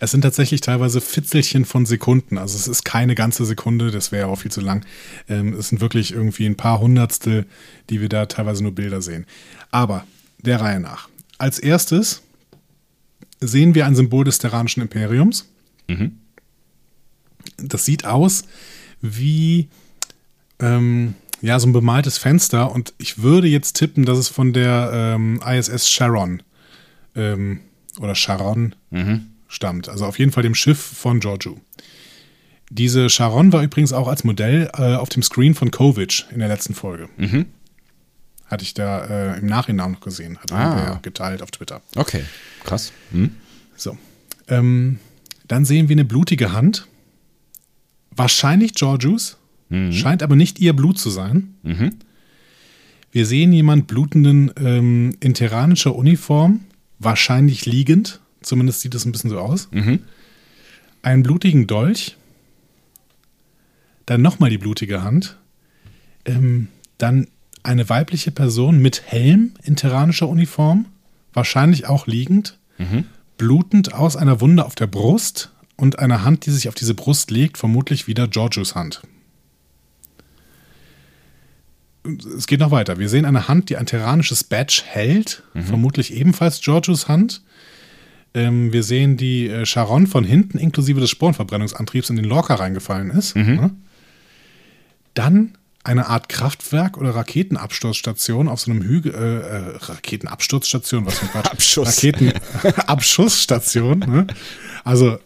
[0.00, 2.38] Es sind tatsächlich teilweise Fitzelchen von Sekunden.
[2.38, 4.84] Also es ist keine ganze Sekunde, das wäre ja auch viel zu lang.
[5.28, 7.46] Ähm, es sind wirklich irgendwie ein paar Hundertstel,
[7.88, 9.24] die wir da teilweise nur Bilder sehen.
[9.70, 10.04] Aber
[10.38, 11.08] der Reihe nach.
[11.38, 12.22] Als erstes
[13.40, 15.46] sehen wir ein Symbol des Terranischen Imperiums.
[17.58, 18.44] Das sieht aus
[19.00, 19.68] wie
[20.58, 24.90] ähm, ja, so ein bemaltes Fenster und ich würde jetzt tippen, dass es von der
[24.92, 26.42] ähm, ISS Sharon
[27.14, 27.60] ähm,
[28.00, 28.74] oder Sharon
[29.48, 29.88] stammt.
[29.88, 31.60] Also auf jeden Fall dem Schiff von Giorgio.
[32.70, 36.48] Diese Sharon war übrigens auch als Modell äh, auf dem Screen von Kovic in der
[36.48, 37.08] letzten Folge.
[38.46, 40.38] Hatte ich da äh, im Nachhinein noch gesehen.
[40.38, 40.98] Hat Ah.
[41.02, 41.80] geteilt auf Twitter.
[41.96, 42.24] Okay,
[42.64, 42.92] krass.
[43.12, 43.34] Hm?
[43.76, 43.96] So.
[44.48, 44.98] Ähm,
[45.46, 46.86] dann sehen wir eine blutige Hand.
[48.10, 49.36] Wahrscheinlich Georgius.
[49.92, 51.54] Scheint aber nicht ihr Blut zu sein.
[53.12, 56.60] Wir sehen jemand blutenden ähm, in terranischer Uniform,
[56.98, 58.20] wahrscheinlich liegend.
[58.42, 59.68] Zumindest sieht es ein bisschen so aus.
[61.02, 62.16] Einen blutigen Dolch.
[64.06, 65.36] Dann nochmal die blutige Hand.
[66.24, 67.26] Ähm, dann
[67.62, 70.86] eine weibliche Person mit Helm in terranischer Uniform,
[71.32, 72.58] wahrscheinlich auch liegend
[73.38, 77.30] blutend aus einer Wunde auf der Brust und einer Hand, die sich auf diese Brust
[77.30, 79.02] legt, vermutlich wieder Georgios Hand.
[82.36, 82.98] Es geht noch weiter.
[82.98, 87.42] Wir sehen eine Hand, die ein terranisches Badge hält, vermutlich ebenfalls Giorgios Hand.
[88.34, 93.10] Ähm, wir sehen die äh, Charon von hinten inklusive des Sporenverbrennungsantriebs in den Lorca reingefallen
[93.10, 93.34] ist.
[93.34, 93.70] Ne?
[95.14, 101.26] Dann eine Art Kraftwerk oder Raketenabsturzstation auf so einem Hügel, äh, äh, Raketenabsturzstation, was für
[101.26, 101.50] ein Quatsch.
[101.50, 101.88] Abschuss.
[101.88, 104.00] Raketenabschussstation.
[104.06, 104.26] Ne?
[104.84, 105.18] Also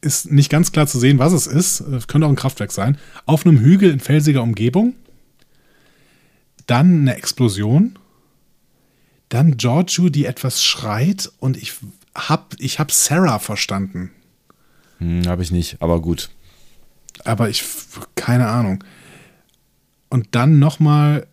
[0.00, 1.80] ist nicht ganz klar zu sehen, was es ist.
[1.80, 2.98] Äh, Könnte auch ein Kraftwerk sein.
[3.26, 4.94] Auf einem Hügel in felsiger Umgebung.
[6.66, 7.98] Dann eine Explosion.
[9.28, 11.74] Dann Giorgio, die etwas schreit und ich
[12.14, 14.10] hab, ich hab Sarah verstanden.
[14.98, 16.30] Hm, Habe ich nicht, aber gut.
[17.24, 17.64] aber ich
[18.14, 18.82] keine Ahnung.
[20.08, 21.26] Und dann noch mal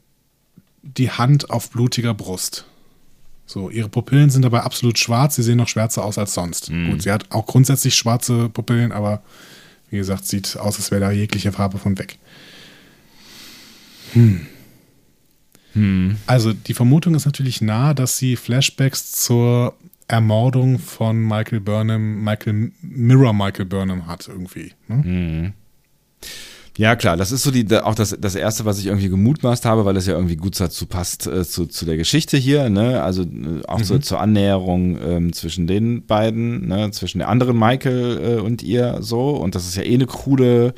[0.82, 2.66] die Hand auf blutiger Brust.
[3.46, 5.36] So, ihre Pupillen sind dabei absolut schwarz.
[5.36, 6.70] Sie sehen noch schwärzer aus als sonst.
[6.70, 9.22] Gut, sie hat auch grundsätzlich schwarze Pupillen, aber
[9.90, 12.18] wie gesagt, sieht aus, als wäre da jegliche Farbe von weg.
[14.14, 14.48] Hm.
[16.28, 19.74] Also die Vermutung ist natürlich nah, dass sie Flashbacks zur
[20.08, 24.74] Ermordung von Michael Burnham, Michael Mirror Michael Burnham hat irgendwie.
[24.88, 25.54] Ne?
[26.76, 29.86] Ja, klar, das ist so die, auch das, das Erste, was ich irgendwie gemutmaßt habe,
[29.86, 33.04] weil es ja irgendwie gut dazu passt, äh, zu, zu der Geschichte hier, ne?
[33.04, 36.90] Also äh, auch so zur Annäherung ähm, zwischen den beiden, ne?
[36.90, 39.32] Zwischen der anderen Michael äh, und ihr so.
[39.32, 40.74] Und das ist ja eh eine krude,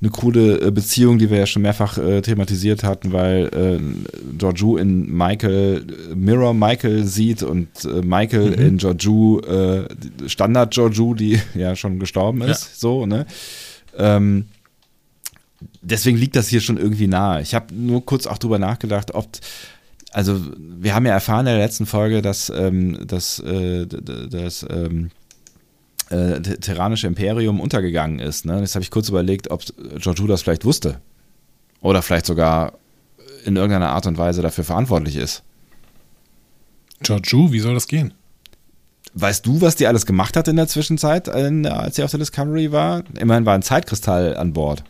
[0.00, 3.80] eine krude äh, Beziehung, die wir ja schon mehrfach äh, thematisiert hatten, weil äh,
[4.38, 9.88] Georgiou in Michael, äh, Mirror Michael sieht und äh, Michael in Georgiou, äh,
[10.26, 13.26] Standard Georgiou, die ja schon gestorben ist, so, ne?
[13.96, 14.46] Ähm,
[15.82, 17.42] deswegen liegt das hier schon irgendwie nahe.
[17.42, 19.26] Ich habe nur kurz auch drüber nachgedacht, ob,
[20.12, 24.28] also wir haben ja erfahren in der letzten Folge, dass ähm, das, äh, d- d-
[24.30, 25.10] das ähm,
[26.10, 28.44] äh, Terranische Imperium untergegangen ist.
[28.46, 28.60] Ne?
[28.60, 29.62] Jetzt habe ich kurz überlegt, ob
[29.96, 31.00] Georgiou das vielleicht wusste.
[31.80, 32.72] Oder vielleicht sogar
[33.44, 35.42] in irgendeiner Art und Weise dafür verantwortlich ist.
[37.02, 38.12] Giorgio, wie soll das gehen?
[39.14, 42.72] Weißt du, was die alles gemacht hat in der Zwischenzeit, als sie auf der Discovery
[42.72, 43.02] war?
[43.18, 44.84] Immerhin war ein Zeitkristall an Bord.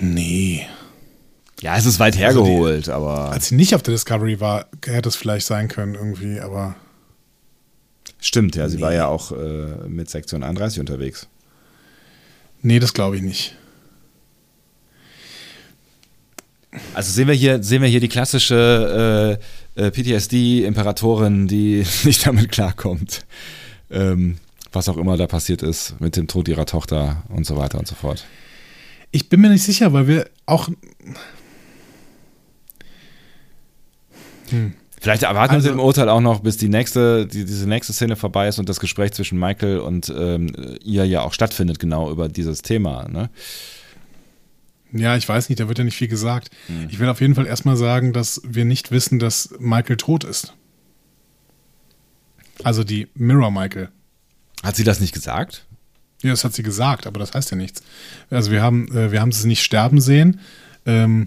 [0.00, 0.66] Nee.
[1.60, 3.30] Ja, es ist weit Also die- hergeholt, aber.
[3.32, 6.74] Als sie nicht auf der Discovery war, hätte es vielleicht sein können irgendwie, aber
[8.24, 11.26] Stimmt, ja, sie war ja auch äh, mit Sektion 31 unterwegs.
[12.62, 13.56] nee, das glaube ich nicht.
[16.94, 19.38] Also sehen wir hier, sehen wir hier die klassische
[19.76, 23.26] äh, äh, PTSD-Imperatorin, die nicht damit klarkommt.
[23.90, 24.36] Ähm,
[24.70, 27.88] was auch immer da passiert ist mit dem Tod ihrer Tochter und so weiter und
[27.88, 28.24] so fort.
[29.10, 30.70] Ich bin mir nicht sicher, weil wir auch.
[35.02, 38.14] Vielleicht erwarten Also- wir im Urteil auch noch, bis die nächste, die, diese nächste Szene
[38.14, 42.28] vorbei ist und das Gespräch zwischen Michael und ähm, ihr ja auch stattfindet, genau über
[42.28, 43.08] dieses Thema.
[43.08, 43.28] Ne?
[44.92, 46.50] Ja, ich weiß nicht, da wird ja nicht viel gesagt.
[46.88, 50.54] Ich will auf jeden Fall erstmal sagen, dass wir nicht wissen, dass Michael tot ist.
[52.62, 53.88] Also die Mirror Michael.
[54.62, 55.66] Hat sie das nicht gesagt?
[56.22, 57.82] Ja, das hat sie gesagt, aber das heißt ja nichts.
[58.30, 60.38] Also wir haben, äh, wir haben sie nicht sterben sehen.
[60.86, 61.26] Ähm,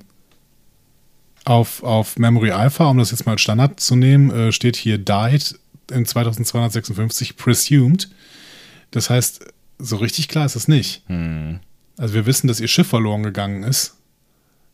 [1.45, 4.97] auf, auf Memory Alpha, um das jetzt mal als Standard zu nehmen, äh, steht hier
[4.97, 5.57] died
[5.91, 8.09] in 2256 presumed.
[8.91, 9.45] Das heißt,
[9.77, 11.03] so richtig klar ist es nicht.
[11.97, 13.95] Also wir wissen, dass ihr Schiff verloren gegangen ist.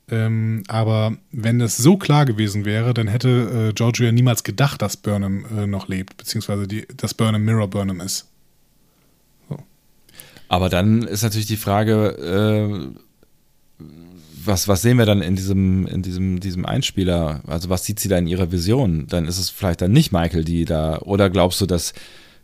[0.09, 4.81] Ähm, aber wenn das so klar gewesen wäre, dann hätte äh, Giorgio ja niemals gedacht,
[4.81, 8.27] dass Burnham äh, noch lebt, beziehungsweise die, dass Burnham Mirror Burnham ist.
[10.49, 12.93] Aber dann ist natürlich die Frage,
[13.79, 13.85] äh,
[14.45, 17.41] was, was sehen wir dann in diesem, in diesem, diesem Einspieler?
[17.47, 19.07] Also was sieht sie da in ihrer Vision?
[19.07, 21.93] Dann ist es vielleicht dann nicht Michael, die da, oder glaubst du, dass,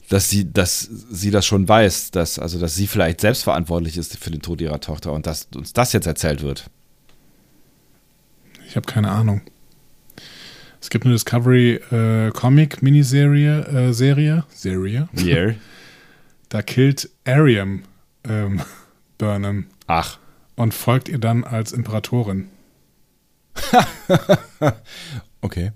[0.10, 4.18] dass sie, dass sie das schon weiß, dass, also dass sie vielleicht selbst verantwortlich ist
[4.18, 6.70] für den Tod ihrer Tochter und dass uns das jetzt erzählt wird?
[8.68, 9.42] Ich habe keine Ahnung.
[10.82, 15.10] Es gibt eine Discovery äh, Comic Miniserie äh, Serie Serie.
[15.18, 15.56] Yeah.
[16.50, 17.84] Da killt Ariam
[18.24, 18.62] ähm,
[19.18, 20.18] Burnham Ach.
[20.58, 22.50] Und folgt ihr dann als Imperatorin.
[25.40, 25.72] Okay.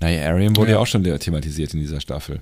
[0.00, 0.76] Naja, Arian wurde ja.
[0.76, 0.82] Ja.
[0.82, 2.40] auch schon thematisiert in dieser Staffel.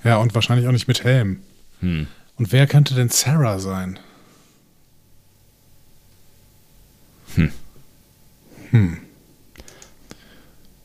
[0.04, 1.40] Ja, und wahrscheinlich auch nicht mit Helm.
[1.80, 2.06] Hm.
[2.36, 3.98] Und wer könnte denn Sarah sein?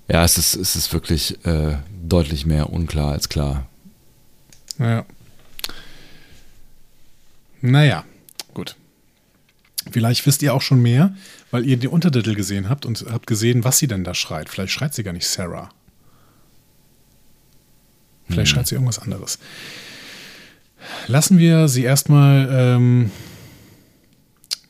[0.08, 3.68] Ja, es ist, es ist wirklich äh, deutlich mehr unklar als klar.
[4.80, 5.06] Ja.
[7.64, 8.04] Naja,
[8.54, 8.76] gut.
[9.90, 11.16] Vielleicht wisst ihr auch schon mehr,
[11.50, 14.50] weil ihr die Untertitel gesehen habt und habt gesehen, was sie denn da schreit.
[14.50, 15.70] Vielleicht schreit sie gar nicht Sarah.
[18.28, 19.40] Vielleicht schreit sie irgendwas anderes.
[21.08, 23.12] Lassen wir sie erstmal ähm,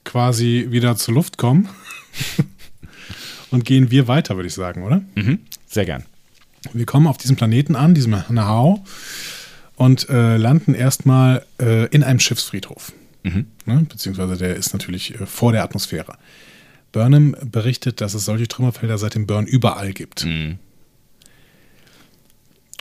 [0.04, 1.70] quasi wieder zur Luft kommen
[3.50, 5.02] und gehen wir weiter, würde ich sagen, oder?
[5.16, 5.39] Mhm.
[5.68, 6.06] Sehr gern.
[6.74, 8.84] Wir kommen auf diesem Planeten an, diesem Nahau,
[9.84, 12.93] und äh, landen erstmal äh, in einem Schiffsfriedhof.
[13.23, 13.47] Mhm.
[13.65, 13.86] Ne?
[13.89, 16.13] Beziehungsweise der ist natürlich äh, vor der Atmosphäre.
[16.93, 20.23] Burnham berichtet, dass es solche Trümmerfelder seit dem Burn überall gibt.
[20.23, 20.57] Mhm.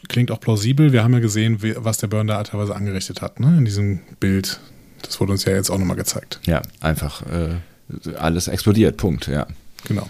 [0.06, 0.92] Klingt auch plausibel.
[0.92, 3.58] Wir haben ja gesehen, wie, was der Burn da teilweise angerichtet hat, ne?
[3.58, 4.60] in diesem Bild.
[5.02, 6.38] Das wurde uns ja jetzt auch nochmal gezeigt.
[6.46, 8.96] Ja, einfach äh, alles explodiert.
[8.96, 9.26] Punkt.
[9.26, 9.48] Ja.
[9.88, 10.08] Genau.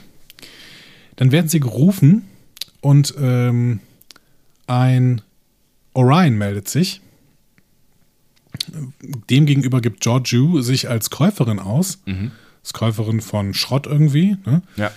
[1.16, 2.28] Dann werden sie gerufen
[2.82, 3.80] und ähm,
[4.66, 5.22] ein
[5.95, 7.01] Orion meldet sich.
[9.30, 11.99] Demgegenüber gibt Georgiou sich als Käuferin aus.
[12.62, 14.36] Als Käuferin von Schrott irgendwie.
[14.45, 14.62] Ne?
[14.76, 14.93] Ja.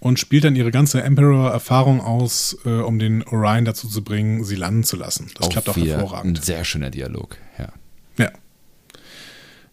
[0.00, 4.56] Und spielt dann ihre ganze Emperor-Erfahrung aus, äh, um den Orion dazu zu bringen, sie
[4.56, 5.30] landen zu lassen.
[5.36, 6.40] Das klappt auch hervorragend.
[6.40, 7.36] Ein sehr schöner Dialog.
[7.58, 7.68] Ja.
[8.18, 8.30] Ja.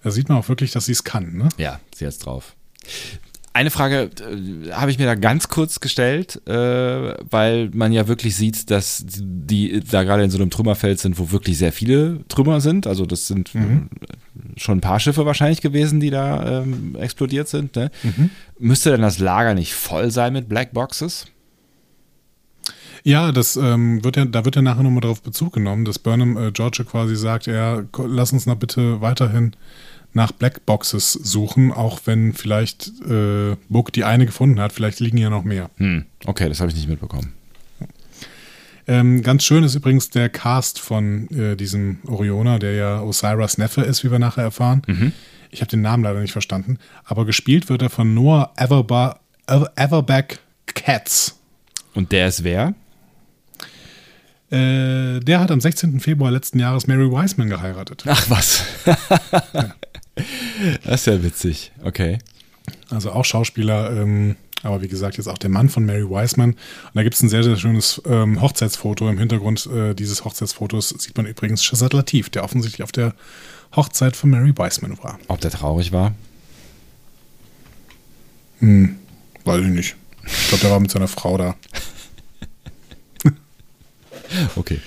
[0.04, 1.36] Da sieht man auch wirklich, dass sie es kann.
[1.36, 1.50] Ne?
[1.58, 2.56] Ja, sie hat's drauf.
[3.52, 6.52] Eine Frage äh, habe ich mir da ganz kurz gestellt, äh,
[7.30, 11.32] weil man ja wirklich sieht, dass die da gerade in so einem Trümmerfeld sind, wo
[11.32, 12.86] wirklich sehr viele Trümmer sind.
[12.86, 13.60] Also das sind äh,
[14.56, 17.76] schon ein paar Schiffe wahrscheinlich gewesen, die da ähm, explodiert sind.
[17.76, 17.92] Ne?
[18.60, 21.26] Müsste denn das Lager nicht voll sein mit Black Boxes?
[23.04, 26.38] Ja, das ähm, wird ja, da wird ja nachher nochmal darauf Bezug genommen, dass Burnham
[26.38, 29.56] äh, Georgia quasi sagt, ja, lass uns noch bitte weiterhin
[30.14, 35.30] nach Blackboxes suchen, auch wenn vielleicht äh, Book die eine gefunden hat, vielleicht liegen ja
[35.30, 35.70] noch mehr.
[35.78, 37.34] Hm, okay, das habe ich nicht mitbekommen.
[38.88, 43.82] Ähm, ganz schön ist übrigens der Cast von äh, diesem Oriona, der ja Osiris Neffe
[43.82, 45.14] ist, wie wir nachher erfahren.
[45.52, 49.72] Ich habe den Namen leider nicht verstanden, aber gespielt wird er von Noah Everba Ever-
[49.76, 51.36] Everback Katz.
[51.94, 52.74] Und der ist wer?
[54.52, 56.00] Äh, der hat am 16.
[56.00, 58.04] Februar letzten Jahres Mary Wiseman geheiratet.
[58.08, 58.64] Ach was.
[60.84, 61.72] das ist ja witzig.
[61.84, 62.18] Okay.
[62.90, 66.52] Also auch Schauspieler, ähm, aber wie gesagt, jetzt auch der Mann von Mary Wiseman.
[66.52, 66.60] Und
[66.94, 69.08] da gibt es ein sehr, sehr schönes ähm, Hochzeitsfoto.
[69.08, 73.14] Im Hintergrund äh, dieses Hochzeitsfotos sieht man übrigens Shazad Latif, der offensichtlich auf der
[73.76, 75.20] Hochzeit von Mary Wiseman war.
[75.28, 76.14] Ob der traurig war?
[78.60, 78.98] Hm,
[79.46, 79.96] weiß ich nicht.
[80.26, 81.56] Ich glaube, der war mit seiner Frau da.
[84.56, 84.80] Okay.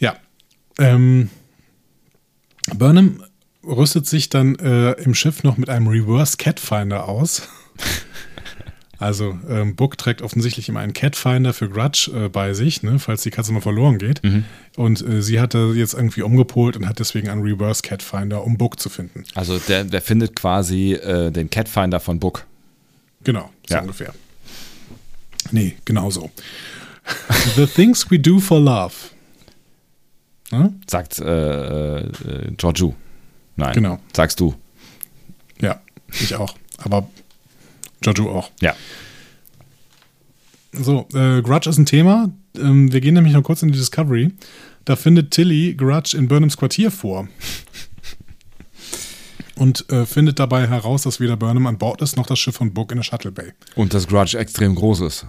[0.00, 0.16] Ja.
[0.78, 1.30] Ähm,
[2.74, 3.22] Burnham
[3.64, 7.48] rüstet sich dann äh, im Schiff noch mit einem Reverse Catfinder aus.
[9.00, 13.22] Also ähm, Book trägt offensichtlich immer einen Catfinder für Grudge äh, bei sich, ne, falls
[13.22, 14.22] die Katze mal verloren geht.
[14.76, 18.78] Und äh, sie hatte jetzt irgendwie umgepolt und hat deswegen einen Reverse Catfinder, um Book
[18.80, 19.24] zu finden.
[19.34, 22.46] Also der, der findet quasi äh, den Catfinder von Book.
[23.24, 23.80] Genau, so Ja.
[23.82, 24.14] ungefähr.
[25.50, 26.30] Nee, genau so.
[27.56, 28.94] The things we do for love.
[30.50, 30.74] Ne?
[30.86, 32.94] Sagt äh, äh, Georgiou.
[33.56, 33.74] Nein.
[33.74, 33.98] Genau.
[34.14, 34.54] Sagst du.
[35.60, 36.54] Ja, ich auch.
[36.78, 37.08] Aber
[38.02, 38.50] Jojo auch.
[38.60, 38.74] Ja.
[40.72, 42.30] So, äh, Grudge ist ein Thema.
[42.56, 44.32] Ähm, wir gehen nämlich noch kurz in die Discovery.
[44.84, 47.28] Da findet Tilly Grudge in Burnhams Quartier vor.
[49.56, 52.74] Und äh, findet dabei heraus, dass weder Burnham an Bord ist, noch das Schiff von
[52.74, 53.52] Book in der Shuttle Bay.
[53.76, 55.26] Und das Grudge extrem groß ist.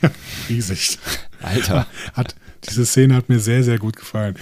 [0.48, 0.98] Riesig.
[1.42, 1.86] Alter.
[2.14, 2.34] Hat,
[2.68, 4.36] diese Szene hat mir sehr, sehr gut gefallen.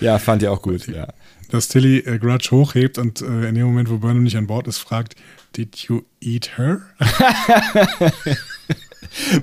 [0.00, 0.86] ja, fand ich auch gut.
[0.86, 1.08] Ja.
[1.50, 4.66] Dass Tilly äh, Grudge hochhebt und äh, in dem Moment, wo Burnham nicht an Bord
[4.68, 5.14] ist, fragt,
[5.56, 6.82] Did you eat her?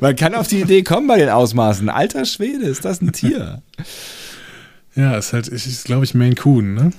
[0.01, 1.87] Man kann auf die Idee kommen bei den Ausmaßen.
[1.89, 3.61] Alter Schwede, ist das ein Tier?
[4.93, 6.91] Ja, ist halt, ist, ist glaube ich, Maine Coon, ne?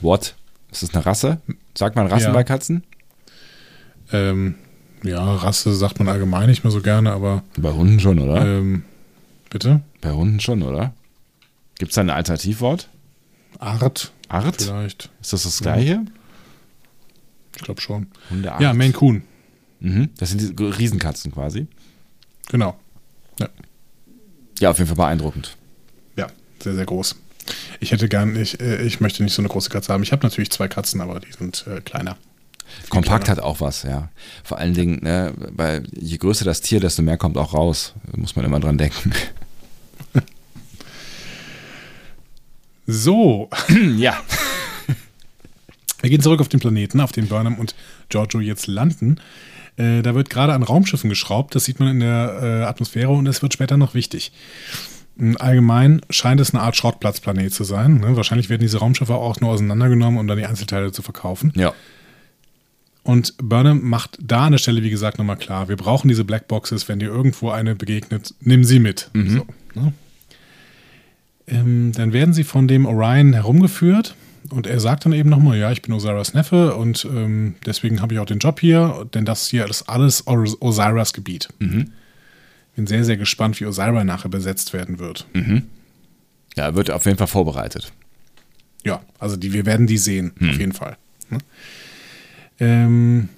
[0.00, 0.34] What?
[0.72, 1.42] Ist das eine Rasse?
[1.74, 2.32] Sagt man Rassen Ja.
[2.32, 2.84] bei Katzen?
[4.14, 4.54] Ähm,
[5.02, 8.44] ja, Rasse sagt man allgemein nicht mehr so gerne, aber Bei Hunden schon, oder?
[8.44, 8.84] ähm,
[9.50, 9.80] bitte?
[10.00, 10.92] Bei Hunden schon, oder?
[11.78, 12.88] Gibt es da ein Alternativwort?
[13.58, 14.62] Art Art?
[14.62, 15.10] vielleicht.
[15.20, 16.02] Ist das das gleiche?
[17.56, 18.08] Ich glaube schon.
[18.30, 18.60] Hundeart.
[18.60, 19.22] Ja, Maine Coon.
[19.80, 20.10] Mhm.
[20.18, 21.66] Das sind die Riesenkatzen quasi.
[22.48, 22.76] Genau.
[23.40, 23.48] Ja.
[24.60, 25.56] Ja, auf jeden Fall beeindruckend.
[26.16, 26.26] ja,
[26.62, 27.16] sehr, sehr groß.
[27.80, 30.02] Ich hätte gern, ich, äh, ich möchte nicht so eine große Katze haben.
[30.02, 32.16] Ich habe natürlich zwei Katzen, aber die sind äh, kleiner.
[32.88, 34.10] Kompakt hat auch was, ja.
[34.44, 37.94] Vor allen Dingen, ne, weil je größer das Tier, desto mehr kommt auch raus.
[38.10, 39.12] Da muss man immer dran denken.
[42.86, 43.50] So,
[43.96, 44.16] ja.
[46.00, 47.74] wir gehen zurück auf den Planeten, auf den Burnham und
[48.08, 49.20] Giorgio jetzt landen.
[49.76, 53.26] Äh, da wird gerade an Raumschiffen geschraubt, das sieht man in der äh, Atmosphäre und
[53.26, 54.32] es wird später noch wichtig.
[55.16, 57.98] Mm, Allgemein scheint es eine Art Schrottplatzplanet zu sein.
[57.98, 58.16] Ne?
[58.16, 61.52] Wahrscheinlich werden diese Raumschiffe auch nur auseinandergenommen, um dann die Einzelteile zu verkaufen.
[61.56, 61.74] Ja.
[63.06, 66.88] Und Burnham macht da an der Stelle, wie gesagt, nochmal klar, wir brauchen diese Blackboxes,
[66.88, 69.10] wenn dir irgendwo eine begegnet, nimm sie mit.
[69.28, 69.46] So,
[69.80, 69.92] ne?
[71.46, 74.16] ähm, dann werden sie von dem Orion herumgeführt
[74.50, 78.12] und er sagt dann eben nochmal, ja, ich bin Osiris Neffe und ähm, deswegen habe
[78.12, 81.48] ich auch den Job hier, denn das hier ist alles Os Osiris Gebiet.
[82.74, 85.28] Bin sehr, sehr gespannt, wie Osira nachher besetzt werden wird.
[86.56, 87.92] Ja, wird auf jeden Fall vorbereitet.
[88.84, 90.96] Ja, also die, wir werden die sehen, auf jeden Fall.
[91.30, 91.38] Ne?
[92.60, 93.28] Ähm,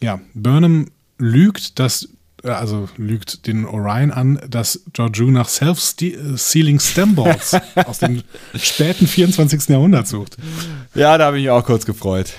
[0.00, 2.08] ja, Burnham lügt, dass,
[2.44, 8.22] äh, also lügt den Orion an, dass Georgiou nach Self-Sealing Stemballs aus dem
[8.54, 9.68] späten 24.
[9.68, 10.36] Jahrhundert sucht.
[10.94, 12.32] Ja, da habe ich mich auch kurz gefreut.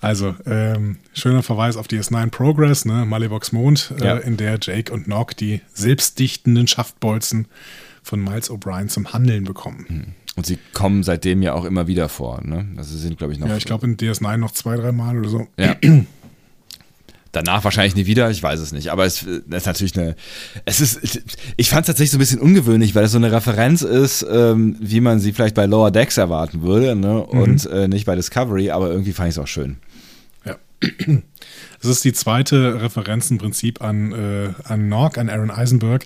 [0.00, 4.16] Also, ähm, schöner Verweis auf die S9 Progress, ne, Malibox Mond, äh, Ja.
[4.18, 7.46] in der Jake und Nock die selbstdichtenden Schaftbolzen
[8.04, 10.14] von Miles O'Brien zum Handeln bekommen.
[10.38, 12.40] Und sie kommen seitdem ja auch immer wieder vor.
[12.44, 12.64] Ne?
[12.76, 13.48] Also sie sind, glaube ich, noch.
[13.48, 15.48] Ja, ich glaube in DS9 noch zwei, drei Mal oder so.
[15.58, 15.74] Ja.
[17.32, 18.92] Danach wahrscheinlich nie wieder, ich weiß es nicht.
[18.92, 20.14] Aber es das ist natürlich eine.
[20.64, 21.24] Es ist.
[21.56, 24.76] Ich fand es tatsächlich so ein bisschen ungewöhnlich, weil es so eine Referenz ist, ähm,
[24.78, 27.20] wie man sie vielleicht bei Lower Decks erwarten würde, ne?
[27.20, 29.78] Und äh, nicht bei Discovery, aber irgendwie fand ich es auch schön.
[30.44, 30.56] Ja.
[31.80, 36.04] Das ist die zweite Referenz im Prinzip an, äh, an Nork, an Aaron Eisenberg.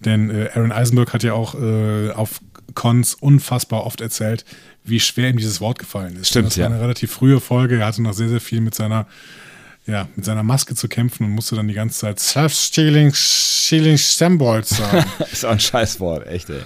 [0.00, 2.40] Denn äh, Aaron Eisenberg hat ja auch äh, auf
[2.78, 4.44] Cons unfassbar oft erzählt,
[4.84, 6.28] wie schwer ihm dieses Wort gefallen ist.
[6.28, 6.70] Stimmt, das war ja.
[6.70, 7.80] eine relativ frühe Folge.
[7.80, 9.08] Er hatte noch sehr, sehr viel mit seiner,
[9.84, 15.04] ja, mit seiner Maske zu kämpfen und musste dann die ganze Zeit Self-Stealing Stealing sagen.
[15.32, 16.60] ist auch ein Scheißwort, echt, ey.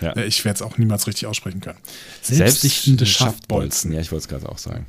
[0.00, 1.78] ja, ich werde es auch niemals richtig aussprechen können.
[2.22, 3.92] Selbstdichtende Schaftbolzen.
[3.92, 4.86] Ja, ich wollte es gerade auch sagen.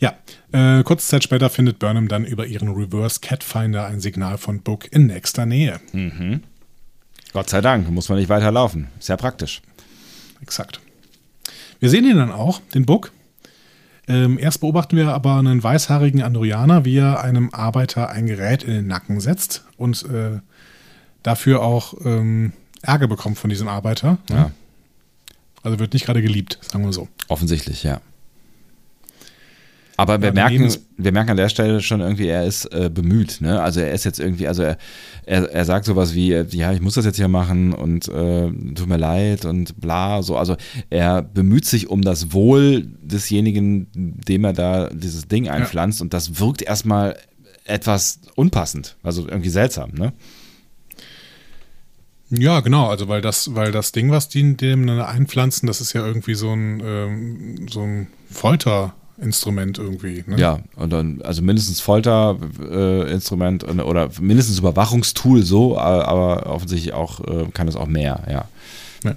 [0.00, 0.14] Ja,
[0.52, 4.90] äh, kurze Zeit später findet Burnham dann über ihren Reverse Catfinder ein Signal von Book
[4.90, 5.78] in nächster Nähe.
[7.36, 8.88] Gott sei Dank, muss man nicht weiterlaufen.
[8.98, 9.60] Sehr praktisch.
[10.40, 10.80] Exakt.
[11.80, 13.12] Wir sehen ihn dann auch, den Book.
[14.08, 18.72] Ähm, erst beobachten wir aber einen weißhaarigen Andorianer, wie er einem Arbeiter ein Gerät in
[18.72, 20.40] den Nacken setzt und äh,
[21.22, 24.16] dafür auch ähm, Ärger bekommt von diesem Arbeiter.
[24.30, 24.36] ne?
[24.36, 24.50] Ja.
[25.62, 27.06] Also wird nicht gerade geliebt, sagen wir so.
[27.28, 28.00] Offensichtlich, ja.
[29.96, 33.40] Aber wir, Ja, merken, wir merken an der Stelle schon irgendwie, er ist äh, bemüht.
[33.40, 33.60] Ne?
[33.62, 34.76] Also er ist jetzt irgendwie, also er,
[35.24, 38.50] er, er sagt sowas wie, äh, ja, ich muss das jetzt hier machen und äh,
[38.74, 40.22] tut mir leid und bla.
[40.22, 40.36] So.
[40.36, 40.56] Also
[40.90, 46.38] er bemüht sich um das Wohl desjenigen, dem er da dieses Ding einpflanzt und das
[46.38, 47.16] wirkt erstmal
[47.64, 49.90] etwas unpassend, also irgendwie seltsam.
[49.92, 50.12] Ne?
[52.30, 56.04] Ja, genau, also weil das, weil das Ding, was die dem einpflanzen, das ist ja
[56.04, 58.08] irgendwie so ein, ähm, so ein
[59.16, 60.24] Folterinstrument irgendwie.
[60.26, 60.38] Ne?
[60.38, 66.92] Ja, und dann, also mindestens Folterinstrument äh, Instrument oder mindestens Überwachungstool so, aber, aber offensichtlich
[66.92, 68.48] auch äh, kann es auch mehr, ja.
[69.04, 69.16] Ja.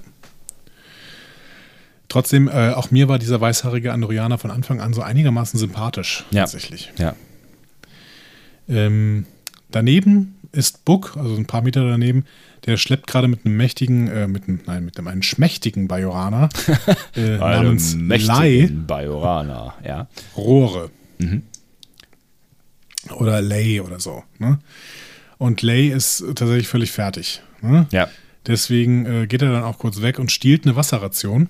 [2.08, 6.42] Trotzdem, äh, auch mir war dieser weißhaarige Andorianer von Anfang an so einigermaßen sympathisch, Ja.
[6.44, 6.92] tatsächlich.
[6.98, 7.16] Ja.
[8.68, 9.26] Ähm,
[9.70, 12.26] daneben ist Book, also ein paar Meter daneben,
[12.66, 16.50] der schleppt gerade mit einem mächtigen, äh, mit einem, nein, mit einem, einen schmächtigen Bajoraner
[17.16, 20.08] äh, namens Lai Bajorana, ja.
[20.36, 20.90] Rohre.
[23.12, 24.24] Oder Lay oder so.
[24.38, 24.60] Ne?
[25.38, 27.42] Und Lay ist tatsächlich völlig fertig.
[27.62, 27.88] Ne?
[27.92, 28.10] Ja.
[28.46, 31.50] Deswegen äh, geht er dann auch kurz weg und stiehlt eine Wasserration,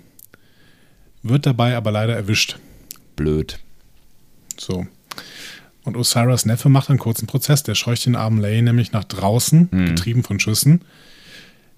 [1.23, 2.57] wird dabei aber leider erwischt.
[3.15, 3.59] Blöd.
[4.57, 4.87] So.
[5.89, 7.63] Und Osiris Neffe macht einen kurzen Prozess.
[7.63, 10.81] Der scheucht den armen Lay nämlich nach draußen, getrieben von Schüssen,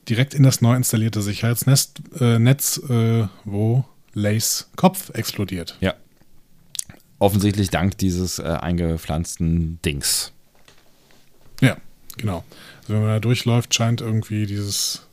[0.09, 5.77] direkt in das neu installierte Sicherheitsnetz, äh, Netz, äh, wo Lays Kopf explodiert.
[5.79, 5.93] Ja.
[7.19, 10.33] Offensichtlich dank dieses äh, eingepflanzten Dings.
[11.61, 11.77] Ja,
[12.17, 12.43] genau.
[12.81, 15.07] Also wenn man da durchläuft, scheint irgendwie dieses,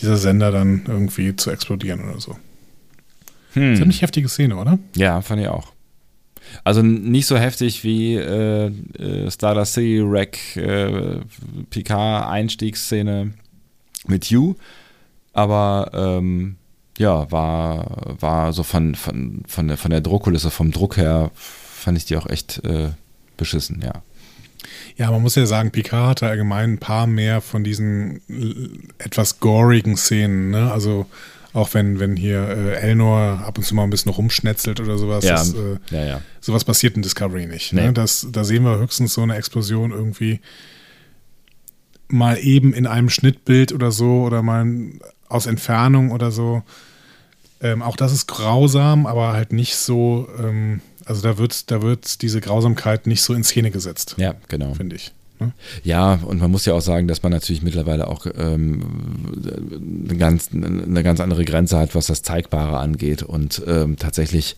[0.00, 2.38] dieser Sender dann irgendwie zu explodieren oder so.
[3.54, 3.74] Hm.
[3.74, 4.78] Ziemlich heftige Szene, oder?
[4.94, 5.72] Ja, fand ich auch.
[6.64, 11.20] Also nicht so heftig wie äh, äh, Stardust City Wreck äh,
[11.70, 13.32] Picard Einstiegsszene
[14.06, 14.54] mit You,
[15.32, 16.56] aber ähm,
[16.98, 21.96] ja, war, war so von, von, von, der, von der Druckkulisse, vom Druck her, fand
[21.96, 22.90] ich die auch echt äh,
[23.36, 24.02] beschissen, ja.
[24.96, 28.20] Ja, man muss ja sagen, Picard hatte allgemein ein paar mehr von diesen
[28.98, 30.72] etwas gorigen Szenen, ne?
[30.72, 31.06] Also
[31.52, 35.24] auch wenn, wenn hier äh, Elnor ab und zu mal ein bisschen rumschnetzelt oder sowas.
[35.24, 36.20] Ja, das, äh, ja, ja.
[36.40, 37.72] Sowas passiert in Discovery nicht.
[37.72, 37.86] Nee.
[37.86, 37.92] Ne?
[37.92, 40.40] Das, da sehen wir höchstens so eine Explosion irgendwie
[42.08, 44.66] mal eben in einem Schnittbild oder so oder mal
[45.28, 46.62] aus Entfernung oder so.
[47.60, 52.22] Ähm, auch das ist grausam, aber halt nicht so, ähm, also da wird, da wird
[52.22, 54.74] diese Grausamkeit nicht so in Szene gesetzt, Ja, genau.
[54.74, 55.12] finde ich.
[55.40, 55.52] Ne?
[55.84, 58.82] Ja, und man muss ja auch sagen, dass man natürlich mittlerweile auch ähm,
[60.08, 63.22] eine, ganz, eine ganz andere Grenze hat, was das Zeigbare angeht.
[63.22, 64.56] Und ähm, tatsächlich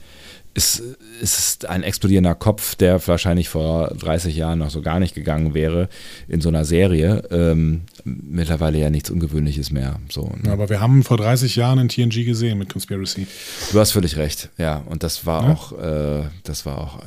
[0.52, 0.82] ist,
[1.22, 5.88] ist ein explodierender Kopf, der wahrscheinlich vor 30 Jahren noch so gar nicht gegangen wäre,
[6.26, 10.00] in so einer Serie, ähm, mittlerweile ja nichts Ungewöhnliches mehr.
[10.10, 10.50] So, ne?
[10.50, 13.28] Aber wir haben vor 30 Jahren in TNG gesehen mit Conspiracy.
[13.70, 14.82] Du hast völlig recht, ja.
[14.86, 15.52] Und das war Ja.
[15.52, 16.98] auch, äh, das war auch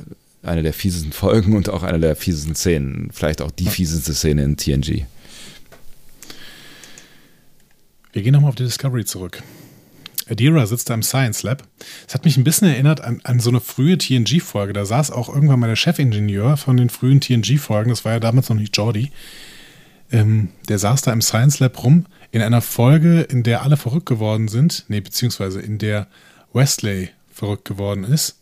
[0.46, 3.10] eine der fiesesten Folgen und auch eine der fiesesten Szenen.
[3.12, 5.06] Vielleicht auch die fieseste Szene in TNG.
[8.12, 9.42] Wir gehen nochmal auf die Discovery zurück.
[10.28, 11.64] Adira sitzt da im Science Lab.
[12.06, 14.72] Es hat mich ein bisschen erinnert an, an so eine frühe TNG-Folge.
[14.72, 17.90] Da saß auch irgendwann mal der Chefingenieur von den frühen TNG-Folgen.
[17.90, 19.10] Das war ja damals noch nicht Jordi.
[20.10, 24.06] Ähm, der saß da im Science Lab rum in einer Folge, in der alle verrückt
[24.06, 24.84] geworden sind.
[24.88, 26.06] Nee, beziehungsweise in der
[26.52, 28.38] Wesley verrückt geworden ist.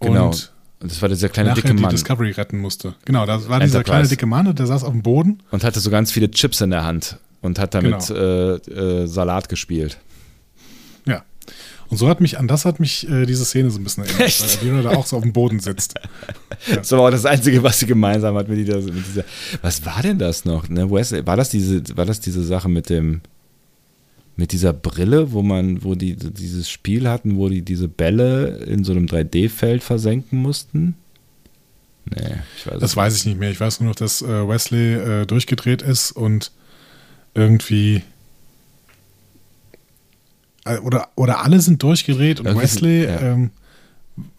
[0.00, 0.26] Genau.
[0.26, 2.94] Und das war dieser kleine nachher dicke die Mann Discovery retten musste.
[3.04, 3.84] Genau, da war dieser Enterprise.
[3.84, 5.42] kleine dicke Mann und der saß auf dem Boden.
[5.50, 8.20] und hatte so ganz viele Chips in der Hand und hat damit Genau.
[8.20, 9.98] äh, äh, Salat gespielt.
[11.06, 11.24] Ja.
[11.88, 14.22] Und so hat mich, an das hat mich äh, diese Szene so ein bisschen erinnert,
[14.22, 14.42] Echt?
[14.42, 15.94] weil Adira da auch so auf dem Boden sitzt.
[16.74, 19.24] Das war auch das Einzige, was sie gemeinsam hat mit dieser, mit dieser.
[19.62, 20.68] Was war denn das noch?
[20.68, 20.90] Ne?
[20.90, 23.20] Wesley, war das diese, war das diese Sache mit dem,
[24.36, 28.84] mit dieser Brille, wo man, wo die dieses Spiel hatten, wo die diese Bälle in
[28.84, 30.94] so einem 3D-Feld versenken mussten?
[32.14, 33.50] Nee, ich weiß Das es weiß ich nicht mehr.
[33.50, 36.52] Ich weiß nur noch, dass äh, Wesley äh, durchgedreht ist und
[37.34, 38.02] irgendwie
[40.64, 43.20] äh, oder, oder alle sind durchgedreht und Irgendwie Wesley sind- ja.
[43.32, 43.50] ähm,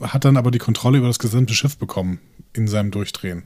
[0.01, 2.19] hat dann aber die Kontrolle über das gesamte Schiff bekommen
[2.53, 3.43] in seinem Durchdrehen.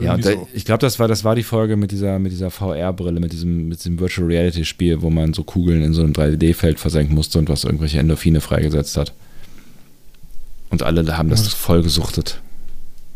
[0.00, 0.48] Ja, und da, so.
[0.52, 3.68] ich glaube, das war, das war die Folge mit dieser, mit dieser VR-Brille, mit diesem,
[3.68, 7.48] mit diesem Virtual Reality-Spiel, wo man so Kugeln in so einem 3D-Feld versenken musste und
[7.48, 9.12] was irgendwelche Endorphine freigesetzt hat.
[10.70, 12.40] Und alle haben das Ja, das- voll gesuchtet.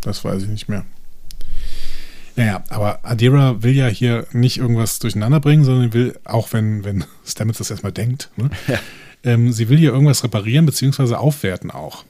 [0.01, 0.85] Das weiß ich nicht mehr.
[2.35, 7.05] Naja, aber Adira will ja hier nicht irgendwas durcheinander bringen, sondern will, auch wenn, wenn
[7.27, 8.51] Stamets das erstmal denkt, ne?
[9.23, 12.05] ähm, sie will hier irgendwas reparieren beziehungsweise aufwerten auch.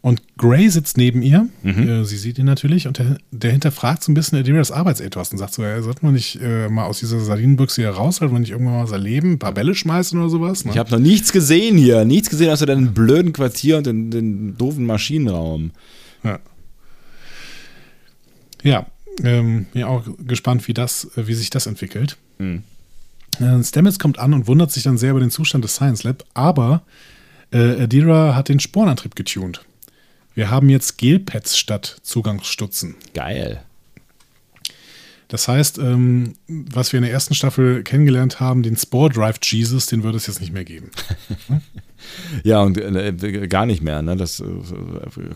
[0.00, 4.12] Und Gray sitzt neben ihr, äh, sie sieht ihn natürlich und der, der hinterfragt so
[4.12, 7.18] ein bisschen Adiras Arbeitsethos und sagt so, ja, sollten wir nicht äh, mal aus dieser
[7.18, 10.28] Sardinenbüchse hier raus, sollten wir nicht irgendwann mal was erleben, ein paar Bälle schmeißen oder
[10.28, 10.64] sowas?
[10.64, 10.70] Ne?
[10.70, 12.04] Ich habe noch nichts gesehen hier.
[12.04, 15.72] Nichts gesehen außer deinem blöden Quartier und den, den doofen Maschinenraum.
[16.22, 16.38] Ja.
[18.62, 18.86] Ja,
[19.24, 22.16] ähm, bin auch gespannt, wie das, äh, wie sich das entwickelt.
[22.38, 22.62] Mhm.
[23.40, 26.24] Äh, Stamets kommt an und wundert sich dann sehr über den Zustand des Science Lab,
[26.34, 26.82] aber
[27.50, 29.64] äh, Adira hat den Sporenantrieb getuned.
[30.38, 32.94] Wir haben jetzt Gelpads statt Zugangsstutzen.
[33.12, 33.60] Geil.
[35.26, 39.86] Das heißt, ähm, was wir in der ersten Staffel kennengelernt haben, den Spore Drive Jesus,
[39.86, 40.92] den würde es jetzt nicht mehr geben.
[42.44, 44.00] Ja, und äh, gar nicht mehr.
[44.02, 44.16] Ne?
[44.16, 44.44] Das äh,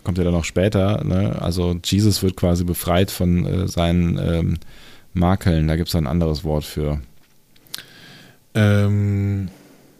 [0.03, 1.03] kommt ja dann noch später.
[1.03, 1.39] Ne?
[1.39, 4.57] Also Jesus wird quasi befreit von äh, seinen ähm,
[5.13, 5.67] Makeln.
[5.67, 7.01] Da gibt es ein anderes Wort für.
[8.55, 9.49] Ähm,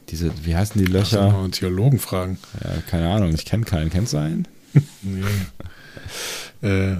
[0.10, 1.30] Diese, wie heißen die Löcher?
[1.32, 2.39] mal einen Theologen fragen.
[2.64, 3.89] Ja, keine Ahnung, ich kenne keinen.
[3.89, 4.47] Kennst du einen?
[5.01, 5.24] Nee.
[6.67, 6.95] äh,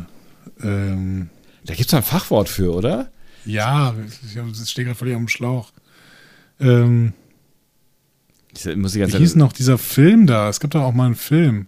[0.61, 1.30] ähm,
[1.65, 3.11] Da gibt es ein Fachwort für, oder?
[3.45, 5.71] Ja, ich stehe gerade völlig am Schlauch.
[6.59, 7.13] Ähm,
[8.55, 10.49] Ich muss die ganze wie hieß noch dieser Film da?
[10.49, 11.67] Es gibt doch auch mal einen Film.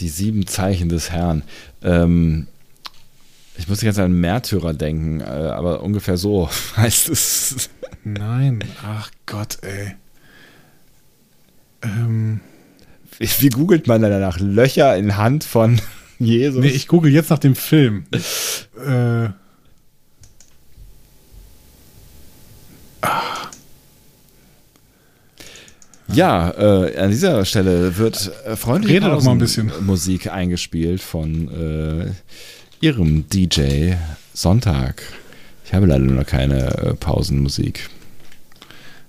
[0.00, 1.42] die sieben Zeichen des Herrn.
[1.82, 2.46] Ähm,
[3.56, 7.68] ich muss die ganze Zeit an Märtyrer denken, äh, aber ungefähr so heißt es.
[8.04, 9.96] Nein, ach Gott, ey.
[11.82, 12.40] Ähm,
[13.18, 14.38] Wie, googelt man dann danach?
[14.38, 15.80] Löcher in Hand von
[16.18, 16.60] Jesus?
[16.60, 18.04] nee, ich google jetzt nach dem Film.
[18.12, 19.30] äh,
[26.12, 28.56] Ja, äh, an dieser Stelle wird äh,
[29.24, 29.70] mal ein bisschen.
[29.84, 32.12] Musik eingespielt von äh,
[32.80, 33.92] ihrem DJ
[34.32, 35.02] Sonntag.
[35.66, 37.90] Ich habe leider noch keine äh, Pausenmusik.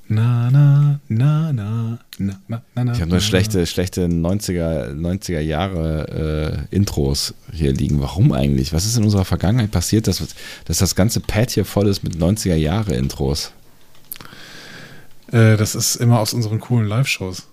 [0.10, 2.93] Na, na, na, na, na, na, na, na.
[2.93, 8.01] Ich habe nur schlechte, schlechte 90er, 90er Jahre äh, Intros hier liegen.
[8.01, 8.74] Warum eigentlich?
[8.74, 10.24] Was ist in unserer Vergangenheit passiert, dass,
[10.66, 13.51] dass das ganze Pad hier voll ist mit 90er Jahre Intros?
[15.32, 17.43] Äh, das ist immer aus unseren coolen Live-Shows.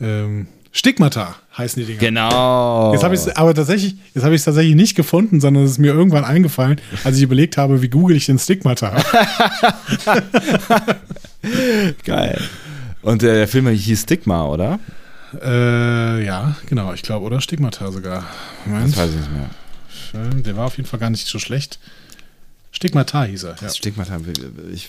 [0.00, 2.00] Ähm, Stigmata heißen die Dinger.
[2.00, 2.92] Genau.
[2.94, 5.72] Jetzt habe ich es aber tatsächlich, jetzt habe ich es tatsächlich nicht gefunden, sondern es
[5.72, 8.96] ist mir irgendwann eingefallen, als ich überlegt habe, wie google ich den Stigmata.
[12.04, 12.40] Geil.
[13.02, 14.78] Und der Film hieß Stigma, oder?
[15.42, 18.24] äh, ja, genau, ich glaube, oder Stigmata sogar.
[18.64, 18.88] Moment.
[18.88, 19.50] Das weiß ich nicht mehr.
[20.10, 21.78] Schön, Der war auf jeden Fall gar nicht so schlecht.
[22.70, 23.56] Stigmata hieß er.
[23.60, 23.68] Ja.
[23.68, 24.18] Stigmata.
[24.72, 24.88] Ich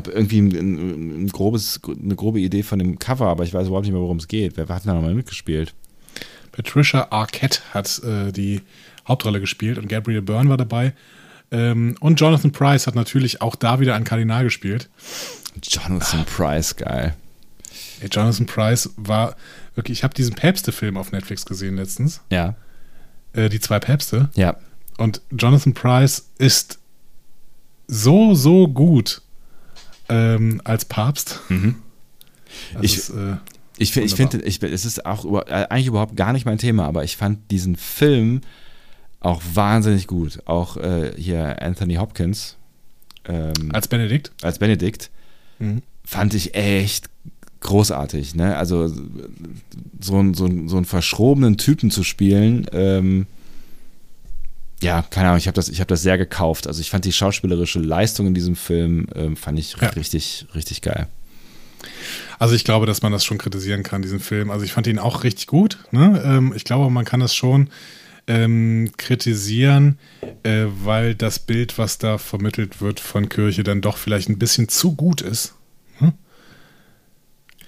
[0.00, 3.66] habe irgendwie ein, ein, ein grobes, eine grobe Idee von dem Cover, aber ich weiß
[3.66, 4.56] überhaupt nicht mehr, worum es geht.
[4.56, 5.74] Wer hat da nochmal mitgespielt?
[6.52, 8.62] Patricia Arquette hat äh, die
[9.06, 10.94] Hauptrolle gespielt und Gabriel Byrne war dabei.
[11.52, 14.88] Ähm, und Jonathan Price hat natürlich auch da wieder einen Kardinal gespielt.
[15.62, 17.14] Jonathan Price, geil.
[18.00, 19.36] Ey, Jonathan Price war
[19.74, 22.20] wirklich, ich habe diesen Päpste-Film auf Netflix gesehen letztens.
[22.30, 22.54] Ja.
[23.32, 24.30] Äh, die zwei Päpste.
[24.34, 24.56] Ja.
[24.96, 26.78] Und Jonathan Price ist
[27.86, 29.22] so, so gut
[30.10, 31.40] ähm, als Papst.
[31.48, 31.76] Mhm.
[32.82, 33.36] Ich- ist, äh,
[33.78, 36.84] Ich, ich finde, ich, es ist auch über, äh, eigentlich überhaupt gar nicht mein Thema,
[36.86, 38.42] aber ich fand diesen Film
[39.20, 40.40] auch wahnsinnig gut.
[40.46, 42.56] Auch äh, hier Anthony Hopkins
[43.26, 44.32] ähm, als Benedikt.
[44.42, 45.10] als Benedikt
[45.58, 45.82] Mhm.
[46.04, 47.08] fand ich echt
[47.60, 48.34] großartig.
[48.34, 48.56] Ne?
[48.56, 48.88] Also
[50.00, 53.26] so, einen- so, so einen verschrobenen Typen zu spielen, ähm,
[54.82, 56.66] ja, keine Ahnung, ich habe das, ich hab das sehr gekauft.
[56.66, 59.88] Also ich fand die schauspielerische Leistung in diesem Film, ähm, fand ich Ja.
[59.90, 61.08] richtig, richtig geil.
[62.38, 64.50] Also ich glaube, dass man das schon kritisieren kann, diesen Film.
[64.50, 65.78] Also ich fand ihn auch richtig gut.
[65.90, 66.22] Ne?
[66.24, 67.68] Ähm, ich glaube, man kann das schon
[68.26, 69.98] ähm, kritisieren,
[70.42, 74.68] äh, weil das Bild, was da vermittelt wird von Kirche, dann doch vielleicht ein bisschen
[74.68, 75.54] zu gut ist.
[75.98, 76.12] Hm?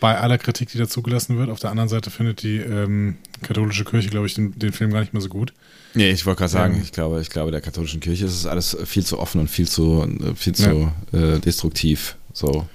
[0.01, 1.51] Bei aller Kritik, die da zugelassen wird.
[1.51, 5.01] Auf der anderen Seite findet die ähm, katholische Kirche, glaube ich, den, den Film gar
[5.01, 5.53] nicht mehr so gut.
[5.95, 6.83] Nee, ich wollte gerade sagen, Ähm.
[6.83, 9.69] ich glaube, ich glaube, der katholischen Kirche ist es alles viel zu offen und viel
[9.69, 12.17] zu, viel zu äh, destruktiv.
[12.33, 12.67] So.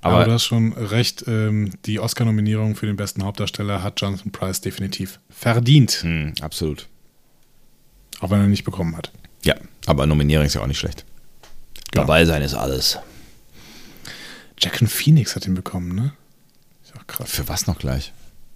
[0.00, 4.32] Aber, Aber, du hast schon recht, ähm, die Oscar-Nominierung für den besten Hauptdarsteller hat Jonathan
[4.32, 6.88] Price definitiv verdient, Hm, absolut.
[8.20, 9.12] auch wenn er ihn nicht bekommen hat.
[9.44, 9.54] Ja,
[9.86, 11.04] aber Nominierung ist ja auch nicht schlecht.
[11.92, 12.04] Genau.
[12.04, 12.98] Dabei sein ist alles.
[14.58, 16.12] Jackson Phoenix hat ihn bekommen, ne?
[16.84, 17.30] Ist auch krass.
[17.30, 18.12] Für was noch gleich?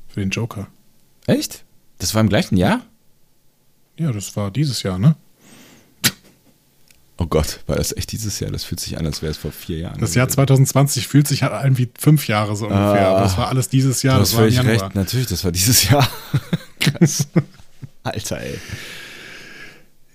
[0.09, 0.69] Für den Joker.
[1.27, 1.65] Echt?
[1.99, 2.85] Das war im gleichen Jahr?
[3.99, 5.17] Ja, das war dieses Jahr, ne?
[7.19, 8.51] Oh Gott, war das echt dieses Jahr?
[8.51, 9.99] Das fühlt sich an, als wäre es vor vier Jahren.
[10.01, 13.09] Das Jahr 2020 fühlt sich halt an wie fünf Jahre so ungefähr.
[13.09, 13.13] Ah.
[13.13, 14.73] aber das war alles dieses Jahr, das war im Januar.
[14.83, 14.95] recht.
[14.95, 16.07] Natürlich, das war dieses Jahr.
[16.81, 17.27] Krass.
[18.03, 18.59] Alter, ey.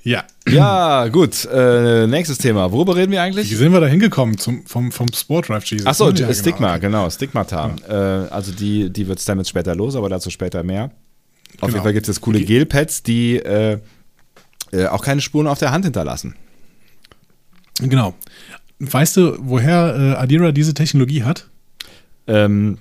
[0.03, 0.23] ja.
[0.47, 1.43] Ja, gut.
[1.45, 2.71] Äh, nächstes Thema.
[2.71, 3.49] Worüber reden wir Wie eigentlich?
[3.57, 5.87] sind wir da hingekommen zum, vom, vom Sport Drive Jesus?
[5.87, 6.11] Achso?
[6.11, 6.99] Ja, Stigma, genau.
[6.99, 7.75] genau, Stigmata.
[7.89, 7.93] Äh,
[8.31, 10.91] also die, die wird es damit später los, aber dazu später mehr.
[11.59, 11.83] Auf jeden Genau.
[11.83, 13.79] Fall gibt es coole Gelpads, die äh,
[14.71, 16.35] äh, auch keine Spuren auf der Hand hinterlassen.
[17.79, 18.13] Genau.
[18.79, 21.47] Weißt du, woher äh, Adira diese Technologie hat?
[22.27, 22.79] Ähm,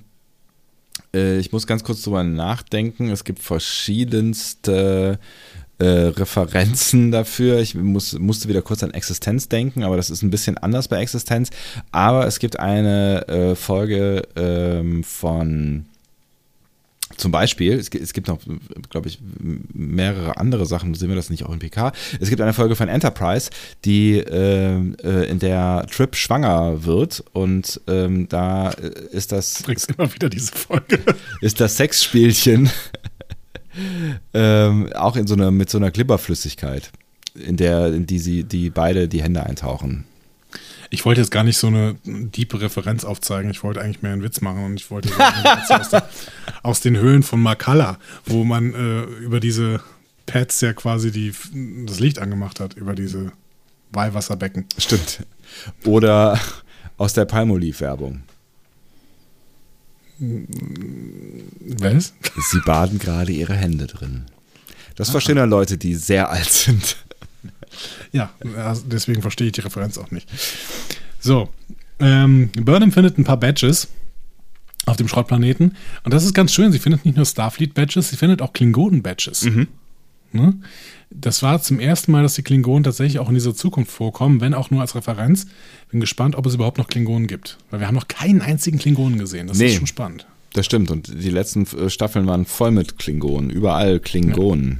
[1.13, 3.09] äh, ich muss ganz kurz drüber nachdenken.
[3.09, 5.19] Es gibt verschiedenste
[5.79, 7.59] äh, Referenzen dafür.
[7.59, 10.97] Ich muss, musste wieder kurz an Existenz denken, aber das ist ein bisschen anders bei
[11.01, 11.49] Existenz.
[11.91, 15.85] Aber es gibt eine äh, Folge ähm, von
[17.21, 18.39] zum Beispiel, es gibt, es gibt noch,
[18.89, 19.19] glaube ich,
[19.73, 21.91] mehrere andere Sachen, sehen wir das nicht auch in PK.
[22.19, 23.51] Es gibt eine Folge von Enterprise,
[23.85, 29.65] die ähm, äh, in der Trip schwanger wird und ähm, da äh, ist das Du
[29.65, 30.99] bringst immer wieder diese Folge.
[31.41, 32.71] ist das Sexspielchen
[34.33, 36.91] ähm, auch in so einer mit so einer Glibberflüssigkeit,
[37.35, 40.05] in der in die sie die beide die Hände eintauchen.
[40.93, 43.49] Ich wollte jetzt gar nicht so eine diepe Referenz aufzeigen.
[43.49, 46.03] Ich wollte eigentlich mehr einen Witz machen und ich wollte der,
[46.63, 49.79] aus den Höhlen von Makala, wo man äh, über diese
[50.25, 51.33] Pads ja quasi die,
[51.85, 53.31] das Licht angemacht hat, über diese
[53.91, 54.65] Weihwasserbecken.
[54.77, 55.25] Stimmt.
[55.85, 56.37] Oder
[56.97, 58.23] aus der Palmolive-Werbung.
[60.19, 62.13] Was?
[62.51, 64.25] Sie baden gerade ihre Hände drin.
[64.95, 66.97] Das verstehen ja Leute, die sehr alt sind.
[68.11, 70.27] Ja, also deswegen verstehe ich die Referenz auch nicht.
[71.19, 71.49] So,
[71.99, 73.87] ähm, Burnham findet ein paar Badges
[74.85, 75.75] auf dem Schrottplaneten.
[76.03, 76.71] Und das ist ganz schön.
[76.71, 79.47] Sie findet nicht nur Starfleet-Badges, sie findet auch Klingonen-Badges.
[80.33, 80.55] Ne?
[81.09, 84.53] Das war zum ersten Mal, dass die Klingonen tatsächlich auch in dieser Zukunft vorkommen, wenn
[84.53, 85.45] auch nur als Referenz.
[85.91, 87.57] Bin gespannt, ob es überhaupt noch Klingonen gibt.
[87.69, 89.47] Weil wir haben noch keinen einzigen Klingonen gesehen.
[89.47, 89.67] Das Nee.
[89.67, 90.25] ist schon spannend.
[90.53, 90.89] Das stimmt.
[90.89, 93.49] Und die letzten äh, Staffeln waren voll mit Klingonen.
[93.49, 94.79] Überall Klingonen.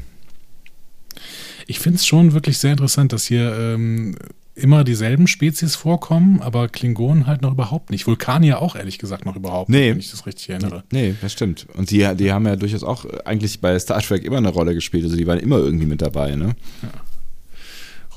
[1.72, 4.16] Ich finde es schon wirklich sehr interessant, dass hier ähm,
[4.56, 8.06] immer dieselben Spezies vorkommen, aber Klingonen halt noch überhaupt nicht.
[8.08, 9.86] Vulkanier auch ehrlich gesagt noch überhaupt Nee.
[9.86, 10.84] nicht, wenn ich das richtig erinnere.
[10.92, 11.68] Nee, das stimmt.
[11.78, 14.74] Und die, die haben ja durchaus auch äh, eigentlich bei Star Trek immer eine Rolle
[14.76, 15.06] gespielt.
[15.06, 16.56] Also die waren immer irgendwie mit dabei, ne?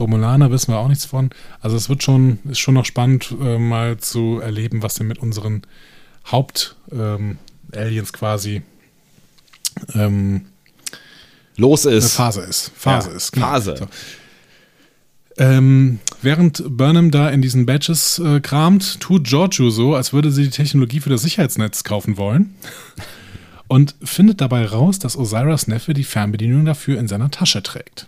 [0.00, 1.30] Romulaner wissen wir auch nichts von.
[1.61, 5.18] Also es wird schon, ist schon noch spannend, äh, mal zu erleben, was denn mit
[5.18, 5.62] unseren
[6.32, 8.62] Haupt-Aliens quasi
[9.94, 10.46] ähm,
[11.57, 12.14] Los eine ist.
[12.14, 12.72] Phase ist.
[12.76, 13.32] Phase Ja, ist.
[13.32, 13.46] genau.
[13.46, 13.76] Phase.
[13.78, 13.86] So.
[15.36, 20.44] Ähm, während Burnham da in diesen Badges äh, kramt, tut Giorgio so, als würde sie
[20.44, 22.55] die Technologie für das Sicherheitsnetz kaufen wollen.
[23.66, 28.07] Und findet dabei raus, dass Osiris Neffe die Fernbedienung dafür in seiner Tasche trägt.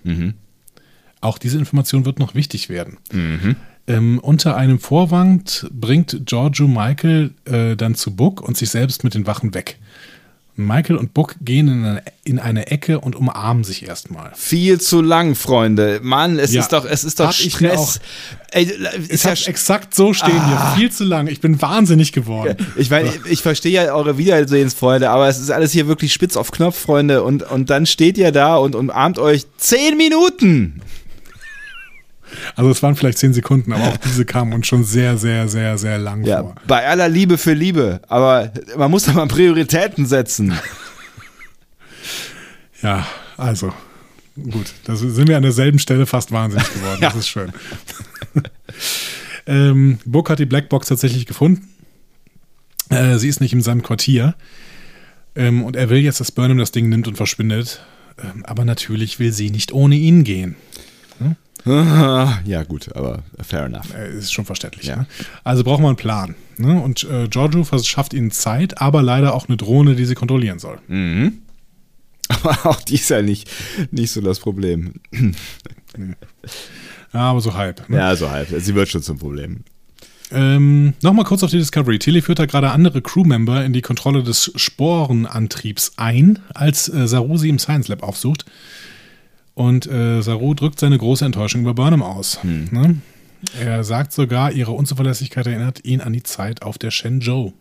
[1.22, 2.98] Auch diese Information wird noch wichtig werden.
[3.88, 9.14] Ähm, unter einem Vorwand bringt Giorgio Michael äh, dann zu Book und sich selbst mit
[9.14, 9.78] den Wachen weg.
[10.58, 14.32] Michael und Book gehen in eine, in eine Ecke und umarmen sich erstmal.
[14.34, 16.00] Viel zu lang, Freunde.
[16.02, 16.62] Mann, es Ja.
[16.62, 18.00] ist doch, es ist doch Hab ich Stress.
[18.52, 20.72] Ey, Ich ist ja exakt so stehen hier.
[20.76, 21.26] Viel zu lang.
[21.26, 22.56] Ich bin wahnsinnig geworden.
[22.76, 26.50] Ich meine, ich verstehe ja eure Wiedersehensfreunde, aber es ist alles hier wirklich spitz auf
[26.52, 27.22] Knopf, Freunde.
[27.22, 30.80] Und, und dann steht ihr da und umarmt euch zehn Minuten.
[32.56, 35.78] Also es waren vielleicht zehn Sekunden, aber auch diese kamen uns schon sehr, sehr, sehr,
[35.78, 36.54] sehr lang Ja, vor.
[36.66, 38.00] bei aller Liebe für Liebe.
[38.08, 40.52] Aber man muss doch mal Prioritäten setzen.
[42.82, 43.06] Ja,
[43.38, 43.72] also
[44.50, 44.66] gut.
[44.84, 46.98] Da sind wir an derselben Stelle fast wahnsinnig geworden.
[47.00, 47.18] Das Ja.
[47.18, 47.52] ist schön.
[49.46, 51.68] ähm, Book hat die Blackbox tatsächlich gefunden.
[52.90, 54.34] Äh, sie ist nicht in seinem Quartier.
[55.34, 57.80] Ähm, und er will jetzt, dass Burnham das Ding nimmt und verschwindet.
[58.22, 60.54] Ähm, aber natürlich will sie nicht ohne ihn gehen.
[62.44, 63.92] ja, gut, aber fair enough.
[63.94, 64.86] Äh, ist schon verständlich.
[64.86, 64.96] Ja.
[64.96, 65.06] Ne?
[65.42, 66.36] Also brauchen wir einen Plan.
[66.58, 66.80] Ne?
[66.80, 70.78] Und äh, Giorgio verschafft ihnen Zeit, aber leider auch eine Drohne, die sie kontrollieren soll.
[72.28, 73.48] Aber auch die ist ja nicht,
[73.92, 74.94] nicht so das Problem.
[77.12, 77.88] Ja, aber so halb.
[77.88, 77.96] Ne?
[77.96, 78.48] Ja, so halb.
[78.58, 79.64] Sie wird schon zum Problem.
[80.32, 81.98] Ähm, Nochmal kurz auf die Discovery.
[81.98, 87.38] Tilly führt da gerade andere Crewmember in die Kontrolle des Sporenantriebs ein, als äh, Saru
[87.38, 88.44] sie im Science Lab aufsucht.
[89.56, 92.38] Und äh, Saru drückt seine große Enttäuschung über Burnham aus.
[92.44, 93.00] Ne?
[93.58, 97.54] Er sagt sogar, ihre Unzuverlässigkeit erinnert ihn an die Zeit auf der Shenzhou.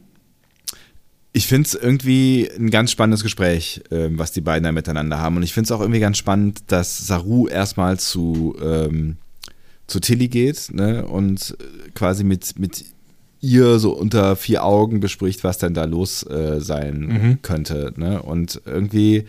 [1.32, 5.38] Ich finde es irgendwie ein ganz spannendes Gespräch, ähm, was die beiden da miteinander haben.
[5.38, 9.16] Und ich finde es auch irgendwie ganz spannend, dass Saru erstmal zu, ähm,
[9.88, 12.84] zu Tilly geht ne, und äh, quasi mit, mit
[13.40, 17.94] ihr so unter vier Augen bespricht, was denn da los äh, sein könnte.
[17.96, 18.22] Ne?
[18.22, 19.24] Und irgendwie,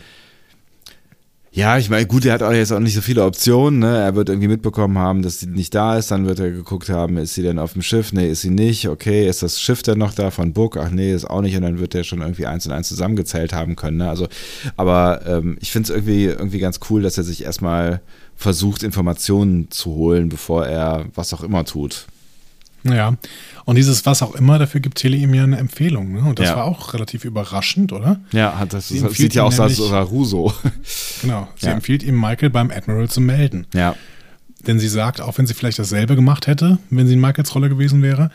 [1.57, 3.78] ja, ich meine, gut, er hat auch jetzt auch nicht so viele Optionen.
[3.78, 3.96] Ne?
[3.96, 6.11] Er wird irgendwie mitbekommen haben, dass sie nicht da ist.
[6.11, 8.12] Dann wird er geguckt haben, ist sie denn auf dem Schiff?
[8.12, 8.86] Nee, ist sie nicht.
[8.90, 10.76] Okay, ist das Schiff denn noch da von Book?
[10.76, 11.57] Ach nee, ist auch nicht.
[11.57, 13.96] Und dann wird er schon irgendwie eins und eins zusammengezählt haben können.
[13.96, 14.11] Ne?
[14.11, 14.28] Also,
[14.76, 18.02] aber ähm, ich finde es irgendwie, irgendwie ganz cool, dass er sich erstmal
[18.34, 22.07] versucht, Informationen zu holen, bevor er was auch immer tut.
[22.93, 23.14] Ja.
[23.64, 26.12] Und dieses was auch immer, dafür gibt Tilly ihm ja eine Empfehlung.
[26.12, 26.20] Ne?
[26.20, 26.57] Und das Ja.
[26.57, 28.20] war auch relativ überraschend, oder?
[28.32, 30.53] Ja, hat das, das empfiehlt sieht ja auch nämlich- Saru so.
[31.22, 31.49] Genau.
[31.57, 31.72] Sie Ja.
[31.72, 33.66] empfiehlt ihm, Michael beim Admiral zu melden.
[33.74, 33.95] ja.
[34.66, 37.68] Denn sie sagt, auch wenn sie vielleicht dasselbe gemacht hätte, wenn sie in Michaels Rolle
[37.68, 38.30] gewesen wäre,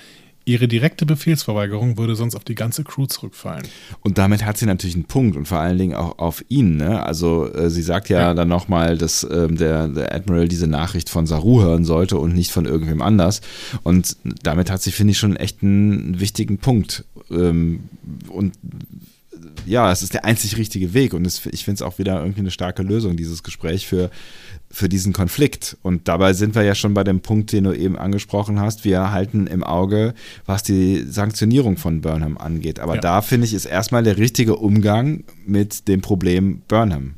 [0.46, 3.64] ihre direkte Befehlsverweigerung würde sonst auf die ganze Crew zurückfallen.
[4.02, 6.78] Und damit hat sie natürlich einen Punkt und vor allen Dingen auch auf ihn.
[6.78, 7.04] Ne?
[7.04, 8.34] Also äh, sie sagt ja, Ja.
[8.34, 12.52] dann nochmal, dass ähm, der, der Admiral diese Nachricht von Saru hören sollte und nicht
[12.52, 13.42] von irgendwem anders.
[13.84, 17.06] Und damit hat sie, finde ich, schon echt einen wichtigen Punkt.
[17.30, 17.82] Ähm,
[18.30, 18.54] und
[19.66, 22.40] ja, es ist der einzig richtige Weg und es, ich finde es auch wieder irgendwie
[22.40, 24.10] eine starke Lösung, dieses Gespräch für,
[24.74, 25.78] für diesen Konflikt.
[25.82, 28.86] Und dabei sind wir ja schon bei dem Punkt, den du eben angesprochen hast.
[28.86, 30.14] Wir halten im Auge,
[30.46, 32.80] was die Sanktionierung von Burnham angeht.
[32.80, 33.02] Aber Ja.
[33.02, 37.16] da finde ich, ist erstmal der richtige Umgang mit dem Problem Burnham.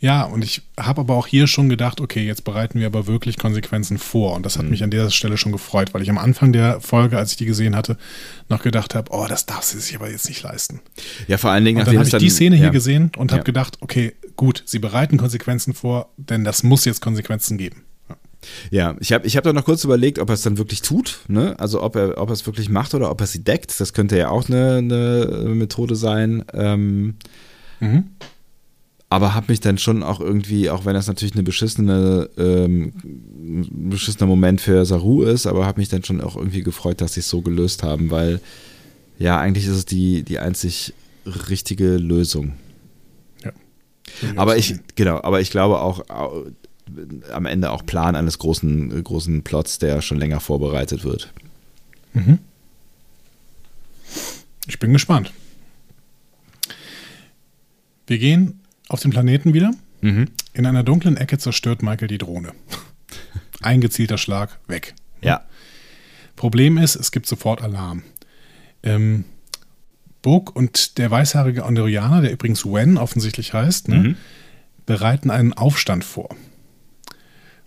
[0.00, 3.38] Ja, und ich habe aber auch hier schon gedacht, okay, jetzt bereiten wir aber wirklich
[3.38, 4.34] Konsequenzen vor.
[4.34, 7.16] Und das hat mich an der Stelle schon gefreut, weil ich am Anfang der Folge,
[7.16, 7.96] als ich die gesehen hatte,
[8.50, 10.80] noch gedacht habe, oh, das darf sie sich aber jetzt nicht leisten.
[11.26, 12.62] Ja, vor allen Dingen, Und dann habe ich die Szene ja.
[12.62, 13.44] hier gesehen und habe Ja.
[13.44, 17.82] gedacht, okay, gut, sie bereiten Konsequenzen vor, denn das muss jetzt Konsequenzen geben.
[18.70, 18.94] Ja.
[19.00, 21.58] Ich habe ich hab da noch kurz überlegt, ob er es dann wirklich tut, ne?
[21.58, 23.80] Also ob er, ob er es wirklich macht oder ob er sie deckt.
[23.80, 26.44] Das könnte ja auch eine, eine Methode sein.
[26.52, 27.14] Ähm,
[27.80, 28.04] Mhm.
[29.08, 33.90] aber habe mich dann schon auch irgendwie, auch wenn das natürlich eine beschissene, ähm, ein
[33.90, 37.20] beschissener Moment für Saru ist, aber habe mich dann schon auch irgendwie gefreut, dass sie
[37.20, 38.40] es so gelöst haben, weil
[39.18, 40.92] ja, eigentlich ist es die, die einzig
[41.48, 42.52] richtige Lösung.
[44.36, 46.46] Aber ich, genau, aber ich glaube auch au-
[47.32, 51.32] am Ende auch Plan eines großen, großen Plots, der schon länger vorbereitet wird.
[54.66, 55.32] Ich bin gespannt.
[58.06, 59.72] Wir gehen auf den Planeten wieder.
[60.02, 60.28] Mhm.
[60.52, 62.52] In einer dunklen Ecke zerstört Michael die Drohne.
[63.62, 64.94] Ein gezielter Schlag, weg.
[65.22, 65.44] Ja.
[66.36, 68.02] Problem ist, es gibt sofort Alarm.
[68.82, 69.24] Ähm,
[70.24, 74.16] Book und der weißhaarige Andorianer, der übrigens Wen offensichtlich heißt, ne, Mhm.
[74.86, 76.34] bereiten einen Aufstand vor.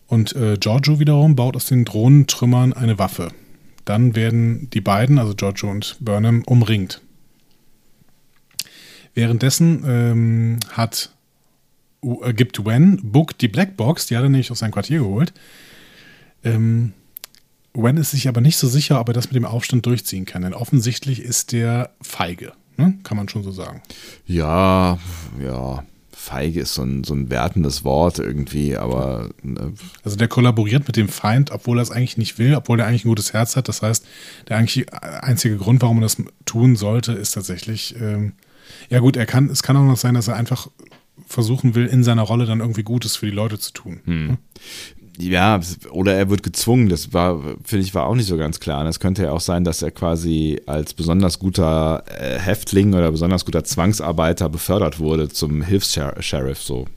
[0.07, 3.29] Und äh, Giorgio wiederum baut aus den Drohnentrümmern eine Waffe.
[3.85, 7.01] Dann werden die beiden, also Giorgio und Burnham, umringt.
[9.13, 11.11] Währenddessen ähm, hat,
[12.03, 15.33] äh, gibt Wen Book die Blackbox, die hat er nämlich aus seinem Quartier geholt.
[16.43, 16.93] Ähm,
[17.83, 20.41] Wen ist sich aber nicht so sicher, ob er das mit dem Aufstand durchziehen kann,
[20.41, 22.97] denn offensichtlich ist der feige, ne?
[23.03, 23.81] kann man schon so sagen.
[24.25, 24.97] Ja,
[25.39, 25.83] ja.
[26.11, 29.29] Feige ist so ein, so ein wertendes Wort irgendwie, aber.
[29.43, 29.73] Ne.
[30.03, 33.05] Also der kollaboriert mit dem Feind, obwohl er es eigentlich nicht will, obwohl er eigentlich
[33.05, 33.69] ein gutes Herz hat.
[33.69, 34.05] Das heißt,
[34.49, 38.33] der eigentlich einzige Grund, warum er das tun sollte, ist tatsächlich, ähm,
[38.89, 40.67] ja gut, er kann, es kann auch noch sein, dass er einfach
[41.27, 44.01] versuchen will, in seiner Rolle dann irgendwie Gutes für die Leute zu tun.
[44.05, 44.37] Hm
[45.17, 45.59] ja,
[45.91, 48.81] oder er wird gezwungen, das war, finde ich, war auch nicht so ganz klar.
[48.81, 53.11] Und es könnte ja auch sein, dass er quasi als besonders guter äh, Häftling oder
[53.11, 56.87] besonders guter Zwangsarbeiter befördert wurde zum Hilfs-Sheriff, so.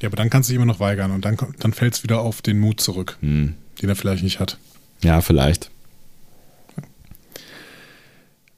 [0.00, 2.20] Ja, aber dann kannst du dich immer noch weigern und dann, dann fällt es wieder
[2.20, 3.54] auf den Mut zurück, hm.
[3.80, 4.58] den er vielleicht nicht hat.
[5.02, 5.70] Ja, vielleicht.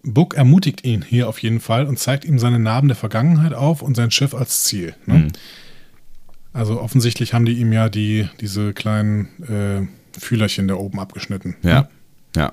[0.02, 3.82] Book ermutigt ihn hier auf jeden Fall und zeigt ihm seine Narben der Vergangenheit auf
[3.82, 4.94] und sein Schiff als Ziel.
[5.06, 5.14] Ne?
[5.14, 5.32] Hm.
[6.56, 11.54] Also offensichtlich haben die ihm ja die, diese kleinen äh, Fühlerchen da oben abgeschnitten.
[11.62, 11.86] Ja, hm?
[12.34, 12.52] ja.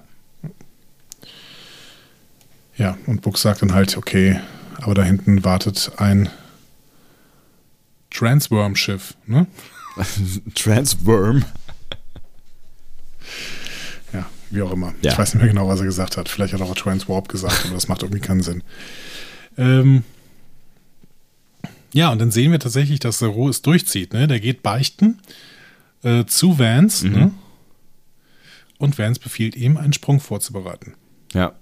[2.76, 4.42] Ja, und Buck sagt dann halt, okay,
[4.82, 6.28] aber da hinten wartet ein
[8.10, 9.48] Transworm-Schiff, ne?
[10.56, 11.46] Transworm?
[14.12, 14.94] Ja, wie auch immer.
[15.02, 15.14] Ja.
[15.14, 16.28] Ich weiß nicht mehr genau, was er gesagt hat.
[16.28, 18.64] Vielleicht hat er auch Transwarp gesagt, aber das macht irgendwie keinen Sinn.
[19.58, 20.04] Ähm,
[21.94, 24.14] ja, und dann sehen wir tatsächlich, dass der Roh es durchzieht.
[24.14, 24.28] Ne?
[24.28, 25.20] Der geht beichten
[26.04, 27.08] äh, zu Vance.
[27.08, 27.14] Mhm.
[27.14, 27.32] Ne?
[28.80, 30.96] Und Vance befiehlt ihm, einen Sprung vorzubereiten.
[31.34, 31.54] Ja.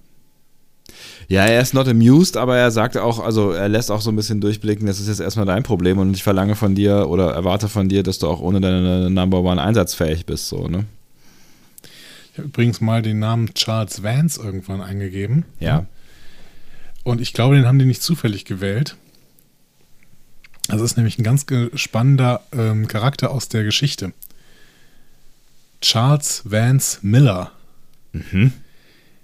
[1.27, 4.15] Ja, er ist not amused, aber er sagt auch, also er lässt auch so ein
[4.15, 7.69] bisschen durchblicken, das ist jetzt erstmal dein Problem und ich verlange von dir oder erwarte
[7.69, 10.85] von dir, dass du auch ohne deine Number One einsatzfähig bist, so, ne?
[12.31, 15.45] Ich habe übrigens mal den Namen Charles Vance irgendwann eingegeben.
[15.59, 15.85] Ja.
[17.03, 18.95] Und ich glaube, den haben die nicht zufällig gewählt.
[20.71, 21.45] Das ist nämlich ein ganz
[21.75, 24.13] spannender ähm, Charakter aus der Geschichte.
[25.81, 27.51] Charles Vance Miller.
[28.13, 28.53] Mhm.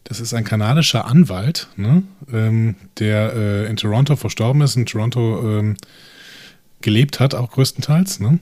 [0.03, 5.59] Das ist ein kanadischer Anwalt, ne, ähm, der äh, in Toronto verstorben ist, in Toronto
[5.59, 5.77] ähm,
[6.81, 8.19] gelebt hat, auch größtenteils.
[8.19, 8.39] Ne?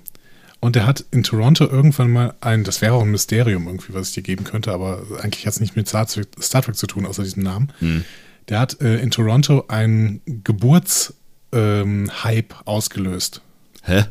[0.60, 4.10] Und der hat in Toronto irgendwann mal ein, das wäre auch ein Mysterium irgendwie, was
[4.10, 6.88] ich dir geben könnte, aber eigentlich hat es nicht mit Star Trek, Star Trek, zu
[6.88, 7.72] tun, außer diesem Namen.
[7.80, 8.06] Mhm.
[8.50, 11.14] Der hat äh, in Toronto ein Geburts-
[11.56, 13.42] ähm, Hype ausgelöst.
[13.84, 14.06] Hä?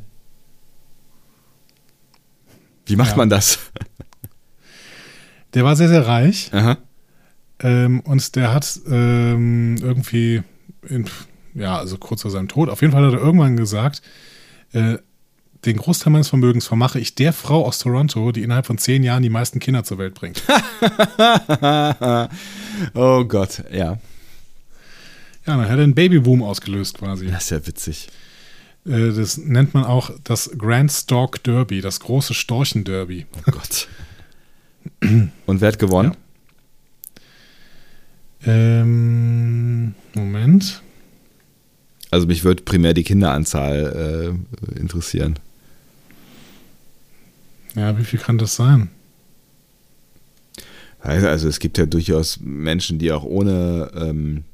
[2.87, 3.17] Wie macht ja.
[3.17, 3.59] man das?
[5.55, 6.51] Der war sehr, sehr reich.
[7.61, 10.43] Ähm, und der hat ähm, irgendwie,
[10.89, 11.09] in,
[11.55, 14.03] ja, also kurz vor seinem Tod, auf jeden Fall hat er irgendwann gesagt,
[14.73, 14.99] äh,
[15.65, 19.23] den Großteil meines Vermögens vermache ich der Frau aus Toronto, die innerhalb von zehn Jahren
[19.23, 20.43] die meisten Kinder zur Welt bringt.
[22.95, 23.99] oh Gott, ja.
[25.47, 27.27] Ja, dann hat er einen Babyboom ausgelöst quasi.
[27.27, 28.09] Das ist ja witzig.
[28.87, 33.27] Äh, das nennt man auch das Grand Stork Derby, das große Storchen Derby.
[33.47, 33.89] Oh Gott.
[35.47, 36.15] Und wer hat gewonnen?
[38.45, 38.53] Ja.
[38.53, 40.83] Ähm, Moment.
[42.11, 44.37] Also mich würde primär die Kinderanzahl
[44.77, 45.39] äh, interessieren.
[47.75, 48.91] Ja, wie viel kann das sein?
[51.01, 54.45] Also es gibt ja durchaus Menschen, die auch ohne ähm,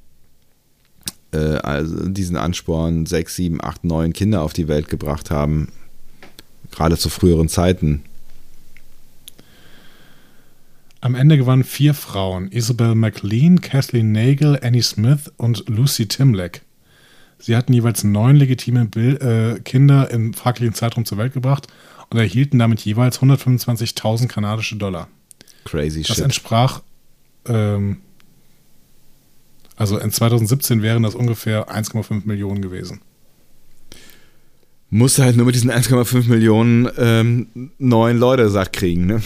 [1.32, 5.68] äh, also diesen Ansporn, sechs, sieben, acht, neun Kinder auf die Welt gebracht haben,
[6.70, 8.02] gerade zu früheren Zeiten.
[11.00, 16.62] Am Ende gewannen vier Frauen: Isabel McLean, Kathleen Nagel, Annie Smith und Lucy Timleck.
[17.38, 21.68] Sie hatten jeweils neun legitime Bild, äh, Kinder im fraglichen Zeitraum zur Welt gebracht
[22.10, 25.08] und erhielten damit jeweils 125.000 kanadische Dollar.
[25.64, 26.16] Crazy das shit.
[26.18, 26.82] Das entsprach
[27.46, 28.02] ähm,
[29.80, 33.00] also in 2017 wären das ungefähr 1,5 Millionen gewesen.
[34.90, 39.22] Musste halt nur mit diesen 1,5 Millionen ähm, neuen Leute satt kriegen, ne?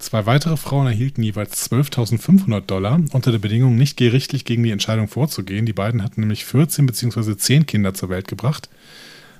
[0.00, 5.06] Zwei weitere Frauen erhielten jeweils 12.500 Dollar unter der Bedingung, nicht gerichtlich gegen die Entscheidung
[5.06, 5.64] vorzugehen.
[5.64, 7.36] Die beiden hatten nämlich 14 bzw.
[7.36, 8.68] 10 Kinder zur Welt gebracht,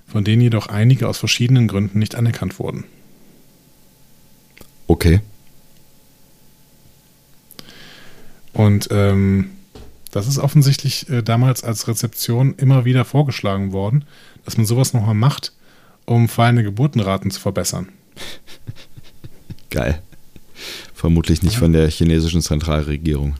[0.07, 2.85] von denen jedoch einige aus verschiedenen Gründen nicht anerkannt wurden.
[4.87, 5.21] Okay.
[8.53, 9.51] Und ähm,
[10.11, 14.05] das ist offensichtlich äh, damals als Rezeption immer wieder vorgeschlagen worden,
[14.45, 15.53] dass man sowas nochmal macht,
[16.07, 17.89] um fallende Geburtenraten zu verbessern.
[19.71, 20.03] Geil.
[20.95, 21.59] Vermutlich nicht ja.
[21.61, 23.35] von der chinesischen Zentralregierung.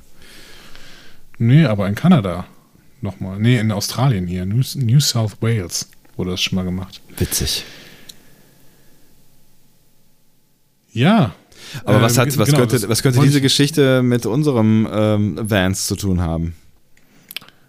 [1.39, 2.47] Nee, aber in Kanada
[3.01, 3.39] nochmal.
[3.39, 4.45] Nee, in Australien hier.
[4.45, 7.01] New, New South Wales wurde das schon mal gemacht.
[7.17, 7.65] Witzig.
[10.93, 11.35] Ja.
[11.85, 15.39] Aber was, Ähm, hat, was genau, könnte, was könnte diese ich- Geschichte mit unserem ähm,
[15.41, 16.55] Vans zu tun haben?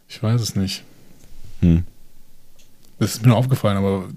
[0.07, 0.83] Ich weiß es nicht.
[1.61, 1.83] Hm.
[2.97, 4.09] Das ist mir nur aufgefallen, aber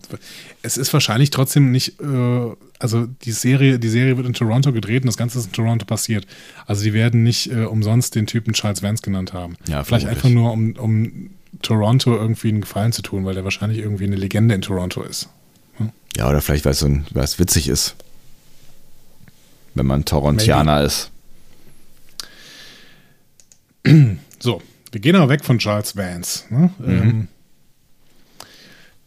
[0.62, 2.50] es ist wahrscheinlich trotzdem nicht, äh,
[2.80, 5.84] also die Serie, die Serie wird in Toronto gedreht und das Ganze ist in Toronto
[5.86, 6.26] passiert.
[6.66, 9.56] Also die werden nicht äh, umsonst den Typen Charles Vance genannt haben.
[9.68, 11.30] Ja, Vielleicht einfach nur, um, um
[11.62, 15.28] Toronto irgendwie einen Gefallen zu tun, weil der wahrscheinlich irgendwie eine Legende in Toronto ist.
[16.16, 17.94] Ja, oder vielleicht, weil es, so ein, weil es witzig ist.
[19.74, 21.10] Wenn man Torontianer ist.
[24.38, 26.70] So, wir gehen aber weg von Charles Vance, ne?
[26.86, 27.28] ähm,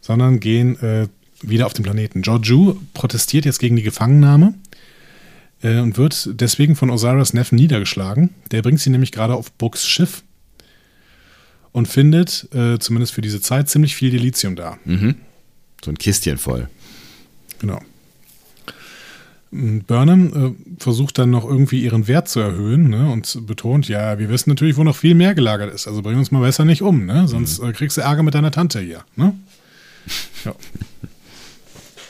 [0.00, 1.08] sondern gehen äh,
[1.42, 2.22] wieder auf den Planeten.
[2.22, 4.54] Georgiou protestiert jetzt gegen die Gefangennahme
[5.62, 8.30] äh, und wird deswegen von Osiris Neffen niedergeschlagen.
[8.50, 10.22] Der bringt sie nämlich gerade auf Brooks Schiff
[11.72, 14.78] und findet, äh, zumindest für diese Zeit, ziemlich viel Delizium da.
[15.84, 16.68] So ein Kistchen voll.
[17.58, 17.80] Genau.
[19.86, 24.28] Burnham äh, versucht dann noch irgendwie ihren Wert zu erhöhen ne, und betont, ja, wir
[24.28, 25.86] wissen natürlich, wo noch viel mehr gelagert ist.
[25.88, 27.26] Also bring uns mal besser nicht um, ne?
[27.28, 29.04] sonst äh, kriegst du Ärger mit deiner Tante hier.
[29.16, 29.34] Ne?
[30.44, 30.54] Ja.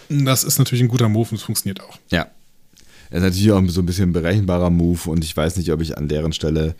[0.09, 1.98] Das ist natürlich ein guter Move und es funktioniert auch.
[2.10, 2.27] Ja.
[3.10, 5.81] Er ist natürlich auch so ein bisschen ein berechenbarer Move und ich weiß nicht, ob
[5.81, 6.74] ich an deren Stelle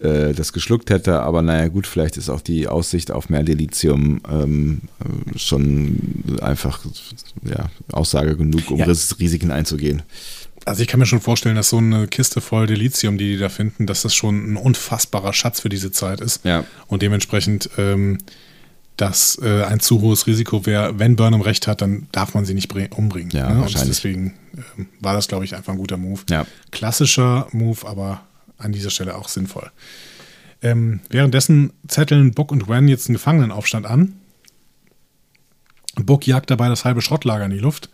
[0.00, 4.20] äh, das geschluckt hätte, aber naja, gut, vielleicht ist auch die Aussicht auf mehr Delizium
[4.30, 6.80] ähm, äh, schon einfach
[7.44, 8.86] ja, Aussage genug, um Ja.
[8.86, 10.02] Ris Risiken einzugehen.
[10.64, 13.48] Also ich kann mir schon vorstellen, dass so eine Kiste voll Delizium, die die da
[13.48, 16.44] finden, dass das schon ein unfassbarer Schatz für diese Zeit ist.
[16.44, 16.64] Ja.
[16.88, 18.18] Und dementsprechend, ähm,
[18.96, 22.54] dass äh, ein zu hohes Risiko wäre, wenn Burnham recht hat, dann darf man sie
[22.54, 23.30] nicht umbringen.
[23.30, 23.54] Ja, ne?
[23.54, 23.96] Und wahrscheinlich.
[23.96, 24.34] deswegen
[24.76, 26.20] ähm, war das, glaube ich, einfach ein guter Move.
[26.28, 26.46] Ja.
[26.70, 28.27] Klassischer Move, aber
[28.58, 29.70] an dieser Stelle auch sinnvoll.
[30.60, 34.14] Ähm, währenddessen zetteln Buck und Wen jetzt einen Gefangenenaufstand an.
[35.94, 37.90] Buck jagt dabei das halbe Schrottlager in die Luft.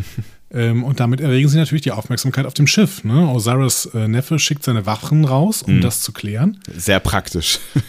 [0.50, 3.04] ähm, und damit erregen sie natürlich die Aufmerksamkeit auf dem Schiff.
[3.04, 3.28] Ne?
[3.28, 6.60] Osiris äh, Neffe schickt seine Wachen raus, um das zu klären.
[6.74, 7.58] Sehr praktisch.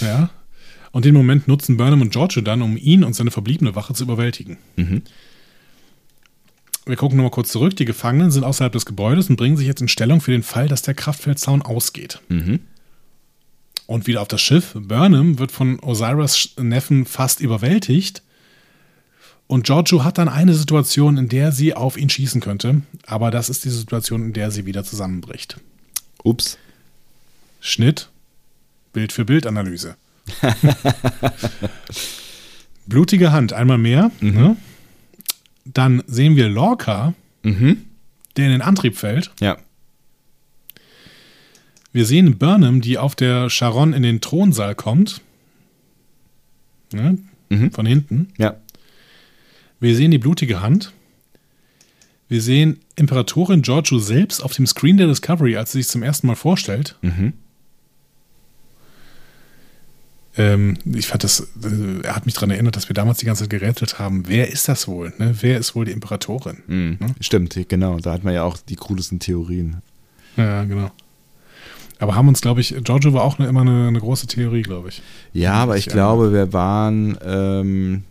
[0.00, 0.30] Ja.
[0.92, 4.04] Und den Moment nutzen Burnham und Giorgio dann, um ihn und seine verbliebene Wache zu
[4.04, 4.58] überwältigen.
[6.90, 7.76] Wir gucken nochmal kurz zurück.
[7.76, 10.66] Die Gefangenen sind außerhalb des Gebäudes und bringen sich jetzt in Stellung für den Fall,
[10.66, 12.20] dass der Kraftfeldzaun ausgeht.
[13.86, 14.72] Und wieder auf das Schiff.
[14.74, 18.22] Burnham wird von Osiris Neffen fast überwältigt.
[19.46, 22.82] Und Giorgio hat dann eine Situation, in der sie auf ihn schießen könnte.
[23.06, 25.58] Aber das ist die Situation, in der sie wieder zusammenbricht.
[26.24, 26.58] Ups.
[27.60, 28.08] Schnitt,
[28.92, 29.94] Bild für Bildanalyse.
[32.86, 34.10] Blutige Hand, einmal mehr.
[34.20, 34.56] Ne?
[35.72, 37.14] Dann sehen wir Lorca,
[38.36, 39.30] der in den Antrieb fällt.
[39.40, 39.56] Ja.
[41.92, 45.20] Wir sehen Burnham, die auf der Charon in den Thronsaal kommt.
[46.92, 47.18] Ne?
[47.72, 48.28] Von hinten.
[48.38, 48.56] Ja.
[49.80, 50.92] Wir sehen die blutige Hand.
[52.28, 56.28] Wir sehen Imperatorin Giorgio selbst auf dem Screen der Discovery, als sie sich zum ersten
[56.28, 56.96] Mal vorstellt.
[60.40, 63.42] Ähm, ich fand das, äh, er hat mich daran erinnert, dass wir damals die ganze
[63.44, 64.24] Zeit gerätselt haben.
[64.26, 65.12] Wer ist das wohl?
[65.18, 65.34] Ne?
[65.40, 66.58] Wer ist wohl die Imperatorin?
[66.66, 66.98] Mhm.
[67.20, 67.98] Stimmt, genau.
[67.98, 69.82] Da hat man ja auch die coolsten Theorien.
[70.36, 70.90] Ja, genau.
[71.98, 74.88] Aber haben uns, glaube ich, Giorgio war auch eine, immer eine, eine große Theorie, glaube
[74.88, 75.02] ich.
[75.34, 75.92] Ja, aber ich Ja.
[75.92, 78.04] glaube, wir waren, ähm,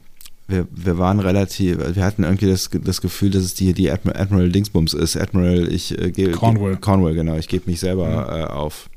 [0.47, 4.21] wir, wir waren relativ, wir hatten irgendwie das, das Gefühl, dass es die, die Admiral,
[4.21, 5.17] Admiral Dingsbums ist.
[5.17, 6.31] Admiral, ich äh, gebe.
[6.31, 6.77] Cornwall.
[6.77, 7.35] Cornwall, genau.
[7.37, 8.89] Ich gebe mich selber äh, auf.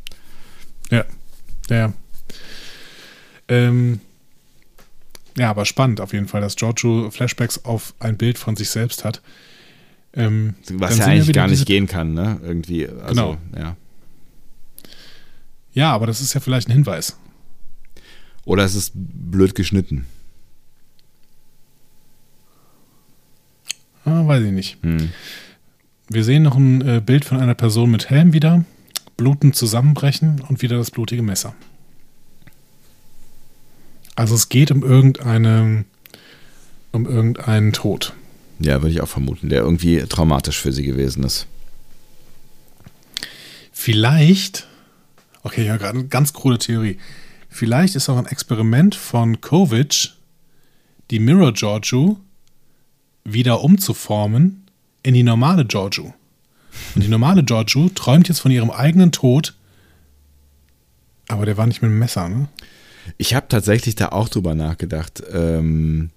[0.90, 1.04] Ja.
[1.70, 1.92] Ja.
[3.52, 4.00] Ähm,
[5.36, 9.04] ja, aber spannend auf jeden Fall, dass Giorgio Flashbacks auf ein Bild von sich selbst
[9.04, 9.20] hat.
[10.14, 12.40] Ähm, Was ja eigentlich gar nicht gehen kann, ne?
[12.42, 12.88] Irgendwie.
[12.88, 13.36] Also, Genau.
[13.56, 13.76] Ja.
[15.74, 17.16] Ja, aber das ist ja vielleicht ein Hinweis.
[18.44, 20.06] Oder es ist blöd geschnitten.
[24.04, 24.78] Ah, weiß ich nicht.
[24.82, 25.10] Hm.
[26.08, 28.64] Wir sehen noch ein äh, Bild von einer Person mit Helm wieder,
[29.16, 31.54] blutend zusammenbrechen und wieder das blutige Messer.
[34.14, 35.84] Also es geht um irgendeine,
[36.92, 38.12] um irgendeinen Tod.
[38.58, 41.46] Ja, würde ich auch vermuten, der irgendwie traumatisch für sie gewesen ist.
[43.72, 44.68] Vielleicht,
[45.42, 46.98] okay, ja, gerade eine ganz krude Theorie.
[47.48, 50.10] Vielleicht ist auch ein Experiment von Kovic,
[51.10, 52.20] die Mirror Giorgio
[53.24, 54.66] wieder umzuformen
[55.02, 56.14] in die normale Giorgio.
[56.94, 59.54] Und die normale Giorgio träumt jetzt von ihrem eigenen Tod,
[61.28, 62.48] aber der war nicht mit dem Messer, ne?
[63.18, 66.10] Ich habe tatsächlich da auch drüber nachgedacht, ähm,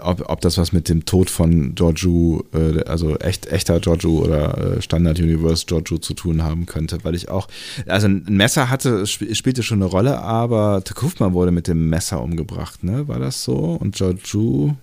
[0.00, 4.76] ob, ob das was mit dem Tod von Giorgio, äh, also echt, echter Giorgio oder
[4.76, 7.48] äh, Standard Universe Giorgio zu tun haben könnte, weil ich auch,
[7.86, 12.22] also ein Messer hatte, sp spielte schon eine Rolle, aber Takufman wurde mit dem Messer
[12.22, 13.06] umgebracht, ne?
[13.08, 13.54] War das so?
[13.54, 14.76] Und Giorgio,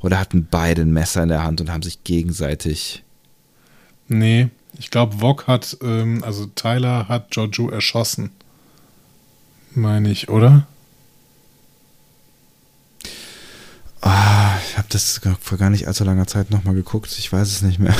[0.00, 3.02] oder hatten beide ein Messer in der Hand und haben sich gegenseitig
[4.08, 4.48] Nee,
[4.78, 8.30] ich glaube, Vog hat, ähm, also Tyler hat Giorgio erschossen.
[9.74, 10.66] Meine ich, oder?
[14.02, 17.14] Ah, ich habe das vor gar nicht allzu langer Zeit nochmal geguckt.
[17.18, 17.94] Ich weiß es nicht mehr.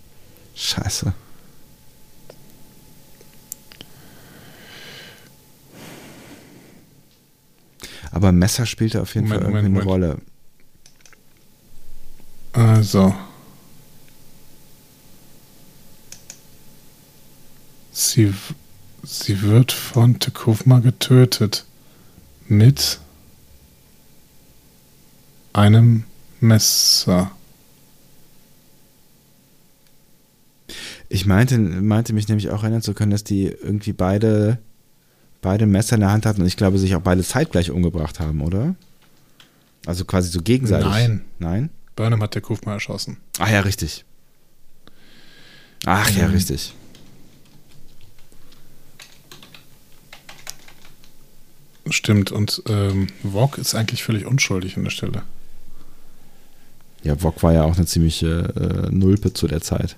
[0.54, 1.12] Scheiße.
[8.12, 10.18] Aber Messer spielte auf jeden Moment, Fall irgendwie Moment, eine Rolle.
[12.52, 13.14] Also.
[17.92, 18.32] Sie,
[19.06, 21.64] sie wird von Tekufma getötet.
[22.48, 23.00] Mit
[25.52, 26.04] einem
[26.40, 27.30] Messer.
[31.08, 34.58] Ich meinte, meinte mich nämlich auch erinnern zu können, dass die irgendwie beide,
[35.40, 38.40] beide Messer in der Hand hatten und ich glaube, sich auch beide zeitgleich umgebracht haben,
[38.42, 38.74] oder?
[39.86, 40.88] Also quasi so gegenseitig.
[40.88, 41.24] Nein.
[41.38, 41.70] Nein?
[41.94, 43.16] Burnham hat Tekufma erschossen.
[43.38, 44.04] Ach ja, richtig.
[45.84, 46.32] Ach ja, Ähm.
[46.32, 46.74] richtig.
[51.90, 55.22] Stimmt, und ähm, Vog ist eigentlich völlig unschuldig an der Stelle.
[57.02, 59.96] Ja, Wok war ja auch eine ziemliche äh, Nulpe zu der Zeit.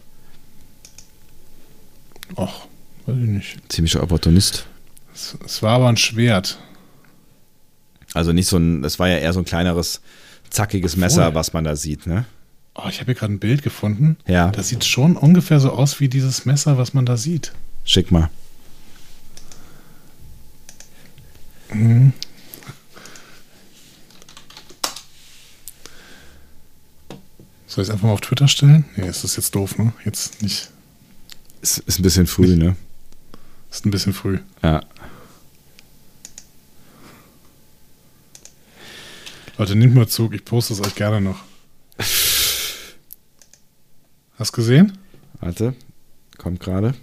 [2.37, 2.67] Och,
[3.07, 3.73] weiß ich nicht.
[3.73, 4.67] Ziemlicher Opportunist.
[5.15, 6.59] Es, es war aber ein Schwert.
[8.13, 10.03] Also nicht so ein, es war ja eher so ein kleineres,
[10.51, 11.35] zackiges Messer, Obwohl.
[11.37, 12.27] was man da sieht, ne?
[12.75, 14.17] Oh, ich habe hier gerade ein Bild gefunden.
[14.27, 14.51] Ja.
[14.51, 17.53] Das sieht schon ungefähr so aus wie dieses Messer, was man da sieht.
[17.85, 18.31] Schick mal.
[21.73, 22.13] Mhm.
[27.67, 28.87] Soll ich es einfach mal auf Twitter stellen?
[28.97, 29.93] Nee, ist das jetzt doof, ne?
[30.05, 30.71] Jetzt nicht.
[31.61, 32.77] Ist, ist ein bisschen früh, ne?
[33.71, 34.39] Ist ein bisschen früh.
[34.63, 34.83] Ja.
[39.59, 41.43] Leute, nehmt mal Zug, ich poste es euch gerne noch.
[44.39, 44.97] Hast gesehen?
[45.41, 45.75] Warte.
[46.39, 46.95] Kommt gerade.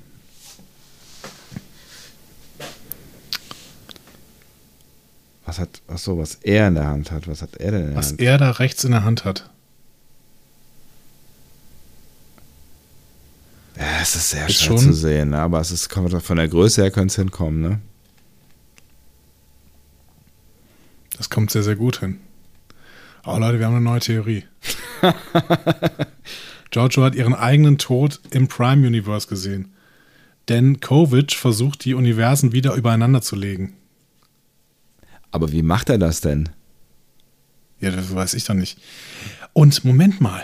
[5.45, 7.27] Was hat, ach so, was er in der Hand hat.
[7.27, 8.21] Was hat er denn in der Was Hand?
[8.21, 9.49] er da rechts in der Hand hat.
[13.77, 15.39] Ja, es ist sehr Ist schwer zu sehen, ne?
[15.39, 17.79] aber es ist, von der Größe her könnte es hinkommen, ne?
[21.17, 22.19] Das kommt sehr, sehr gut hin.
[23.25, 24.43] Oh Leute, wir haben eine neue Theorie.
[26.71, 29.73] Giorgio hat ihren eigenen Tod im Prime Universe gesehen.
[30.49, 33.73] Denn Kovic versucht, die Universen wieder übereinander zu legen.
[35.35, 36.47] Aber wie macht er das denn?
[37.81, 38.79] Ja, das weiß ich doch nicht.
[39.51, 40.41] Und Moment mal.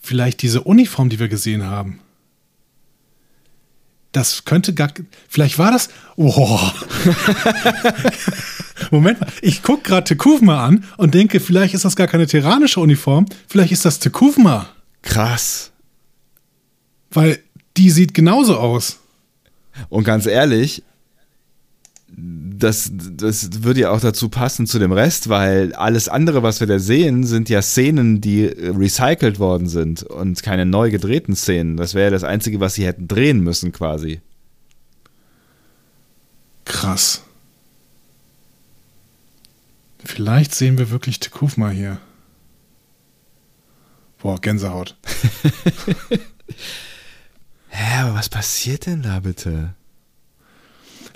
[0.00, 1.98] Vielleicht diese Uniform, die wir gesehen haben.
[4.12, 4.92] Das könnte gar.
[5.28, 5.88] Vielleicht war das.
[6.14, 6.60] Oh.
[8.92, 9.28] Moment mal.
[9.42, 13.26] Ich gucke gerade Tekufma an und denke, vielleicht ist das gar keine tyrannische Uniform.
[13.48, 14.68] Vielleicht ist das Tekufma.
[15.02, 15.72] Krass.
[17.10, 17.42] Weil
[17.76, 19.00] die sieht genauso aus.
[19.88, 20.84] Und ganz ehrlich,
[22.58, 26.66] das, das würde ja auch dazu passen zu dem Rest, weil alles andere, was wir
[26.66, 31.76] da sehen, sind ja Szenen, die recycelt worden sind und keine neu gedrehten Szenen.
[31.76, 34.20] Das wäre ja das Einzige, was sie hätten drehen müssen quasi.
[36.64, 37.22] Krass.
[40.04, 41.98] Vielleicht sehen wir wirklich Tekufma hier.
[44.20, 44.96] Boah, Gänsehaut.
[47.68, 49.74] Hä, aber was passiert denn da bitte?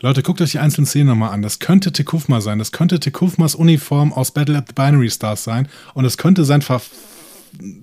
[0.02, 1.42] Leute, guckt euch die einzelnen Szenen nochmal an.
[1.42, 2.58] Das könnte Tekufma sein.
[2.58, 5.68] Das könnte Tekufmas Uniform aus Battle at the Binary Stars sein.
[5.94, 6.82] Und es könnte sein, ver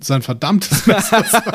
[0.02, 1.44] sein verdammtes Messer sein.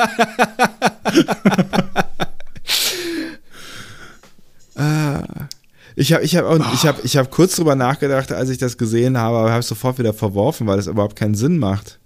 [5.97, 8.77] Ich habe ich hab auch, ich hab, ich hab kurz drüber nachgedacht, als ich das
[8.77, 11.99] gesehen habe, aber habe es sofort wieder verworfen, weil es überhaupt keinen Sinn macht.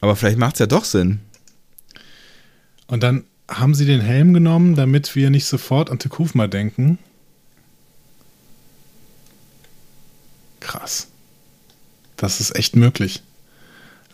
[0.00, 1.20] Aber vielleicht macht es ja doch Sinn.
[2.88, 6.98] Und dann haben sie den Helm genommen, damit wir nicht sofort an Tekufma denken.
[10.60, 11.08] Krass.
[12.16, 13.22] Das ist echt möglich.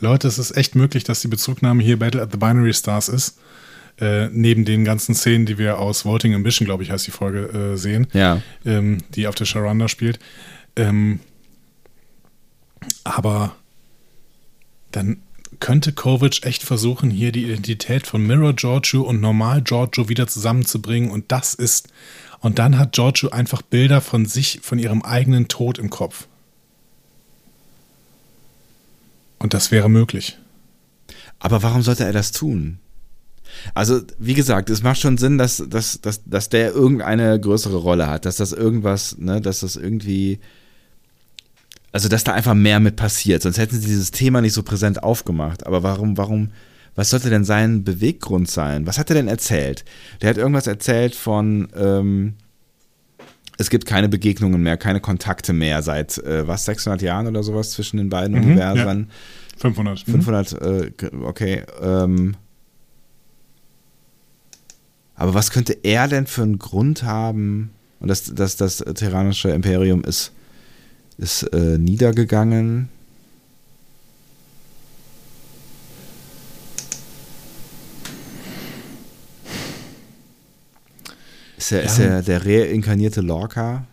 [0.00, 3.38] Leute, es ist echt möglich, dass die Bezugnahme hier Battle at the Binary Stars ist.
[4.00, 7.72] Äh, neben den ganzen Szenen, die wir aus Voting Ambition, glaube ich, heißt die Folge,
[7.74, 8.42] äh, sehen, Ja.
[8.64, 10.18] ähm, die auf der Sharanda spielt.
[10.76, 11.20] Ähm,
[13.04, 13.54] aber
[14.90, 15.18] dann
[15.62, 21.10] könnte Kovic echt versuchen, hier die Identität von Mirror Giorgio und Normal Giorgio wieder zusammenzubringen.
[21.10, 21.88] Und das ist.
[22.40, 26.26] Und dann hat Giorgio einfach Bilder von sich, von ihrem eigenen Tod im Kopf.
[29.38, 30.36] Und das wäre möglich.
[31.38, 32.78] Aber warum sollte er das tun?
[33.72, 38.08] Also, wie gesagt, es macht schon Sinn, dass, dass, dass, dass der irgendeine größere Rolle
[38.08, 40.40] hat, dass das irgendwas, ne, dass das irgendwie.
[41.92, 43.42] Also, dass da einfach mehr mit passiert.
[43.42, 45.66] Sonst hätten sie dieses Thema nicht so präsent aufgemacht.
[45.66, 46.50] Aber warum, warum,
[46.94, 48.86] was sollte denn sein Beweggrund sein?
[48.86, 49.84] Was hat er denn erzählt?
[50.22, 52.34] Der hat irgendwas erzählt von, ähm,
[53.58, 57.72] es gibt keine Begegnungen mehr, keine Kontakte mehr seit, äh, was, 600 Jahren oder sowas
[57.72, 59.10] zwischen den beiden Mhm, Universen.
[59.58, 60.06] 500.
[60.08, 60.12] Mhm.
[60.12, 60.90] 500, äh,
[61.22, 61.62] okay.
[61.80, 62.34] Ähm,
[65.14, 67.70] aber was könnte er denn für einen Grund haben?
[68.00, 70.32] Und das, das, das terranische Imperium ist,
[71.22, 72.88] ist äh, niedergegangen.
[81.56, 82.04] Ist er, ist Ja.
[82.06, 83.86] er der reinkarnierte Lorca?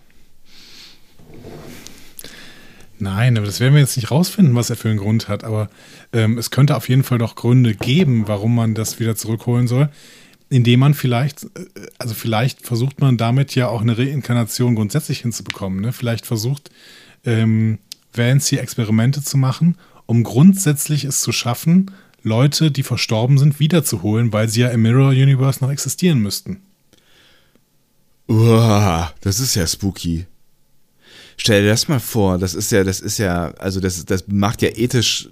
[2.97, 5.43] Nein, aber das werden wir jetzt nicht rausfinden, was er für einen Grund hat.
[5.43, 5.69] Aber
[6.11, 9.89] ähm, es könnte auf jeden Fall doch Gründe geben, warum man das wieder zurückholen soll.
[10.49, 11.49] Indem man vielleicht, äh,
[11.99, 15.79] also vielleicht versucht man damit ja auch eine Reinkarnation grundsätzlich hinzubekommen.
[15.79, 15.93] Ne?
[15.93, 16.71] Vielleicht versucht
[17.25, 17.79] ähm,
[18.13, 21.91] Vance hier Experimente zu machen, um grundsätzlich es zu schaffen,
[22.23, 26.61] Leute, die verstorben sind, wiederzuholen, weil sie ja im Mirror Universe noch existieren müssten.
[28.27, 30.25] Uah, das ist ja spooky.
[31.37, 34.61] Stell dir das mal vor, das ist ja, das ist ja, also das, das macht
[34.61, 35.29] ja ethisch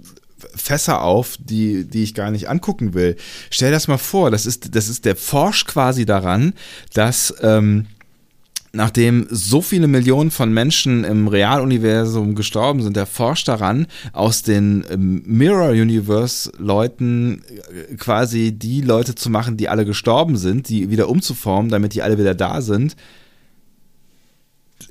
[0.54, 3.16] Fässer auf, die, die ich gar nicht angucken will.
[3.50, 6.54] Stell dir das mal vor, das ist, das ist der forscht quasi daran,
[6.94, 7.86] dass ähm,
[8.72, 14.84] nachdem so viele Millionen von Menschen im Realuniversum gestorben sind, der forscht daran, aus den
[14.90, 17.42] ähm, Mirror Universe Leuten
[17.90, 22.02] äh, quasi die Leute zu machen, die alle gestorben sind, die wieder umzuformen, damit die
[22.02, 22.96] alle wieder da sind.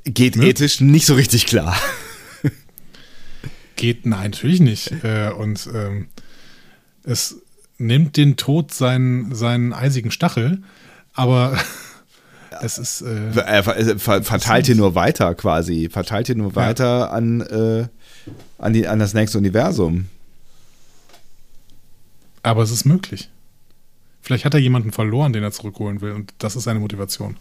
[0.03, 0.43] Geht Ja.
[0.43, 1.77] ethisch nicht so richtig klar.
[3.75, 4.91] Geht, nein, natürlich nicht.
[5.03, 6.07] Äh, und ähm,
[7.03, 7.41] es
[7.77, 10.63] nimmt den Tod seinen, seinen eisigen Stachel,
[11.13, 11.57] aber
[12.61, 13.01] es ist.
[13.01, 17.41] Äh, Er ver- er ver- verteilt hier nur weiter quasi, verteilt hier nur weiter an,
[17.41, 17.87] äh,
[18.57, 20.07] an, die, an das nächste Universum.
[22.43, 23.29] aber es ist möglich.
[24.21, 27.37] Vielleicht hat er jemanden verloren, den er zurückholen will, und das ist seine Motivation.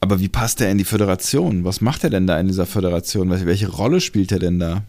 [0.00, 1.64] Aber wie passt er in die Föderation?
[1.64, 3.30] Was macht er denn da in dieser Föderation?
[3.30, 4.82] Welche, Rolle spielt er denn da?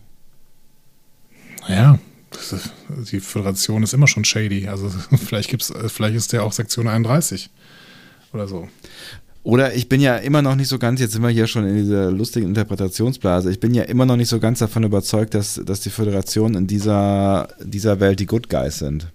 [1.67, 1.99] Naja,
[3.11, 4.67] die Föderation ist immer schon shady.
[4.67, 4.89] Also
[5.25, 7.49] vielleicht gibt's, äh, vielleicht ist der auch Sektion 31
[8.35, 8.67] oder so.
[9.45, 11.75] Oder ich bin ja immer noch nicht so ganz, jetzt sind wir hier schon in
[11.75, 15.81] dieser lustigen Interpretationsblase, ich bin ja immer noch nicht so ganz davon überzeugt, dass, dass
[15.81, 19.11] die Föderation in dieser, dieser Welt die Good Guys sind.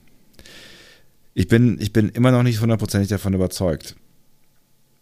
[1.34, 3.96] Ich bin, ich bin immer noch nicht hundertprozentig davon überzeugt.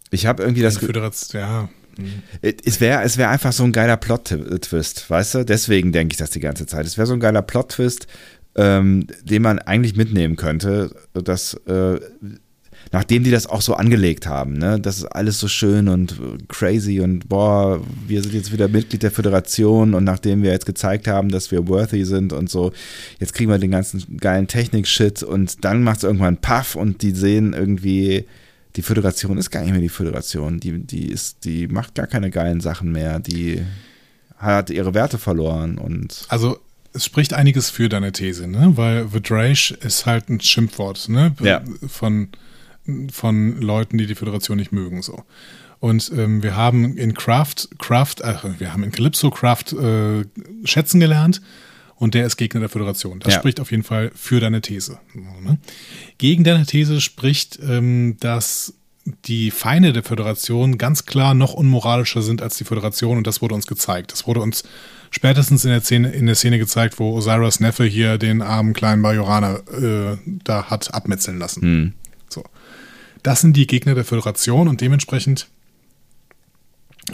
[0.09, 1.69] Ich habe irgendwie das Föderation, ja.
[1.97, 2.23] hm.
[2.41, 5.45] Es wäre es wär einfach so ein geiler Plot-Twist, weißt du?
[5.45, 6.87] Deswegen denke ich das die ganze Zeit.
[6.87, 8.07] Es wäre so ein geiler Plot-Twist,
[8.55, 11.99] ähm, den man eigentlich mitnehmen könnte, dass, äh,
[12.91, 14.79] nachdem die das auch so angelegt haben, ne?
[14.79, 19.11] Das ist alles so schön und crazy und boah, wir sind jetzt wieder Mitglied der
[19.11, 22.71] Föderation und nachdem wir jetzt gezeigt haben, dass wir worthy sind und so,
[23.19, 27.11] jetzt kriegen wir den ganzen geilen Technik-Shit und dann macht es irgendwann Puff und die
[27.11, 28.25] sehen irgendwie,
[28.75, 30.59] die Föderation ist gar nicht mehr die Föderation.
[30.59, 33.19] Die, die, ist, die macht gar keine geilen Sachen mehr.
[33.19, 33.61] Die
[34.37, 36.59] hat ihre Werte verloren und Also
[36.93, 38.71] es spricht einiges für deine These, ne?
[38.75, 41.35] Weil Vidrash ist halt ein Schimpfwort, ne?
[41.41, 41.61] Ja.
[41.87, 42.29] Von,
[43.11, 45.23] von Leuten, die die Föderation nicht mögen, so.
[45.79, 50.25] Und ähm, wir haben in Craft, Craft, äh, wir haben in Calypso Craft äh,
[50.65, 51.41] schätzen gelernt
[51.95, 53.19] und der ist Gegner der Föderation.
[53.19, 53.39] Das Ja.
[53.39, 54.99] spricht auf jeden Fall für deine These.
[55.13, 55.57] Ne?
[56.17, 58.73] Gegen deine These spricht, ähm, dass
[59.25, 63.55] die Feinde der Föderation ganz klar noch unmoralischer sind als die Föderation und das wurde
[63.55, 64.11] uns gezeigt.
[64.11, 64.63] Das wurde uns
[65.11, 69.01] spätestens in der Szene, in der Szene gezeigt, wo Osiris Neffe hier den armen kleinen
[69.01, 71.61] Bajoraner äh, da hat abmetzeln lassen.
[71.61, 71.93] hm.
[73.23, 75.47] Das sind die Gegner der Föderation und dementsprechend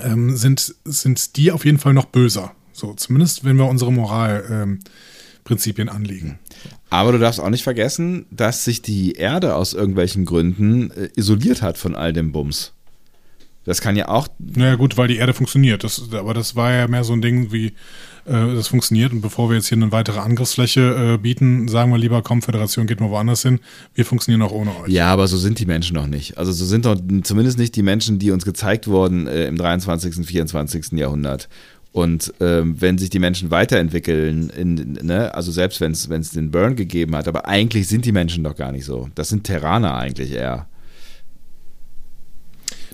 [0.03, 2.53] ähm, sind, sind die auf jeden Fall noch böser.
[2.73, 6.39] So, zumindest wenn wir unsere Moralprinzipien ähm, anlegen.
[6.89, 11.61] Aber du darfst auch nicht vergessen, dass sich die Erde aus irgendwelchen Gründen äh, isoliert
[11.61, 12.73] hat von all dem Bums.
[13.63, 14.27] Das kann ja auch.
[14.37, 15.83] Naja, gut, weil die Erde funktioniert.
[15.83, 17.73] Das, aber das war ja mehr so ein Ding wie,
[18.31, 19.13] das funktioniert.
[19.13, 22.87] Und bevor wir jetzt hier eine weitere Angriffsfläche äh, bieten, sagen wir lieber, komm, Föderation,
[22.87, 23.59] geht mal woanders hin.
[23.93, 24.91] Wir funktionieren auch ohne euch.
[24.91, 26.37] Ja, aber so sind die Menschen noch nicht.
[26.37, 30.25] Also so sind doch zumindest nicht die Menschen, die uns gezeigt wurden äh, im 23.,
[30.25, 30.93] 24.
[30.93, 31.49] Jahrhundert.
[31.91, 36.75] Und ähm, wenn sich die Menschen weiterentwickeln, in, ne, also selbst wenn es den Burn
[36.75, 39.07] gegeben hat, aber eigentlich sind die Menschen doch gar nicht so.
[39.15, 40.67] Das sind Terraner eigentlich eher.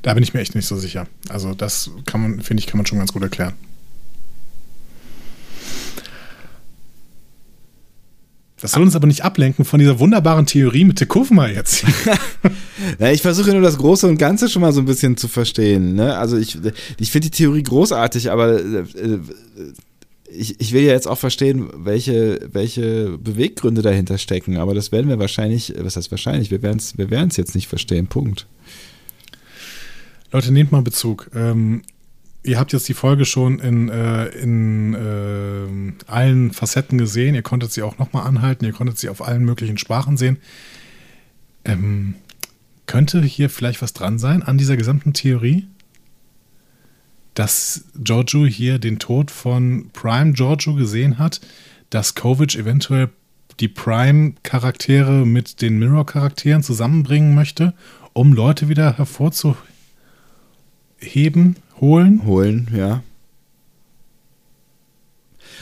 [0.03, 1.07] Da bin ich mir echt nicht so sicher.
[1.29, 3.53] Also das kann man, finde ich, kann man schon ganz gut erklären.
[8.61, 11.83] Das soll uns aber nicht ablenken von dieser wunderbaren Theorie mit Tekufma jetzt.
[12.99, 15.95] Na, ich versuche nur das Große und Ganze schon mal so ein bisschen zu verstehen.
[15.95, 16.15] Ne?
[16.15, 16.57] Also ich,
[16.99, 18.83] ich finde die Theorie großartig, aber äh,
[20.31, 25.09] ich, ich will ja jetzt auch verstehen, welche, welche Beweggründe dahinter stecken, aber das werden
[25.09, 28.47] wir wahrscheinlich, was heißt wahrscheinlich, wir werden es wir jetzt nicht verstehen, Punkt.
[30.31, 31.29] Leute, nehmt mal Bezug.
[31.35, 31.81] Ähm,
[32.43, 37.35] ihr habt jetzt die Folge schon in, äh, in äh, allen Facetten gesehen.
[37.35, 38.65] Ihr konntet sie auch nochmal anhalten.
[38.65, 40.37] Ihr konntet sie auf allen möglichen Sprachen sehen.
[41.65, 42.15] Ähm,
[42.87, 45.67] könnte hier vielleicht was dran sein an dieser gesamten Theorie?
[47.33, 51.39] Dass Giorgio hier den Tod von Prime Giorgio gesehen hat,
[51.89, 53.09] dass Kovic eventuell
[53.59, 57.73] die Prime-Charaktere mit den Mirror-Charakteren zusammenbringen möchte,
[58.13, 59.57] um Leute wieder hervorzuheben,
[61.81, 62.25] holen?
[62.25, 63.03] Holen, ja.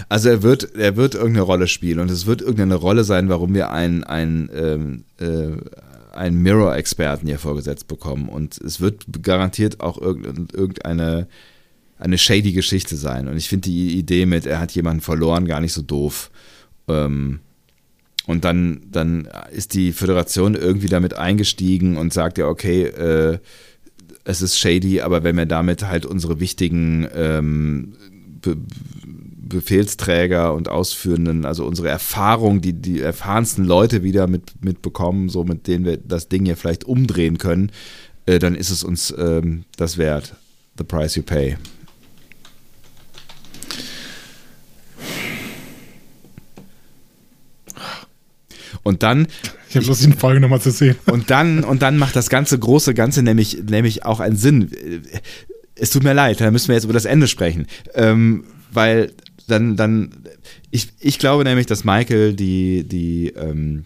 [0.08, 3.54] Also er wird, er wird irgendeine Rolle spielen und es wird irgendeine Rolle sein, warum
[3.54, 5.58] wir ein, ein, ähm, äh,
[6.16, 8.30] einen Mirror-Experten hier vorgesetzt bekommen.
[8.30, 11.28] Und es wird garantiert auch irgendeine
[12.00, 13.28] eine shady Geschichte sein.
[13.28, 16.32] Und ich finde die Idee mit, er hat jemanden verloren, gar nicht so doof.
[16.88, 17.42] Ähm,
[18.26, 23.40] und dann, dann ist die Föderation irgendwie damit eingestiegen und sagt ja, okay, äh,
[24.30, 27.96] es ist shady, aber wenn wir damit halt unsere wichtigen ähm,
[28.42, 28.58] Be
[29.50, 35.66] Befehlsträger und Ausführenden, also unsere Erfahrung, die die erfahrensten Leute wieder mit, mitbekommen, so mit
[35.66, 37.72] denen wir das Ding ja vielleicht umdrehen können,
[38.28, 40.36] äh, dann ist es uns ähm, das wert.
[40.78, 41.58] The price you pay.
[48.84, 49.28] Und dann.
[49.70, 50.96] Ich habe Lust, die Folge nochmal zu sehen.
[51.06, 54.72] Und dann, und dann macht das ganze große Ganze nämlich, nämlich auch einen Sinn.
[55.76, 57.68] Es tut mir leid, da müssen wir jetzt über das Ende sprechen.
[57.94, 59.12] Ähm, weil
[59.48, 60.12] dann, dann,
[60.72, 63.86] ich, ich glaube nämlich, dass Michael die, die, ähm,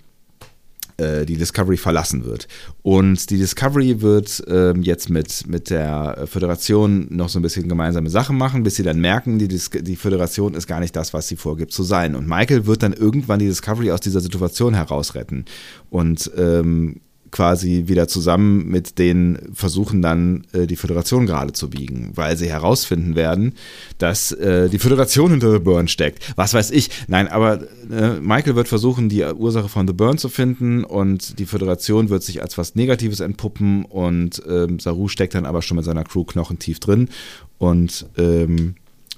[0.98, 2.48] äh, die Discovery verlassen wird.
[2.82, 8.10] Und die Discovery wird ähm, jetzt mit, mit der Föderation noch so ein bisschen gemeinsame
[8.10, 11.36] Sachen machen, bis sie dann merken, die, die Föderation ist gar nicht das, was sie
[11.36, 12.16] vorgibt zu sein.
[12.16, 15.46] Und Michael wird dann irgendwann die Discovery aus dieser Situation herausretten.
[15.90, 17.02] Und ähm,
[17.34, 22.48] quasi wieder zusammen mit denen versuchen dann äh, die Föderation gerade zu biegen, weil sie
[22.48, 23.56] herausfinden werden,
[23.98, 26.32] dass äh, die Föderation hinter The Burn steckt.
[26.36, 26.92] Was weiß ich.
[27.08, 27.62] Nein, aber
[27.92, 32.22] äh, Michael wird versuchen, die Ursache von The Burn zu finden und die Föderation wird
[32.22, 36.26] sich als was Negatives entpuppen und ähm, Saru steckt dann aber schon mit seiner Crew
[36.26, 37.10] knochentief drin
[37.58, 38.76] und ähm,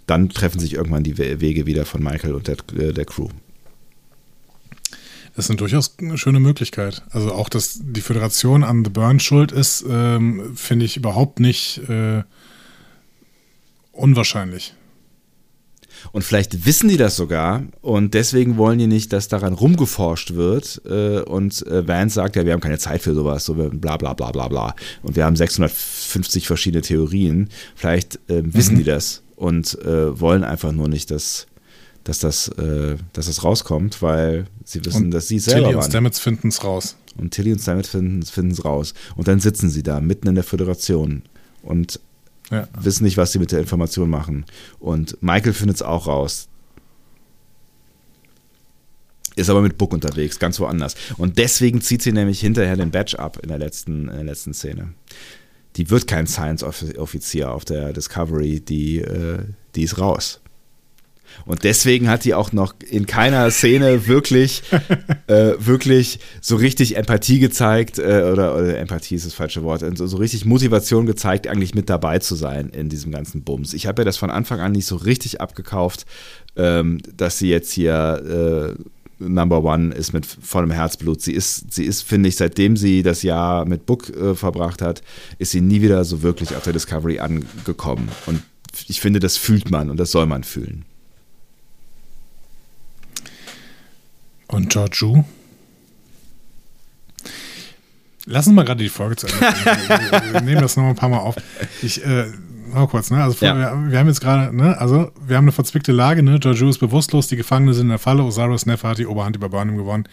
[0.08, 3.28] dann treffen sich irgendwann die Wege wieder von Michael und der, äh, der Crew.
[5.36, 7.04] Das ist eine durchaus schöne Möglichkeit.
[7.12, 11.82] Also auch, dass die Föderation an The Burn schuld ist, ähm, finde ich überhaupt nicht
[11.90, 12.24] äh,
[13.92, 14.74] unwahrscheinlich.
[16.12, 20.82] Und vielleicht wissen die das sogar und deswegen wollen die nicht, dass daran rumgeforscht wird.
[20.86, 24.14] Äh, und äh, Vance sagt ja, wir haben keine Zeit für sowas, so bla bla
[24.14, 24.76] bla bla bla.
[25.02, 27.50] Und wir haben 650 verschiedene Theorien.
[27.76, 28.80] Vielleicht äh, wissen mhm.
[28.80, 31.48] die das und äh, wollen einfach nur nicht, dass
[32.06, 35.84] dass das, äh, dass das rauskommt, weil sie wissen, und dass sie selber Tilly und
[35.84, 36.96] Stamets finden es raus.
[37.18, 38.94] Und Tilly und Stamets finden es raus.
[39.16, 41.24] Und dann sitzen sie da, mitten in der Föderation
[41.64, 42.00] und
[42.52, 42.68] ja.
[42.80, 44.46] wissen nicht, was sie mit der Information machen.
[44.80, 46.48] Und Michael findet es auch raus.
[49.36, 50.96] Ist aber mit Book unterwegs, ganz woanders.
[51.18, 54.54] Und deswegen zieht sie nämlich hinterher den Badge ab in der letzten, in der letzten
[54.54, 54.94] Szene.
[55.76, 59.40] Die wird kein Science-Offizier auf der Discovery, die, äh,
[59.74, 60.40] die ist raus.
[61.46, 64.64] Und deswegen hat die auch noch in keiner Szene wirklich,
[65.28, 70.08] äh, wirklich so richtig Empathie gezeigt, äh, oder, oder, Empathie ist das falsche Wort, so,
[70.08, 73.74] so, richtig Motivation gezeigt, eigentlich mit dabei zu sein in diesem ganzen Bums.
[73.74, 76.06] Ich habe ja das von Anfang an nicht so richtig abgekauft,
[76.56, 78.84] ähm, dass sie jetzt hier äh,
[79.20, 81.22] Number One ist mit vollem Herzblut.
[81.22, 85.02] Sie ist, sie ist, finde ich, seitdem sie das Jahr mit Book äh, verbracht hat,
[85.40, 88.10] ist sie nie wieder so wirklich auf der Discovery angekommen.
[88.26, 88.42] Und
[88.88, 90.86] ich finde, das fühlt man und das soll man fühlen.
[94.48, 95.26] Und Georgiou?
[98.26, 99.40] Lassen wir mal gerade die Folge zu Ende.
[100.34, 101.36] wir nehmen das noch ein paar Mal auf.
[101.82, 102.26] Ich, äh,
[102.74, 103.24] mal kurz, ne?
[103.24, 103.56] Also, ja.
[103.56, 104.78] wir, wir, haben jetzt gerade, ne?
[104.80, 106.40] Also, wir haben eine verzwickte Lage, ne?
[106.40, 109.50] Georgiou ist bewusstlos, die Gefangenen sind in der Falle, Osiris Neffe hat die Oberhand über
[109.50, 110.08] Burnham gewonnen.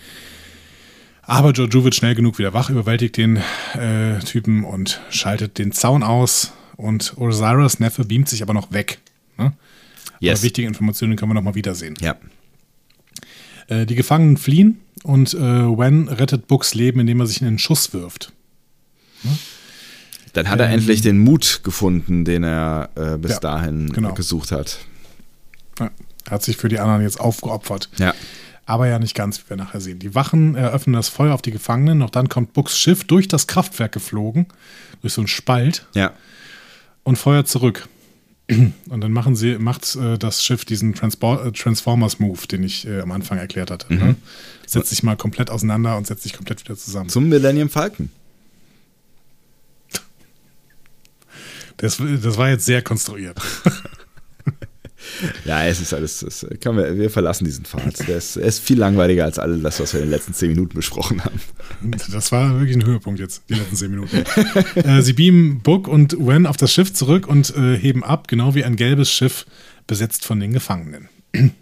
[1.22, 3.36] Aber Georgiou wird schnell genug wieder wach, überwältigt den
[3.74, 6.52] äh, Typen und schaltet den Zaun aus.
[6.76, 8.98] Und Osiris Neffe beamt sich aber noch weg.
[9.38, 9.52] Ne?
[10.20, 10.40] Yes.
[10.40, 11.94] Aber wichtige Informationen können wir noch mal wiedersehen.
[12.00, 12.16] Ja.
[13.68, 17.59] Äh, die Gefangenen fliehen und äh, Wen rettet Books Leben, indem er sich in den
[17.59, 18.32] Schuss wirft.
[19.22, 19.39] Hm?
[20.32, 24.14] Dann hat er ähm, endlich den Mut gefunden, den er äh, bis ja, dahin genau.
[24.14, 24.78] gesucht hat.
[25.78, 25.90] Ja,
[26.30, 27.90] hat sich für die anderen jetzt aufgeopfert.
[27.98, 28.14] Ja.
[28.64, 29.98] Aber ja nicht ganz, wie wir nachher sehen.
[29.98, 33.47] Die Wachen eröffnen das Feuer auf die Gefangenen, noch dann kommt Books Schiff durch das
[33.47, 34.47] Kraftwerk geflogen,
[35.01, 35.86] durch so einen Spalt.
[35.94, 36.12] Ja.
[37.02, 37.89] Und feuert zurück.
[38.48, 43.01] Und dann machen sie, macht äh, das Schiff diesen Transpor äh, Transformers-Move, den ich äh,
[43.01, 43.93] am Anfang erklärt hatte.
[43.94, 44.16] Ne?
[44.66, 47.09] Setzt sich mal komplett auseinander und setzt sich komplett wieder zusammen.
[47.09, 48.10] Zum Millennium Falcon.
[51.78, 53.40] Das, das war jetzt sehr konstruiert.
[55.45, 58.07] Ja, es ist alles, das kann wir, wir verlassen diesen Pfad.
[58.09, 61.24] Der ist, viel langweiliger als alles das, was wir in den letzten zehn Minuten besprochen
[61.24, 61.41] haben.
[62.11, 64.24] Das war wirklich ein Höhepunkt jetzt, die letzten zehn Minuten.
[64.74, 68.55] äh, sie beamen Book und Wen auf das Schiff zurück und äh, heben ab, genau
[68.55, 69.47] wie ein gelbes Schiff,
[69.87, 71.09] besetzt von den Gefangenen.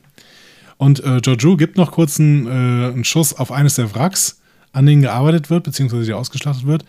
[0.77, 4.41] Und äh, Giorgio gibt noch kurz einen, äh, einen Schuss auf eines der Wracks,
[4.73, 6.87] an denen gearbeitet wird, beziehungsweise die ausgeschlachtet wird.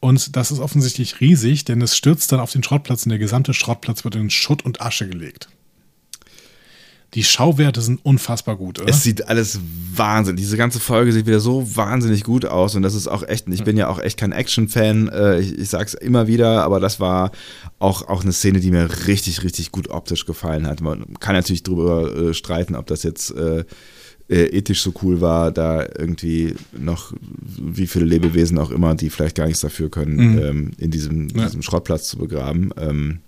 [0.00, 3.52] Und das ist offensichtlich riesig, denn es stürzt dann auf den Schrottplatz und der gesamte
[3.52, 5.48] Schrottplatz wird in Schutt und Asche gelegt.
[7.16, 8.88] Die Schauwerte sind unfassbar gut, oder?
[8.90, 9.58] Es sieht alles
[9.94, 10.36] Wahnsinn.
[10.36, 13.64] Diese ganze Folge sieht wieder so wahnsinnig gut aus und das ist auch echt, ich
[13.64, 17.32] bin ja auch echt kein Action-Fan, äh, ich, ich sag's immer wieder, aber das war
[17.78, 20.80] auch, auch eine Szene, die mir richtig, richtig gut optisch gefallen hat.
[20.82, 23.64] Man kann natürlich drüber äh, streiten, ob das jetzt äh,
[24.28, 29.36] äh, ethisch so cool war, da irgendwie noch wie viele Lebewesen auch immer, die vielleicht
[29.36, 30.38] gar nichts dafür können, Mhm.
[30.38, 31.46] ähm, in diesem, Ja.
[31.46, 32.72] diesem Schrottplatz zu begraben.
[32.76, 33.20] Ähm,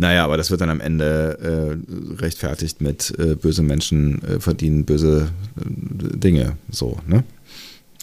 [0.00, 1.76] naja, aber das wird dann am Ende
[2.16, 6.56] äh, rechtfertigt mit äh, böse Menschen äh, verdienen böse äh, Dinge.
[6.70, 7.22] So, ne?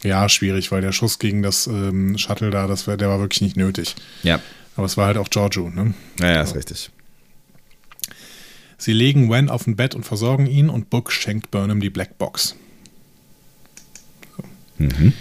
[0.04, 3.42] Ja, schwierig, weil der Schuss gegen das ähm, Shuttle da, das war, der war wirklich
[3.42, 3.96] nicht nötig.
[4.22, 4.40] Ja.
[4.76, 5.96] Aber es war halt auch Giorgio, ne?
[6.20, 6.92] Naja, ist richtig.
[8.78, 12.56] Sie legen Wen auf ein Bett und versorgen ihn und Book schenkt Burnham die Blackbox.
[14.78, 15.14] Mhm.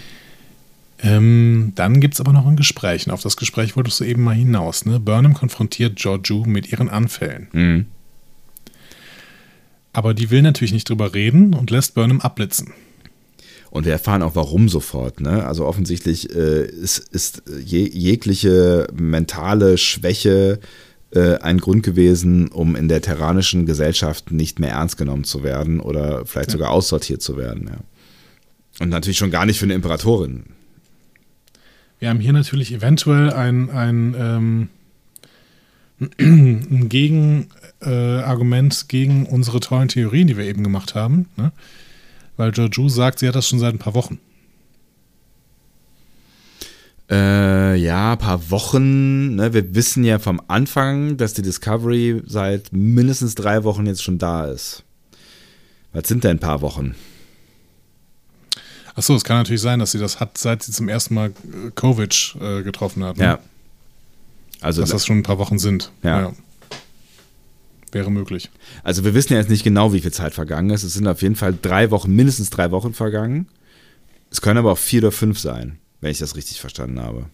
[1.02, 3.06] Ähm, dann gibt es aber noch ein Gespräch.
[3.06, 4.85] Und auf das Gespräch wolltest du eben mal hinaus.
[4.86, 4.98] Ne?
[4.98, 7.48] Burnham konfrontiert Giorgio mit ihren Anfällen.
[7.52, 7.86] Mhm.
[9.93, 12.73] Aber die will natürlich nicht drüber reden und lässt Burnham abblitzen.
[13.70, 15.20] Und wir erfahren auch warum sofort.
[15.20, 15.44] Ne?
[15.44, 20.60] Also offensichtlich äh, ist, ist je, jegliche mentale Schwäche
[21.10, 25.81] äh, ein Grund gewesen, um in der terranischen Gesellschaft nicht mehr ernst genommen zu werden
[25.81, 27.68] oder vielleicht sogar aussortiert zu werden.
[27.68, 27.78] Ja.
[28.81, 30.44] Und natürlich schon gar nicht für eine Imperatorin.
[31.98, 34.68] Wir haben hier natürlich eventuell ein, ein, ähm,
[36.18, 41.28] ein Gegenargument äh, gegen unsere tollen Theorien, die wir eben gemacht haben.
[41.36, 41.52] Ne?
[42.36, 44.18] Weil Giorgio sagt, sie hat das schon seit ein paar Wochen.
[47.09, 49.36] Äh, ja, ein paar Wochen.
[49.36, 49.55] Ne?
[49.55, 54.47] Wir wissen ja vom Anfang, dass die Discovery seit mindestens drei Wochen jetzt schon da
[54.47, 54.82] ist.
[55.93, 56.94] Was sind denn ein paar Wochen?
[58.97, 61.70] Achso, es kann natürlich sein, dass sie das hat, seit sie zum ersten Mal äh,
[61.74, 63.18] Kovic äh, getroffen hat.
[63.18, 63.24] Ne?
[63.24, 63.39] Ja.
[64.62, 65.93] Also, Dass das schon ein paar Wochen sind.
[66.02, 66.32] Ja.
[67.93, 68.51] Wäre möglich.
[68.82, 70.82] also wir wissen ja jetzt nicht genau, wie viel Zeit vergangen ist.
[70.82, 73.48] Es sind auf jeden Fall drei Wochen, mindestens drei Wochen vergangen.
[74.31, 77.27] Es können aber auch vier oder fünf sein, wenn ich das richtig verstanden habe.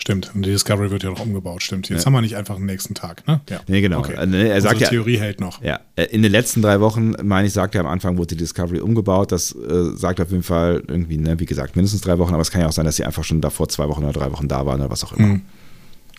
[0.00, 0.32] Stimmt.
[0.34, 1.62] Und die Discovery wird ja noch umgebaut.
[1.62, 1.88] Stimmt.
[1.90, 2.06] Jetzt Ja.
[2.06, 3.26] haben wir nicht einfach einen nächsten Tag.
[3.28, 3.40] Ne?
[3.50, 3.60] Ja.
[3.68, 3.98] Nee, genau.
[3.98, 4.14] Okay.
[4.26, 5.62] Nee, er sagt Unsere ja- Theorie hält noch.
[5.62, 8.38] Ja, äh, in den letzten drei Wochen, meine ich, sagt er am Anfang, wurde die
[8.38, 9.30] Discovery umgebaut.
[9.30, 12.50] Das äh, sagt auf jeden Fall irgendwie, ne, wie gesagt, mindestens drei Wochen, aber es
[12.50, 14.64] kann ja auch sein, dass sie einfach schon davor zwei Wochen oder drei Wochen da
[14.64, 15.28] waren oder was auch immer.
[15.28, 15.42] Mhm.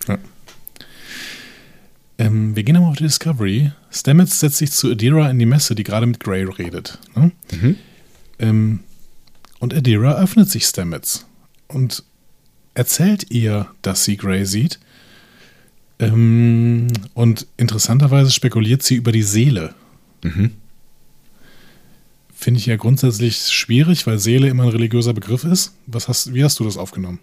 [0.07, 0.17] Ja.
[2.17, 3.71] Ähm, wir gehen nochmal auf die Discovery.
[3.89, 6.99] Stamets setzt sich zu Adira in die Messe, die gerade mit Grey redet.
[7.15, 7.31] Ne?
[7.51, 7.75] Mhm.
[8.39, 8.79] Ähm,
[9.59, 11.25] und Adira öffnet sich Stamets
[11.67, 12.03] und
[12.81, 14.79] erzählt ihr, dass sie Grey sieht.
[15.99, 19.75] Ähm, und interessanterweise spekuliert sie über die Seele.
[20.23, 20.49] Mhm.
[22.33, 25.75] Finde ich ja grundsätzlich schwierig, weil Seele immer ein religiöser Begriff ist.
[25.85, 27.19] Was hast, wie hast du das aufgenommen?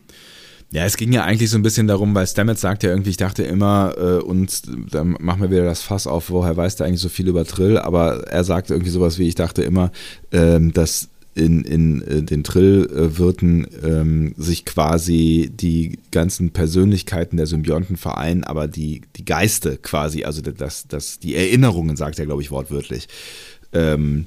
[0.71, 3.17] Ja, es ging ja eigentlich so ein bisschen darum, weil Stamets sagt ja irgendwie, ich
[3.17, 4.63] dachte immer, äh, und
[4.93, 7.79] dann machen wir wieder das Fass auf, woher weiß der eigentlich so viel über Trill,
[7.79, 9.91] aber er sagte irgendwie sowas wie, ich dachte immer,
[10.31, 11.09] ähm, dass
[11.39, 18.69] in, in äh, den Trill-Wirten ähm, sich quasi die ganzen Persönlichkeiten der Symbionten vereinen, aber
[18.69, 23.09] die, die Geiste quasi, also das, das, die Erinnerungen, sagt er, glaube ich, wortwörtlich.
[23.73, 24.27] Ähm,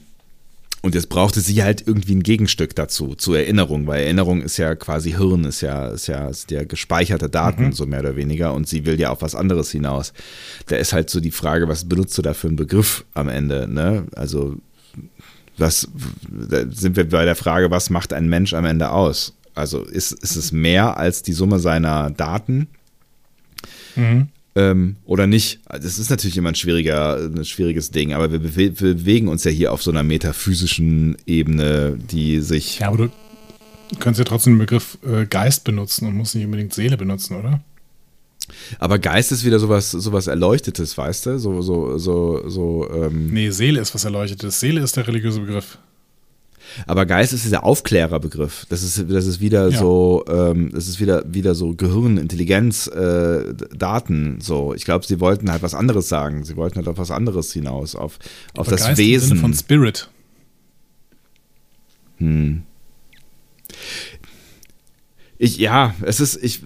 [0.83, 4.73] und jetzt brauchte sie halt irgendwie ein Gegenstück dazu, zur Erinnerung, weil Erinnerung ist ja
[4.73, 8.67] quasi Hirn, ist ja, ist ja, ist ja gespeicherte Daten, so mehr oder weniger, und
[8.67, 10.11] sie will ja auf was anderes hinaus.
[10.67, 13.67] Da ist halt so die Frage, was benutzt du da für einen Begriff am Ende,
[13.67, 14.07] ne?
[14.15, 14.55] Also,
[15.61, 15.87] was,
[16.29, 19.33] da sind wir bei der Frage, was macht ein Mensch am Ende aus?
[19.55, 22.67] Also, ist, ist es mehr als die Summe seiner Daten?
[24.55, 25.61] ähm, oder nicht.
[25.69, 29.43] Das ist natürlich immer ein, schwieriger, ein schwieriges Ding, aber wir, bewe wir bewegen uns
[29.43, 32.79] ja hier auf so einer metaphysischen Ebene, die sich.
[32.79, 33.11] Ja, aber du
[33.99, 37.61] könntest ja trotzdem den Begriff äh, Geist benutzen und musst nicht unbedingt Seele benutzen, oder?
[38.79, 41.39] Aber Geist ist wieder sowas, sowas Erleuchtetes, weißt du?
[41.39, 42.89] So, so, so, so.
[42.93, 44.59] Ähm, Nee, Seele ist was Erleuchtetes.
[44.59, 45.77] Seele ist der religiöse Begriff.
[46.87, 48.65] Aber Geist ist dieser Aufklärerbegriff.
[48.69, 49.77] Das ist, das ist wieder Ja.
[49.77, 54.39] so, ähm, das ist wieder, wieder so Gehirn, Intelligenz, äh, Daten.
[54.39, 56.45] So, ich glaube, sie wollten halt was anderes sagen.
[56.45, 58.19] Sie wollten halt auf was anderes hinaus, auf,
[58.55, 59.37] auf Aber das Geist im Sinne Wesen.
[59.39, 60.09] von Spirit.
[62.19, 62.63] Hm.
[65.37, 66.61] Ich, ja, es ist, ich,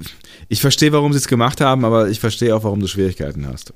[0.48, 3.74] ich verstehe, warum sie es gemacht haben, aber ich verstehe auch, warum du Schwierigkeiten hast.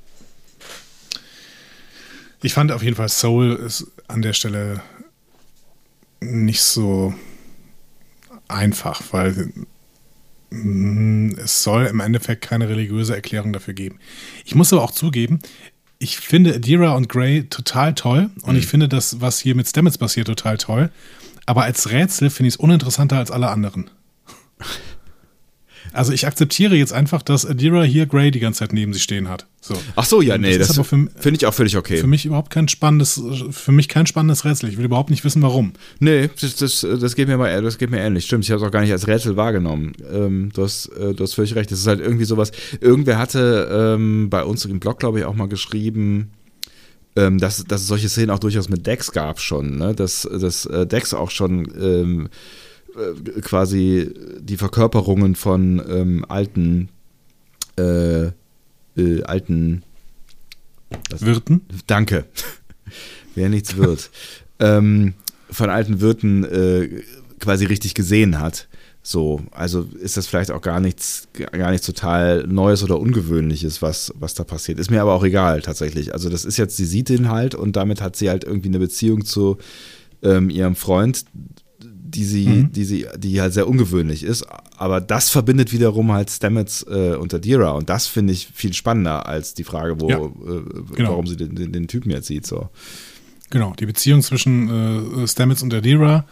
[2.42, 4.82] Ich fand auf jeden Fall Soul ist an der Stelle
[6.22, 7.14] nicht so
[8.48, 9.52] einfach, weil
[10.50, 14.00] mm, es soll im Endeffekt keine religiöse Erklärung dafür geben.
[14.46, 15.40] Ich muss aber auch zugeben,
[16.00, 19.98] ich finde Adira und Grey total toll und ich finde das, was hier mit Stamets
[19.98, 20.92] passiert, total toll.
[21.46, 23.90] Aber als Rätsel finde ich es uninteressanter als alle anderen.
[25.94, 29.30] Also ich akzeptiere jetzt einfach, dass Adira hier Grey die ganze Zeit neben sich stehen
[29.30, 29.46] hat.
[29.62, 29.76] So.
[29.96, 31.98] Ach so, ja, nee, das das, finde ich auch völlig okay.
[31.98, 33.22] Für mich überhaupt kein spannendes,
[33.52, 34.70] für mich kein spannendes Rätsel.
[34.70, 35.74] Ich will überhaupt nicht wissen, warum.
[36.00, 38.26] Nee, das, das, das geht mir mal, das geht mir ähnlich.
[38.26, 39.94] Stimmt, ich habe es auch gar nicht als Rätsel wahrgenommen.
[40.12, 41.72] Ähm, du, hast, äh, du hast völlig recht.
[41.72, 42.52] Das ist halt irgendwie sowas.
[42.80, 46.32] Irgendwer hatte ähm, bei uns im Blog, glaube ich, auch mal geschrieben,
[47.16, 49.94] ähm, dass, dass es solche Szenen auch durchaus mit Dex gab schon, ne?
[49.94, 52.30] Dass, dass äh, Dex auch schon ähm,
[53.00, 56.90] äh, quasi die Verkörperungen von ähm, alten
[57.78, 58.32] äh,
[58.98, 59.84] äh, alten
[61.10, 61.62] Wirten?
[61.88, 62.26] Danke.
[63.36, 64.10] Wer nichts wird.
[64.60, 65.14] ähm,
[65.50, 67.04] von alten Wirten äh,
[67.40, 68.68] quasi richtig gesehen hat.
[69.02, 74.14] So, also ist das vielleicht auch gar nichts, gar nichts total Neues oder Ungewöhnliches, was,
[74.20, 74.78] was da passiert.
[74.78, 76.14] Ist mir aber auch egal, tatsächlich.
[76.14, 78.80] Also, das ist jetzt, sie sieht ihn halt und damit hat sie halt irgendwie eine
[78.80, 79.58] Beziehung zu
[80.22, 81.24] ähm, ihrem Freund,
[82.10, 82.72] die sie, Mhm.
[82.72, 84.46] die sie, die halt sehr ungewöhnlich ist.
[84.78, 89.28] Aber das verbindet wiederum halt Stamets äh, und Adira und das finde ich viel spannender
[89.28, 90.62] als die Frage, wo, Ja, äh,
[90.96, 91.10] genau.
[91.12, 92.46] warum sie den, den, den Typen jetzt sieht.
[92.46, 92.70] So.
[93.52, 96.26] Genau, die Beziehung zwischen äh, Stamets und Adira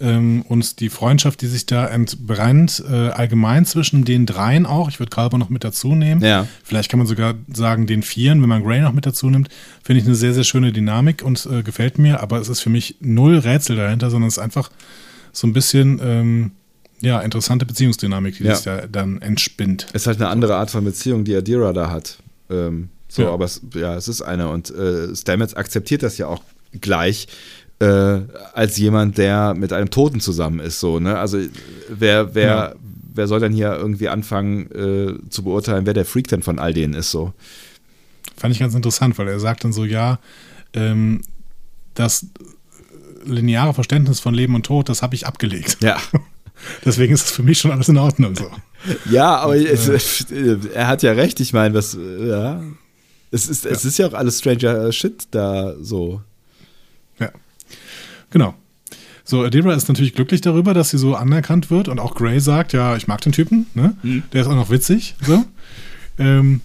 [0.00, 4.88] ähm, und die Freundschaft, die sich da entbrennt, äh, allgemein zwischen den dreien auch.
[4.88, 6.20] Ich würde Kalber noch mit dazu nehmen.
[6.22, 6.48] Ja.
[6.64, 9.50] Vielleicht kann man sogar sagen, den Vieren, wenn man Grey noch mit dazu nimmt,
[9.84, 12.20] finde ich eine sehr, sehr schöne Dynamik und äh, gefällt mir.
[12.22, 14.70] Aber es ist für mich null Rätsel dahinter, sondern es ist einfach
[15.34, 16.50] so ein bisschen ähm,
[17.00, 18.54] ja, interessante Beziehungsdynamik, die Ja.
[18.54, 19.88] sich da dann entspinnt.
[19.92, 22.18] Ist halt eine andere Art von Beziehung, die Adira da hat.
[22.48, 23.32] Ähm, so, Ja.
[23.32, 24.48] aber es, ja, es ist eine.
[24.48, 26.42] Und äh, Stamets akzeptiert das ja auch
[26.80, 27.26] gleich
[27.80, 28.20] äh,
[28.54, 30.80] als jemand, der mit einem Toten zusammen ist.
[30.80, 31.18] So, ne?
[31.18, 31.38] Also
[31.88, 32.74] wer, wer, Ja.
[33.12, 36.72] wer soll denn hier irgendwie anfangen äh, zu beurteilen, wer der Freak denn von all
[36.72, 37.10] denen ist?
[37.10, 37.32] So.
[38.36, 40.18] Fand ich ganz interessant, weil er sagt dann so, ja,
[40.72, 41.20] ähm,
[41.94, 42.26] das
[43.26, 45.78] lineare Verständnis von Leben und Tod, das habe ich abgelegt.
[45.80, 45.98] Ja.
[46.84, 48.50] Deswegen ist es für mich schon alles in Ordnung so.
[49.10, 51.40] Ja, aber Und, es, er hat ja recht.
[51.40, 52.62] Ich meine, was, äh, ja.
[53.30, 56.20] Es ist, es ist ja auch alles Stranger Shit da so.
[57.18, 57.30] Ja.
[58.30, 58.54] Genau.
[59.24, 62.74] So, Adira ist natürlich glücklich darüber, dass sie so anerkannt wird und auch Grey sagt,
[62.74, 63.96] ja, ich mag den Typen, ne?
[64.32, 65.44] Der ist auch noch witzig, so.
[66.18, 66.60] ähm,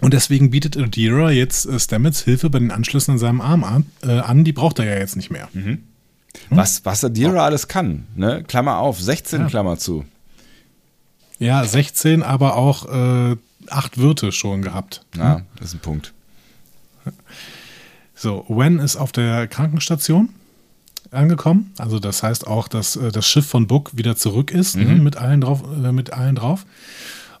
[0.00, 3.86] und deswegen bietet Adira jetzt äh, Stamets Hilfe bei den Anschlüssen an seinem Arm an,
[4.02, 4.44] äh, an.
[4.44, 5.48] Die braucht er ja jetzt nicht mehr.
[6.48, 8.44] Was, was Adira alles kann, ne?
[8.46, 9.46] Klammer auf, 16 Ja.
[9.48, 10.04] Klammer zu.
[11.38, 12.86] Ja, 16, aber auch
[13.32, 13.36] äh,
[13.68, 15.04] acht Wirte schon gehabt.
[15.16, 16.12] Ja, das ist ein Punkt.
[18.14, 20.28] So, Wen ist auf der Krankenstation
[21.10, 21.72] angekommen.
[21.78, 25.16] Also das heißt auch, dass äh, das Schiff von Book wieder zurück ist ne, mit,
[25.16, 26.66] allen drauf, äh, mit allen drauf.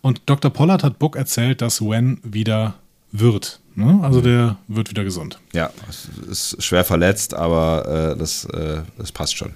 [0.02, 0.50] Und Dr.
[0.50, 2.74] Pollard hat Book erzählt, dass Wen wieder
[3.12, 3.60] wird.
[3.74, 4.00] Ne?
[4.02, 5.38] Also der wird wieder gesund.
[5.52, 9.54] Ja, es ist schwer verletzt, aber äh, das, äh, das passt schon.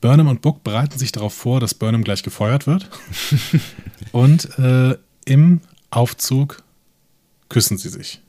[0.00, 2.88] Burnham und Book bereiten sich darauf vor, dass Burnham gleich gefeuert wird.
[4.12, 5.60] und äh, im
[5.90, 6.62] Aufzug
[7.48, 8.20] küssen sie sich.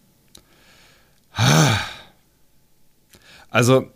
[3.49, 3.89] Also,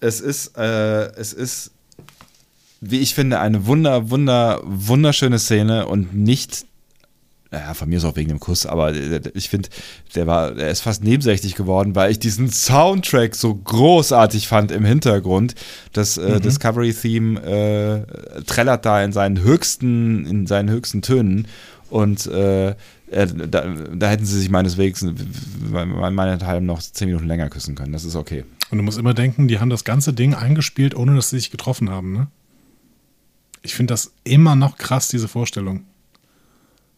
[0.00, 1.70] es ist, äh, es ist,
[2.90, 6.66] wie ich finde, eine wunder, wunder, wunderschöne Szene und nicht,
[7.50, 9.68] naja, von mir ist auch wegen dem Kuss, aber äh, ich finde,
[10.14, 14.84] der war, der ist fast nebensächlich geworden, weil ich diesen Soundtrack so großartig fand im
[14.84, 15.54] Hintergrund.
[15.92, 21.46] Das äh, Discovery-Theme äh, trällert da in seinen höchsten, in seinen höchsten Tönen
[21.90, 22.74] und äh,
[23.14, 25.06] äh, da, da hätten sie sich meineswegs
[25.70, 27.92] meinethalb noch zehn Minuten länger küssen können.
[27.92, 28.44] Das ist okay.
[28.70, 31.50] Und du musst immer denken, die haben das ganze Ding eingespielt, ohne dass sie sich
[31.50, 32.12] getroffen haben.
[32.12, 32.26] Ne?
[33.64, 35.84] Ich finde das immer noch krass, diese Vorstellung.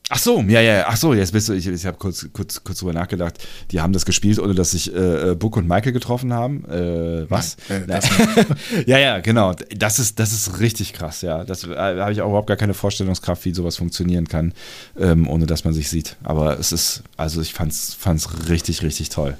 [0.08, 2.78] Ach so, ja, ja, ach so, jetzt bist du, ich, ich habe kurz, kurz, kurz
[2.78, 3.38] drüber nachgedacht.
[3.72, 6.64] Die haben das gespielt, ohne dass sich äh, Book und Michael getroffen haben.
[6.66, 7.56] Äh, was?
[7.68, 8.00] Nein, äh,
[8.86, 9.54] ja, ja, genau.
[9.76, 11.42] Das ist, das ist richtig krass, ja.
[11.42, 14.52] Das äh, habe ich auch überhaupt gar keine Vorstellungskraft, wie sowas funktionieren kann,
[14.96, 16.16] ähm, ohne dass man sich sieht.
[16.22, 19.36] Aber es ist, also ich fand's, fand's richtig, richtig toll.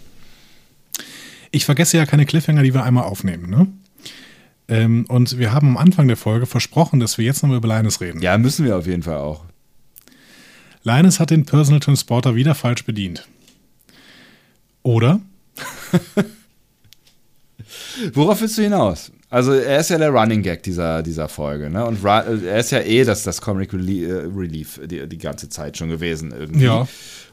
[1.53, 3.69] Ich vergesse ja keine Cliffhanger, die wir einmal aufnehmen, ne?
[4.69, 8.01] Ähm, und wir haben am Anfang der Folge versprochen, dass wir jetzt nochmal über Linus
[8.01, 8.21] reden.
[8.21, 9.45] Ja, müssen wir auf jeden Fall auch.
[10.83, 13.27] Linus hat den Personal Transporter wieder falsch bedient.
[14.83, 15.21] Oder?
[18.13, 19.11] Worauf willst du hinaus?
[19.29, 21.85] Also er ist ja der Running Gag dieser, dieser Folge, ne?
[21.85, 25.89] Und Ra er ist ja eh das, das Comic Relief die, die ganze Zeit schon
[25.89, 26.67] gewesen irgendwie.
[26.67, 26.87] Ja.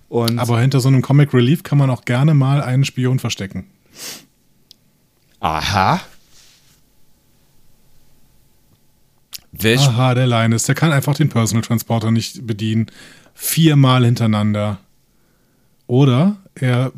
[0.10, 3.68] Und Aber hinter so einem Comic Relief kann man auch gerne mal einen Spion verstecken.
[5.40, 6.02] aha.
[9.54, 12.88] Welch, Aha, der Linus, der kann einfach den Personal Transporter nicht bedienen.
[13.36, 14.80] Viermal hintereinander.
[15.86, 16.92] Oder er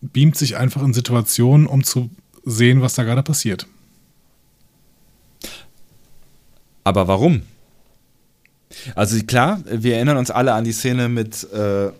[0.00, 2.10] beamt sich einfach in Situationen, um zu
[2.44, 3.66] sehen, was da gerade passiert.
[6.84, 7.42] Aber warum?
[8.94, 11.90] Also klar, wir erinnern uns alle an die Szene mit, äh,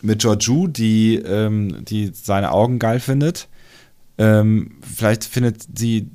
[0.00, 3.48] mit Georgiou, die, ähm, die seine Augen geil findet.
[4.18, 6.08] Ähm, vielleicht findet sie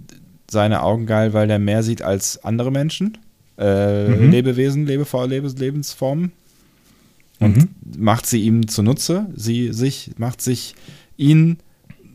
[0.49, 3.17] seine Augen geil, weil er mehr sieht als andere Menschen,
[3.57, 4.31] äh, Mhm.
[4.31, 6.31] Lebewesen, Lebefor Lebens Lebensformen.
[7.39, 7.69] Und Mhm.
[7.97, 10.73] macht sie ihm zunutze, sie sich, macht sich
[11.17, 11.57] ihn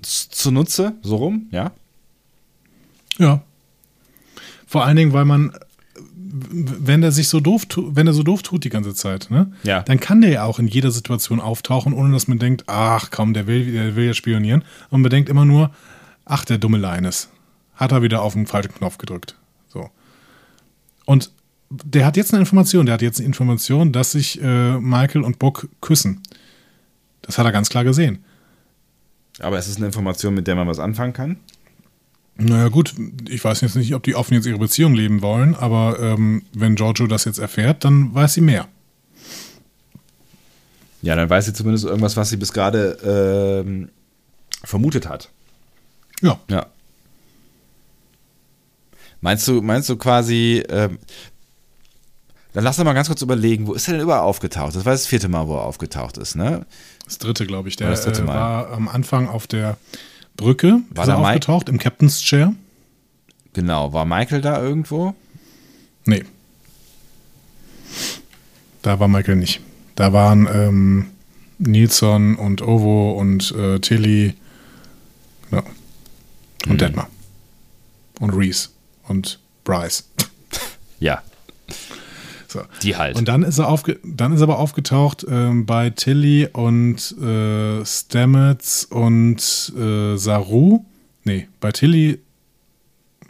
[0.03, 1.71] zunutze, so rum, ja?
[3.19, 3.43] Ja.
[4.67, 5.53] Vor allen Dingen, weil man,
[6.15, 9.53] wenn er sich so doof tut, wenn er so doof tut die ganze Zeit, ne?
[9.65, 9.83] Ja.
[9.83, 13.35] Dann kann der ja auch in jeder Situation auftauchen, ohne dass man denkt, ach komm,
[13.35, 14.65] der will, der will ja spionieren.
[14.91, 15.71] Und man denkt immer nur,
[16.25, 17.29] ach, der dumme Linus.
[17.75, 19.37] Hat er wieder auf den falschen Knopf gedrückt.
[19.69, 19.91] So.
[21.07, 21.31] Und
[21.71, 25.39] der hat jetzt eine Information, der hat jetzt eine Information, dass sich äh, Michael und
[25.39, 26.23] Book küssen.
[27.23, 28.25] Das hat er ganz klar gesehen.
[29.41, 31.37] Aber es ist eine Information, mit der man was anfangen kann.
[32.37, 32.95] Naja, gut,
[33.29, 36.75] ich weiß jetzt nicht, ob die offen jetzt ihre Beziehung leben wollen, aber ähm, wenn
[36.75, 38.69] Giorgio das jetzt erfährt, dann weiß sie mehr.
[41.03, 43.91] Ja, dann weiß sie zumindest irgendwas, was sie bis gerade ähm,
[44.65, 45.31] vermutet hat.
[46.23, 46.39] Ja.
[46.49, 46.67] Ja.
[49.23, 50.99] Meinst du, meinst du quasi, ähm,
[52.53, 54.75] dann lass doch mal ganz kurz überlegen, wo ist er denn überall aufgetaucht?
[54.75, 56.67] Das war das vierte Mal, wo er aufgetaucht ist, ne?
[57.05, 57.77] Das dritte, glaube ich.
[57.77, 58.35] Der War das dritte äh, Mal.
[58.35, 59.79] war am Anfang auf der
[60.37, 61.29] Brücke War er da Mike?
[61.29, 62.53] aufgetaucht, im Captain's Chair.
[63.53, 63.93] Genau.
[63.93, 65.15] War Michael da irgendwo?
[66.05, 66.25] Nee.
[68.83, 69.61] Da war Michael nicht.
[69.95, 71.11] Da waren ähm,
[71.59, 74.35] Nilsson und Ovo und äh, Tilly
[75.49, 75.63] genau.
[76.67, 77.09] und Detmar.
[78.19, 78.71] Und Reese
[79.13, 80.09] und Bryce.
[80.99, 81.23] Ja,
[82.49, 82.63] So.
[82.83, 83.17] die halt.
[83.17, 87.85] Und dann ist er aufge dann ist er aber aufgetaucht ähm, bei Tilly und äh,
[87.85, 90.85] Stamets und äh, Saru.
[91.25, 92.19] Nee, bei Tilly.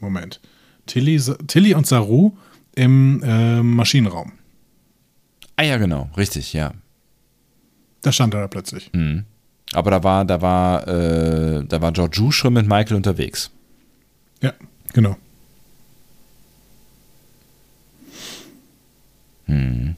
[0.01, 0.41] Moment.
[0.87, 2.33] Tilly, Tilly und Saru
[2.75, 4.33] im äh, Maschinenraum.
[5.57, 6.73] ah ja, genau, richtig, ja.
[8.03, 8.91] Da stand er da plötzlich.
[8.93, 9.25] Mhm.
[9.75, 13.51] Aber da war, da war, äh, da war Georgiou schon mit Michael unterwegs.
[14.43, 14.53] Ja,
[14.93, 15.17] genau.
[19.53, 19.97] Hm.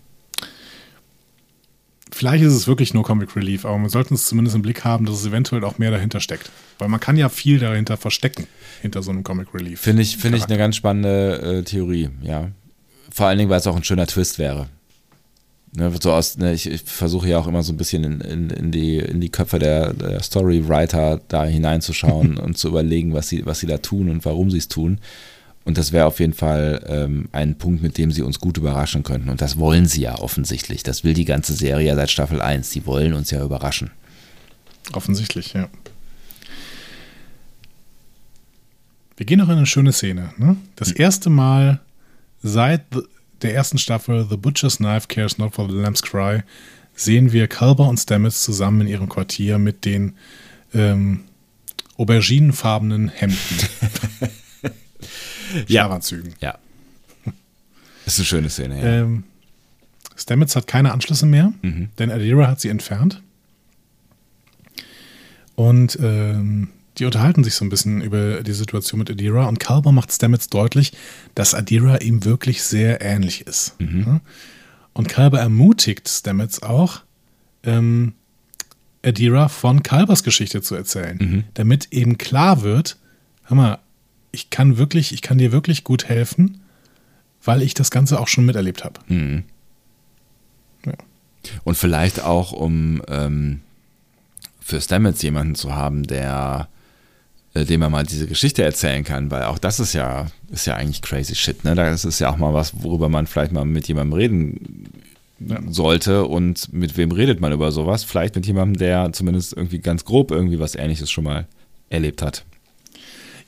[2.13, 5.05] Vielleicht ist es wirklich nur Comic Relief, aber man sollte es zumindest im Blick haben,
[5.05, 6.51] dass es eventuell auch mehr dahinter steckt.
[6.79, 8.47] Weil man kann ja viel dahinter verstecken,
[8.83, 9.81] hinter so einem Comic Relief.
[9.81, 12.51] Finde ich, finde ich eine ganz spannende äh, Theorie, ja.
[13.11, 14.69] Vor allen Dingen, weil es auch ein schöner Twist wäre.
[15.77, 18.51] Ne, so aus, ne, ich, ich versuche ja auch immer so ein bisschen in, in,
[18.51, 23.45] in, die, in die Köpfe der, der Storywriter da hineinzuschauen und zu überlegen, was sie,
[23.45, 25.01] was sie da tun und warum sie es tun.
[25.65, 29.03] Und das wäre auf jeden Fall ähm, ein Punkt, mit dem sie uns gut überraschen
[29.03, 29.31] könnten.
[29.31, 30.83] Und das wollen sie ja offensichtlich.
[30.83, 32.71] Das will die ganze Serie ja seit Staffel 1.
[32.71, 33.91] Die wollen uns ja überraschen.
[34.93, 35.69] Offensichtlich, ja.
[39.17, 40.35] Wir gehen noch in eine schöne Szene.
[40.37, 40.57] Ne?
[40.77, 41.81] Das erste Mal
[42.43, 42.83] seit
[43.41, 46.43] der ersten Staffel The Butcher's Knife Cares Not for the Lamb's Cry
[46.95, 50.15] sehen wir Culber und Stamets zusammen in ihrem Quartier mit den
[50.75, 51.25] ähm,
[51.97, 53.39] auberginenfarbenen Hemden.
[55.69, 56.35] Schlafanzügen.
[56.41, 56.59] Ja.
[58.07, 59.03] Ist eine schöne Szene, ja.
[59.03, 59.25] Ähm,
[60.17, 61.89] Stamets hat keine Anschlüsse mehr, Mhm.
[61.99, 63.23] denn Adira hat sie entfernt.
[65.57, 66.69] Und ähm,
[66.99, 70.49] die unterhalten sich so ein bisschen über die Situation mit Adira und Kalber macht Stamets
[70.49, 70.93] deutlich,
[71.35, 73.75] dass Adira ihm wirklich sehr ähnlich ist.
[73.81, 74.21] Ja?
[74.93, 77.01] Und Kalber ermutigt Stamets auch,
[77.65, 78.13] ähm,
[79.05, 82.97] Adira von Kalbers Geschichte zu erzählen, damit eben klar wird,
[83.45, 83.79] hör mal,
[84.35, 86.61] ich kann wirklich, ich kann dir wirklich gut helfen,
[87.43, 89.01] weil ich das Ganze auch schon miterlebt habe.
[89.09, 89.45] Mhm.
[90.85, 90.93] Ja.
[91.65, 93.61] Und vielleicht auch, um ähm,
[94.61, 96.69] für Stamets jemanden zu haben, der
[97.55, 100.75] äh, dem er mal diese Geschichte erzählen kann, weil auch das ist ja, ist ja
[100.75, 101.75] eigentlich crazy shit, ne?
[101.75, 104.91] Das ist ja auch mal was, worüber man vielleicht mal mit jemandem reden
[105.39, 105.61] Ja.
[105.69, 108.03] sollte und mit wem redet man über sowas?
[108.05, 111.47] Vielleicht mit jemandem, der zumindest irgendwie ganz grob irgendwie was ähnliches schon mal
[111.91, 112.45] erlebt hat.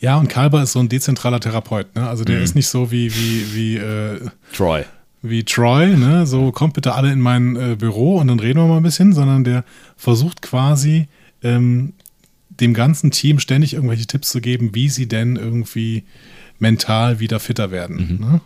[0.00, 2.08] Ja, und Kalber ist so ein dezentraler Therapeut, ne?
[2.08, 2.44] Also der mhm.
[2.44, 4.20] ist nicht so wie, wie, wie äh,
[4.52, 4.84] Troy.
[5.22, 6.26] Wie Troy, ne?
[6.26, 9.12] So kommt bitte alle in mein äh, Büro und dann reden wir mal ein bisschen,
[9.12, 9.64] sondern der
[9.96, 11.08] versucht quasi
[11.42, 11.94] ähm,
[12.60, 16.04] dem ganzen Team ständig irgendwelche Tipps zu geben, wie sie denn irgendwie
[16.58, 18.18] mental wieder fitter werden.
[18.18, 18.26] Mhm.
[18.26, 18.40] Ne?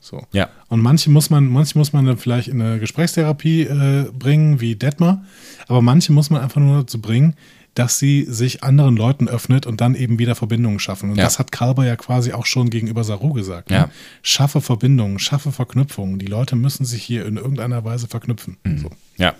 [0.00, 0.26] So.
[0.32, 0.48] Ja.
[0.68, 4.74] Und manche muss man, manche muss man dann vielleicht in eine Gesprächstherapie äh, bringen, wie
[4.74, 5.24] Detmar,
[5.68, 7.34] aber manche muss man einfach nur dazu bringen,
[7.74, 11.10] dass sie sich anderen Leuten öffnet und dann eben wieder Verbindungen schaffen.
[11.10, 11.24] Und ja.
[11.24, 13.70] das hat Kalber ja quasi auch schon gegenüber Saru gesagt.
[13.70, 13.76] Ne?
[13.76, 13.90] Ja.
[14.22, 16.18] Schaffe Verbindungen, schaffe Verknüpfungen.
[16.18, 18.58] Die Leute müssen sich hier in irgendeiner Weise verknüpfen.
[18.64, 18.78] Mhm.
[18.78, 18.90] So.
[19.16, 19.34] Ja.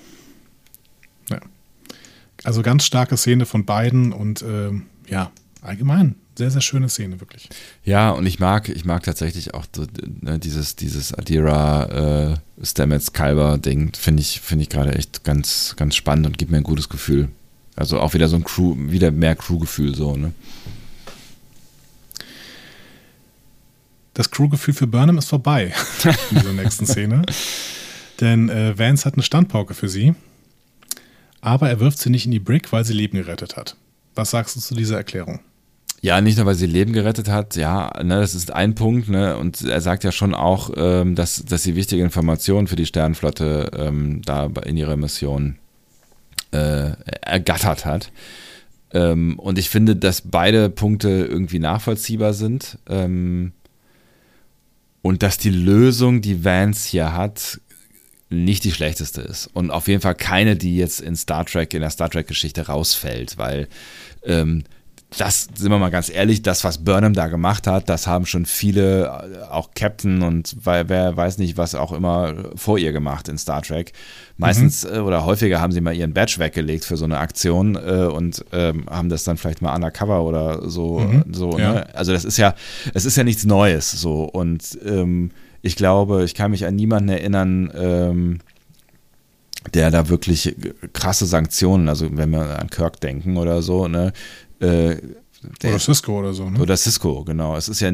[1.31, 1.41] ja.
[2.45, 4.71] Also ganz starke Szene von beiden und äh,
[5.09, 5.31] ja,
[5.61, 7.49] allgemein sehr, sehr schöne Szene, wirklich.
[7.85, 9.67] Ja, und ich mag, ich mag tatsächlich auch
[10.21, 15.75] ne, dieses, dieses Adira äh, Stamets Kalber Ding, finde ich, finde ich gerade echt ganz,
[15.77, 17.29] ganz spannend und gibt mir ein gutes Gefühl.
[17.77, 20.33] Also auch wieder so ein Crew, wieder mehr Crew-Gefühl so, ne?
[24.15, 25.73] Das Crew-Gefühl für Burnham ist vorbei
[26.31, 27.23] in dieser nächsten Szene.
[28.21, 30.15] Denn äh, Vance hat eine Standpauke für sie,
[31.41, 33.77] aber er wirft sie nicht in die Brick, weil sie Leben gerettet hat.
[34.15, 35.41] Was sagst du zu dieser Erklärung?
[36.03, 39.37] Ja, nicht nur, weil sie Leben gerettet hat, ja, ne, das ist ein Punkt, ne,
[39.37, 43.71] und er sagt ja schon auch, ähm, dass, dass sie wichtige Informationen für die Sternenflotte
[43.75, 45.59] ähm, da in ihrer Mission
[46.53, 46.93] äh,
[47.23, 48.13] ergattert hat.
[48.93, 52.79] Ähm, und ich finde, dass beide Punkte irgendwie nachvollziehbar sind.
[52.89, 53.53] Ähm,
[55.03, 57.61] und dass die Lösung, die Vance hier hat,
[58.31, 59.49] nicht die schlechteste ist.
[59.49, 63.37] Und auf jeden Fall keine, die jetzt in Star Trek, in der Star Trek-Geschichte rausfällt,
[63.37, 63.69] weil
[64.25, 64.65] ähm,
[65.19, 68.47] das, sind wir mal ganz ehrlich, das, was Burnham da gemacht hat, das haben schon
[68.47, 73.39] viele, äh, auch Captain und wer weiß nicht, was auch immer vor ihr gemacht in
[73.39, 73.93] Star Trek.
[74.37, 74.95] Meistens mhm.
[74.95, 78.45] Äh, oder häufiger haben sie mal ihren Badge weggelegt für so eine Aktion äh, und
[78.53, 81.01] ähm, haben das dann vielleicht mal undercover oder so.
[81.01, 81.25] Mhm.
[81.33, 81.73] so ja.
[81.73, 81.95] ne?
[81.95, 82.55] Also das ist ja,
[82.95, 84.25] es ist ja nichts Neues so.
[84.25, 85.31] Und ähm,
[85.63, 88.39] ich glaube, ich kann mich an niemanden erinnern, ähm,
[89.75, 90.57] der da wirklich
[90.93, 94.13] krasse Sanktionen, also wenn wir an Kirk denken oder so, ne,
[94.63, 94.97] äh,
[95.65, 96.61] oder Cisco oder so, ne?
[96.61, 97.57] Oder Cisco, genau.
[97.57, 97.91] Es ist ja,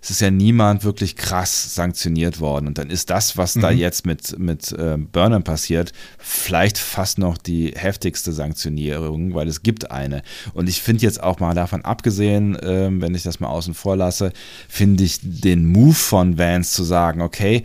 [0.00, 2.68] es ist ja niemand wirklich krass sanktioniert worden.
[2.68, 3.60] Und dann ist das, was mhm.
[3.62, 9.62] da jetzt mit, mit äh, Burnham passiert, vielleicht fast noch die heftigste Sanktionierung, weil es
[9.62, 10.22] gibt eine.
[10.54, 13.96] Und ich finde jetzt auch mal davon abgesehen, äh, wenn ich das mal außen vor
[13.96, 14.32] lasse,
[14.68, 17.64] finde ich den Move von Vance zu sagen, okay,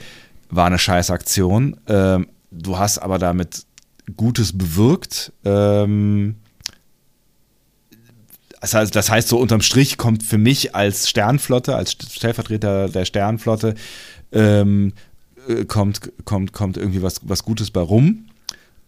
[0.50, 2.20] war eine scheiß Aktion, äh,
[2.50, 3.66] du hast aber damit
[4.18, 6.36] Gutes bewirkt, ähm,
[8.62, 13.06] das heißt, das heißt, so unterm Strich kommt für mich als Sternflotte, als Stellvertreter der
[13.06, 13.74] Sternflotte,
[14.32, 14.94] ähm,
[15.48, 18.28] äh, kommt, kommt, kommt irgendwie was, was Gutes bei rum.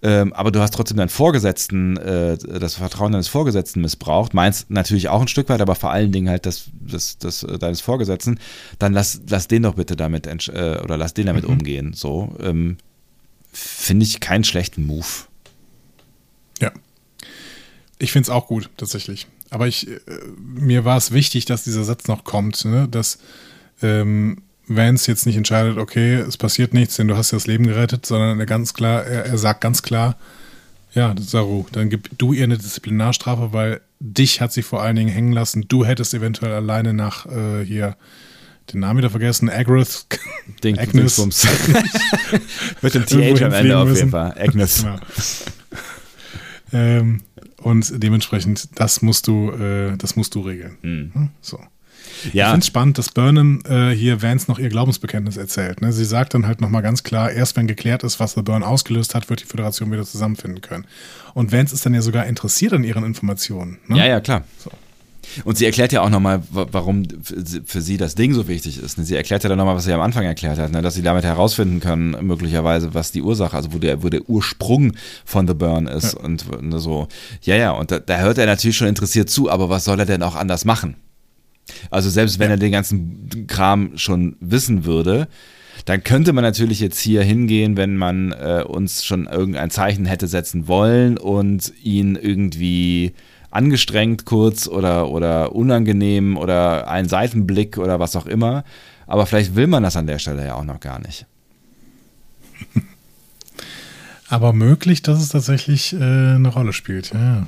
[0.04, 4.34] Ähm, aber du hast trotzdem deinen Vorgesetzten, äh, das Vertrauen deines Vorgesetzten missbraucht.
[4.34, 7.58] Meins natürlich auch ein Stück weit, aber vor allen Dingen halt das, das, das äh,
[7.58, 8.40] deines Vorgesetzten.
[8.80, 11.54] Dann lass, lass den doch bitte damit äh, oder lass den damit mhm.
[11.54, 11.94] umgehen.
[11.94, 12.78] So ähm,
[13.52, 15.08] finde ich keinen schlechten Move.
[16.60, 16.72] Ja.
[17.98, 19.28] Ich finde es auch gut, tatsächlich.
[19.54, 20.00] Aber ich, äh,
[20.38, 22.88] mir war es wichtig, dass dieser Satz noch kommt, ne?
[22.90, 23.20] dass
[23.84, 27.68] ähm, Vance jetzt nicht entscheidet, okay, es passiert nichts, denn du hast ja das Leben
[27.68, 30.18] gerettet, sondern er ganz klar, er, er sagt ganz klar,
[30.96, 35.10] ja, Saru, dann gib du ihr eine Disziplinarstrafe, weil dich hat sie vor allen Dingen
[35.10, 35.68] hängen lassen.
[35.68, 37.96] Du hättest eventuell alleine nach äh, hier
[38.72, 40.08] den Namen wieder vergessen, Agroth.
[40.64, 41.18] Ding, Agnes.
[42.82, 44.34] Mit dem TH am Ende auf jeden Fall.
[44.36, 44.82] Agnes.
[44.82, 45.00] Genau.
[46.74, 47.22] ähm,
[47.64, 50.78] und dementsprechend, das musst du, äh, das musst du regeln.
[50.82, 51.30] Mhm.
[51.42, 51.60] So.
[52.32, 52.46] Ja.
[52.46, 55.82] Ich finde es spannend, dass Burnham äh, hier Vance noch ihr Glaubensbekenntnis erzählt.
[55.82, 55.92] Ne?
[55.92, 59.16] Sie sagt dann halt nochmal ganz klar, erst wenn geklärt ist, was The Burn ausgelöst
[59.16, 60.86] hat, wird die Föderation wieder zusammenfinden können.
[61.34, 63.80] Und Vance ist dann ja sogar interessiert an ihren Informationen.
[63.88, 63.98] Ne?
[63.98, 64.44] Ja, ja, klar.
[64.58, 64.72] So.
[65.44, 67.04] Und sie erklärt ja auch nochmal, warum
[67.66, 68.98] für sie das Ding so wichtig ist.
[68.98, 69.04] Ne?
[69.04, 70.82] Sie erklärt ja dann nochmal, was sie am Anfang erklärt hat, ne?
[70.82, 74.94] dass sie damit herausfinden können, möglicherweise, was die Ursache, also wo der, wo der Ursprung
[75.26, 76.14] von The Burn ist.
[76.14, 76.20] Ja.
[76.20, 76.46] Und
[76.80, 77.08] so,
[77.42, 80.06] ja, ja, und da, da, hört er natürlich schon interessiert zu, aber was soll er
[80.06, 80.96] denn auch anders machen?
[81.90, 82.56] Also selbst wenn ja.
[82.56, 85.28] er den ganzen Kram schon wissen würde,
[85.86, 90.28] dann könnte man natürlich jetzt hier hingehen, wenn man äh, uns schon irgendein Zeichen hätte
[90.28, 93.14] setzen wollen und ihn irgendwie
[93.54, 98.64] angestrengt kurz oder, oder unangenehm oder ein Seitenblick oder was auch immer.
[99.06, 101.26] Aber vielleicht will man das an der Stelle ja auch noch gar nicht.
[104.30, 107.14] Aber möglich, dass es tatsächlich äh, eine Rolle spielt.
[107.14, 107.46] Ja.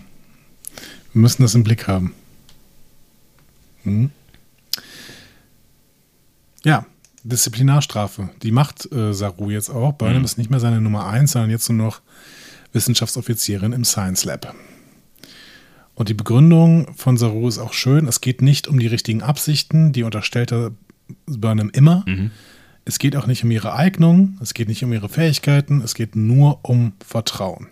[1.14, 2.14] Wir müssen das im Blick haben.
[3.84, 4.11] Hm?
[6.64, 6.86] Ja,
[7.23, 8.30] Disziplinarstrafe.
[8.44, 9.94] Die macht äh, Saru jetzt auch.
[9.94, 10.26] Burnham mhm.
[10.26, 12.02] ist nicht mehr seine Nummer 1, sondern jetzt nur noch
[12.73, 14.53] Wissenschaftsoffizierin im Science Lab.
[15.95, 18.07] Und die Begründung von Saru ist auch schön.
[18.07, 20.72] Es geht nicht um die richtigen Absichten, die unterstellt er
[21.26, 22.03] Burnham immer.
[22.05, 22.31] Mhm.
[22.84, 26.15] Es geht auch nicht um ihre Eignung, es geht nicht um ihre Fähigkeiten, es geht
[26.15, 27.67] nur um Vertrauen.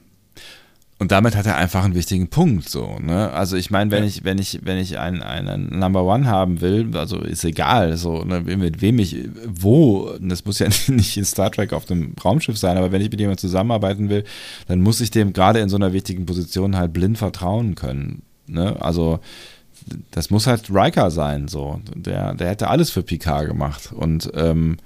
[1.03, 3.29] Und damit hat er einfach einen wichtigen Punkt, so, ne?
[3.31, 4.07] Also ich meine, wenn Ja.
[4.09, 8.23] ich, wenn ich, wenn ich einen, einen Number One haben will, also ist egal, so,
[8.23, 12.57] ne, mit wem ich, wo, das muss ja nicht in Star Trek auf dem Raumschiff
[12.57, 14.23] sein, aber wenn ich mit jemandem zusammenarbeiten will,
[14.69, 18.21] dann muss ich dem gerade in so einer wichtigen Position halt blind vertrauen können.
[18.47, 18.81] Ne?
[18.81, 19.19] Also
[20.11, 21.81] das muss halt Riker sein, so.
[21.93, 23.91] Der, der hätte alles für Picard gemacht.
[23.93, 24.77] Und ähm,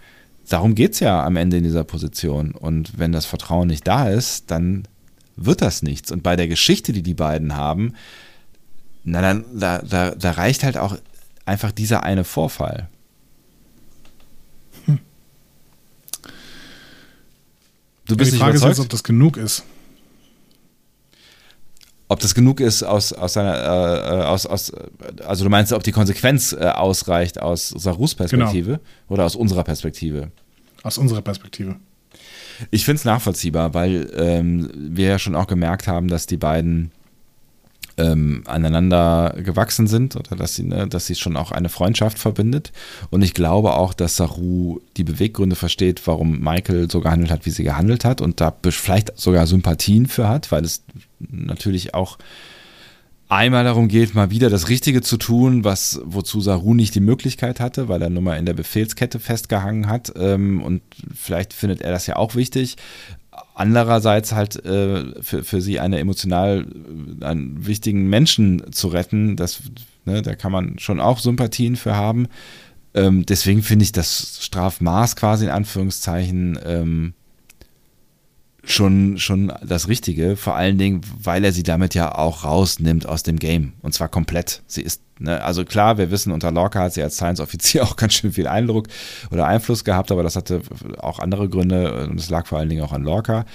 [0.50, 2.54] darum geht es ja am Ende in dieser Position.
[2.54, 4.88] Und wenn das Vertrauen nicht da ist, dann
[5.38, 6.12] wird das nichts.
[6.12, 7.94] Und bei der Geschichte, die die beiden haben,
[9.04, 10.98] na dann, da, da, da reicht halt auch
[11.46, 12.90] einfach dieser eine Vorfall.
[18.06, 19.64] Du bist die Frage ist überzeugt, jetzt, ob das genug ist.
[22.08, 24.72] ob das genug ist aus, aus seiner, äh, aus, aus,
[25.26, 30.32] also du meinst, ob die Konsequenz äh, ausreicht aus Sarus Perspektive oder aus unserer Perspektive?
[30.84, 31.76] Aus unserer Perspektive.
[32.72, 36.92] Ich finde es nachvollziehbar, weil ähm, wir ja schon auch gemerkt haben, dass die beiden
[37.98, 42.72] ähm, aneinander gewachsen sind oder dass sie, ne, dass sie schon auch eine Freundschaft verbindet.
[43.10, 47.50] Und ich glaube auch, dass Saru die Beweggründe versteht, warum Michael so gehandelt hat, wie
[47.50, 50.84] sie gehandelt hat und da vielleicht sogar Sympathien für hat, weil es
[51.20, 52.18] natürlich auch
[53.30, 57.60] einmal darum geht, mal wieder das Richtige zu tun, was wozu Saru nicht die Möglichkeit
[57.60, 60.14] hatte, weil er nun mal in der Befehlskette festgehangen hat.
[60.18, 60.82] Ähm, und
[61.14, 62.78] vielleicht findet er das ja auch wichtig.
[63.54, 66.68] Andererseits halt äh, für, für sie eine emotional
[67.22, 69.62] äh, einen wichtigen Menschen zu retten, das,
[70.06, 72.28] ne, da kann man schon auch Sympathien für haben.
[72.94, 77.14] Ähm, deswegen finde ich das Strafmaß quasi in Anführungszeichen ähm,
[78.72, 83.24] schon, schon das Richtige, vor allen Dingen, weil er sie damit ja auch rausnimmt aus
[83.24, 83.74] dem Game.
[83.82, 84.62] Und zwar komplett.
[84.68, 88.14] Sie ist, ne, also klar, wir wissen, unter Lorca hat sie als Science-Offizier auch ganz
[88.14, 88.88] schön viel Eindruck
[89.32, 90.62] oder Einfluss gehabt, aber das hatte
[90.98, 93.46] auch andere Gründe und es lag vor allen Dingen auch an Lorca.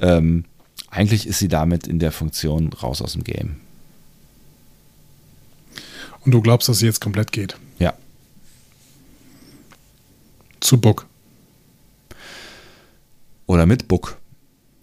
[0.00, 0.44] Ähm,
[0.90, 3.56] eigentlich ist sie damit in der Funktion raus aus dem Game.
[6.24, 7.56] Und du glaubst, dass sie jetzt komplett geht.
[7.78, 7.94] Ja.
[10.58, 11.06] Zu Book.
[13.46, 14.18] Oder mit Book.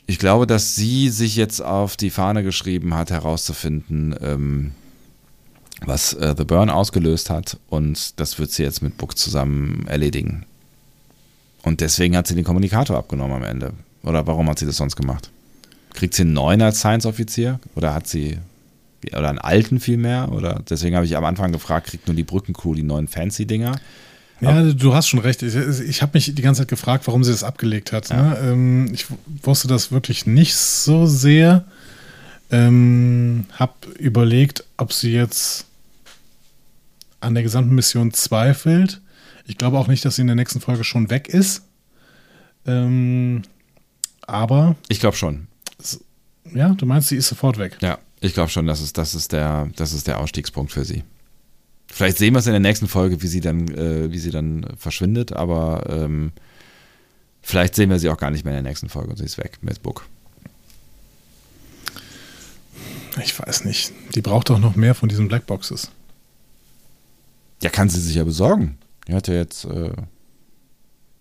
[0.05, 4.71] Ich glaube, dass sie sich jetzt auf die Fahne geschrieben hat, herauszufinden, ähm,
[5.85, 7.57] was äh, The Burn ausgelöst hat.
[7.69, 10.45] Und das wird sie jetzt mit Book zusammen erledigen.
[11.61, 13.73] Und deswegen hat sie den Kommunikator abgenommen am Ende.
[14.03, 15.31] Oder warum hat sie das sonst gemacht?
[15.93, 17.59] Kriegt sie einen neuen als Science-Offizier?
[17.75, 18.39] Oder hat sie,
[19.15, 20.30] oder einen alten vielmehr?
[20.34, 23.80] Oder deswegen habe ich am Anfang gefragt, kriegt nur die Brückencrew die neuen Fancy-Dinger?
[24.43, 25.41] Ja, du hast schon recht.
[25.41, 28.09] Ich, ich habe mich die ganze Zeit gefragt, warum sie das abgelegt hat.
[28.09, 28.37] Ne?
[28.43, 29.05] Ähm, ich
[29.41, 31.65] wusste das wirklich nicht so sehr.
[32.51, 35.65] Ähm, hab überlegt, ob sie jetzt
[37.19, 39.01] an der gesamten Mission zweifelt.
[39.45, 41.63] Ich glaube auch nicht, dass sie in der nächsten Folge schon weg ist.
[42.65, 43.43] Ähm,
[44.21, 45.47] aber, Ich glaube schon.
[46.53, 47.77] ja, du meinst, sie ist sofort weg.
[47.81, 51.03] Ja, ich glaube schon, das ist, das, ist der, das ist der Ausstiegspunkt für sie.
[51.95, 54.65] Vielleicht sehen wir es in der nächsten Folge, wie sie dann, äh, wie sie dann
[54.79, 56.31] verschwindet, aber ähm,
[57.43, 59.37] vielleicht sehen wir sie auch gar nicht mehr in der nächsten Folge und sie ist
[59.37, 60.03] weg mit Book.
[63.23, 63.93] Ich weiß nicht.
[64.15, 65.91] Die braucht doch noch mehr von diesen Blackboxes.
[67.61, 68.79] Ja, kann sie sich ja besorgen.
[69.07, 69.65] Die hat ja jetzt.
[69.65, 69.91] Äh,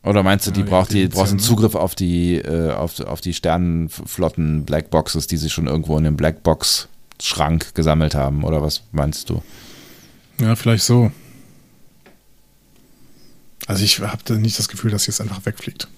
[0.05, 3.21] oder meinst du, die Ja, braucht die braucht einen Zugriff auf die, äh, auf, auf
[3.21, 8.43] die Sternenflotten Blackboxes, die sie schon irgendwo in dem Blackbox-Schrank gesammelt haben?
[8.43, 9.43] Oder was meinst du?
[10.41, 11.13] Ja, vielleicht so.
[13.67, 15.89] Also ich habe nicht das Gefühl, dass sie jetzt einfach wegfliegt.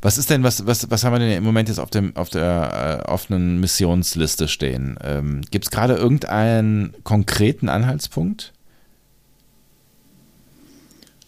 [0.00, 2.28] Was ist denn, was, was, was haben wir denn im Moment jetzt auf, dem, auf
[2.28, 4.98] der äh, offenen Missionsliste stehen?
[5.02, 8.53] Ähm, Gibt es gerade irgendeinen konkreten Anhaltspunkt?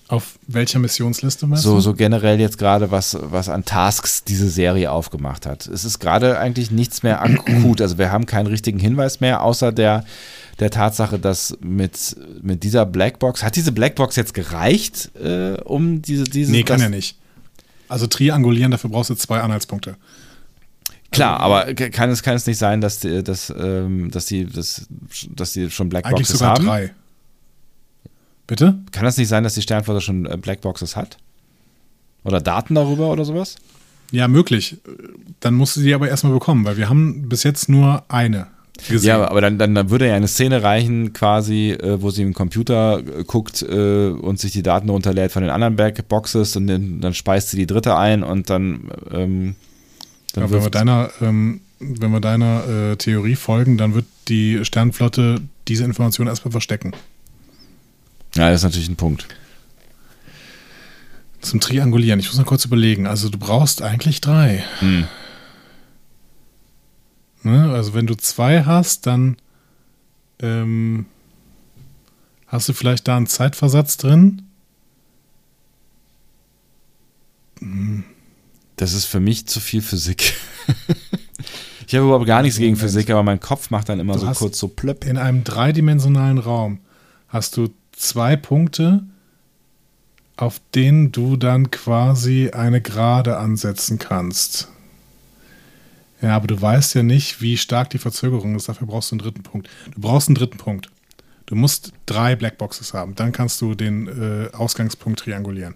[0.09, 1.81] Auf welcher Missionsliste meinst So, du?
[1.81, 5.67] so generell jetzt gerade, was, was an Tasks diese Serie aufgemacht hat.
[5.67, 7.81] Es ist gerade eigentlich nichts mehr akut.
[7.81, 10.05] Also wir haben keinen richtigen Hinweis mehr, außer der,
[10.61, 16.23] der Tatsache, dass mit, mit dieser Blackbox, hat diese Blackbox jetzt gereicht, äh, um diese,
[16.25, 17.19] diese Nee, kann ja nicht.
[17.89, 19.97] Also triangulieren, dafür brauchst du zwei Anhaltspunkte.
[21.11, 24.87] Klar, aber kann es, kann es nicht sein, dass die, dass, ähm, dass die, dass,
[25.35, 26.67] dass die schon Eigentlich Blackboxes sogar haben?
[26.67, 26.95] drei.
[28.47, 28.79] Bitte?
[28.93, 31.19] Kann das nicht sein, dass die Sternflotte schon äh, Blackboxes hat?
[32.25, 33.57] Oder Daten darüber oder sowas?
[34.13, 34.77] Ja, möglich.
[35.41, 38.49] Dann musst du die aber erstmal bekommen, weil wir haben bis jetzt nur eine
[38.89, 39.09] gesehen.
[39.09, 42.35] Ja, aber dann, dann, dann würde ja eine Szene reichen, quasi, äh, wo sie im
[42.35, 47.01] Computer äh, guckt äh, und sich die Daten runterlädt von den anderen Blackboxes und dann,
[47.01, 49.55] dann speist sie die dritte ein und dann ähm,
[50.33, 55.43] Dann Aber wenn wir deiner, ähm, wenn wir deiner Theorie folgen, dann wird die Sternflotte
[55.69, 56.93] diese Information erstmal verstecken.
[58.37, 59.27] Ja, das ist natürlich ein Punkt.
[61.41, 62.21] Zum Triangulieren.
[62.21, 63.07] Ich muss noch kurz überlegen.
[63.07, 64.65] Also du brauchst eigentlich drei.
[64.81, 65.07] Hm.
[67.43, 67.73] Ne?
[67.73, 69.37] Also wenn du zwei hast, dann
[70.41, 71.07] ähm,
[72.47, 74.43] hast du vielleicht da einen Zeitversatz drin.
[78.77, 80.35] Das ist für mich zu viel Physik.
[81.87, 84.31] ich habe überhaupt gar nichts gegen Physik, aber mein Kopf macht dann immer Du so
[84.33, 85.05] kurz so plöpp.
[85.05, 86.81] In einem dreidimensionalen Raum
[87.29, 89.05] hast du zwei Punkte,
[90.37, 94.69] auf denen du dann quasi eine Gerade ansetzen kannst.
[96.23, 98.69] Ja, aber du weißt ja nicht, wie stark die Verzögerung ist.
[98.69, 99.69] Dafür brauchst du einen dritten Punkt.
[99.95, 100.91] Du brauchst einen dritten Punkt.
[101.47, 103.15] Du musst drei Blackboxes haben.
[103.15, 105.75] Dann kannst du den äh, Ausgangspunkt triangulieren.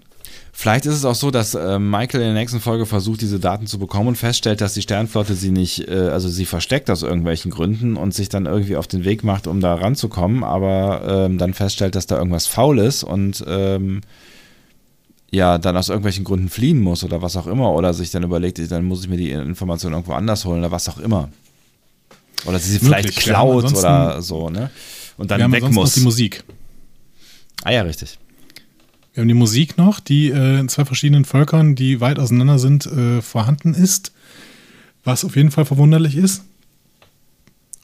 [0.52, 3.66] Vielleicht ist es auch so, dass äh, Michael in der nächsten Folge versucht, diese Daten
[3.66, 7.50] zu bekommen und feststellt, dass die Sternflotte sie nicht, äh, also sie versteckt aus irgendwelchen
[7.50, 11.54] Gründen und sich dann irgendwie auf den Weg macht, um da ranzukommen, aber ähm, dann
[11.54, 14.00] feststellt, dass da irgendwas faul ist und ähm,
[15.30, 18.58] ja, dann aus irgendwelchen Gründen fliehen muss oder was auch immer oder sich dann überlegt,
[18.70, 21.28] dann muss ich mir die Information irgendwo anders holen oder was auch immer.
[22.46, 24.70] Oder sie sie vielleicht klaut oder so, ne?
[25.16, 25.94] Und dann weg sonst noch muss.
[25.94, 26.44] die Musik.
[27.62, 28.18] Ah ja, richtig.
[29.12, 32.86] Wir haben die Musik noch, die äh, in zwei verschiedenen Völkern, die weit auseinander sind,
[32.86, 34.12] äh, vorhanden ist.
[35.02, 36.44] Was auf jeden Fall verwunderlich ist.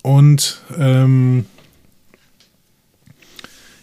[0.02, 1.46] Und ähm,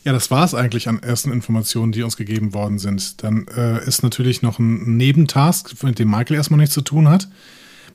[0.06, 3.24] ja, das war es eigentlich an ersten Informationen, die uns gegeben worden sind.
[3.24, 7.28] Dann äh, ist natürlich noch ein Nebentask, mit dem Michael erstmal nichts zu tun hat.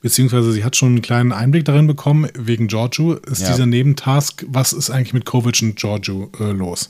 [0.01, 3.51] Beziehungsweise sie hat schon einen kleinen Einblick darin bekommen, wegen Giorgio ist Ja.
[3.51, 6.89] dieser Nebentask, was ist eigentlich mit Kovic und Giorgio äh, los?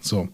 [0.00, 0.28] So.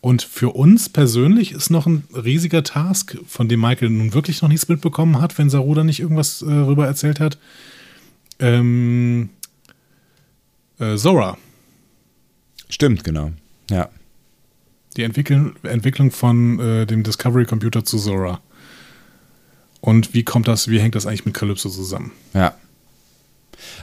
[0.00, 4.48] Und für uns persönlich ist noch ein riesiger Task, von dem Michael nun wirklich noch
[4.48, 7.38] nichts mitbekommen hat, wenn Saruda nicht irgendwas äh, rüber erzählt hat.
[8.38, 9.28] Ähm,
[10.78, 11.36] äh, Zora,
[12.70, 13.32] Stimmt, genau.
[13.68, 13.90] Ja.
[14.96, 18.40] die Entwickeln, Entwicklung von äh, dem Discovery Computer zu Zora.
[19.80, 22.12] Und wie kommt das, wie hängt das eigentlich mit Calypso zusammen?
[22.32, 22.54] Ja.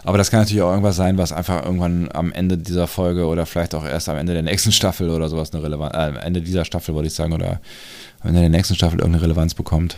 [0.03, 3.45] Aber das kann natürlich auch irgendwas sein, was einfach irgendwann am Ende dieser Folge oder
[3.45, 6.41] vielleicht auch erst am Ende der nächsten Staffel oder sowas eine Relevanz, äh, am Ende
[6.41, 7.61] dieser Staffel wollte ich sagen, oder
[8.21, 9.97] am Ende der nächsten Staffel irgendeine Relevanz bekommt.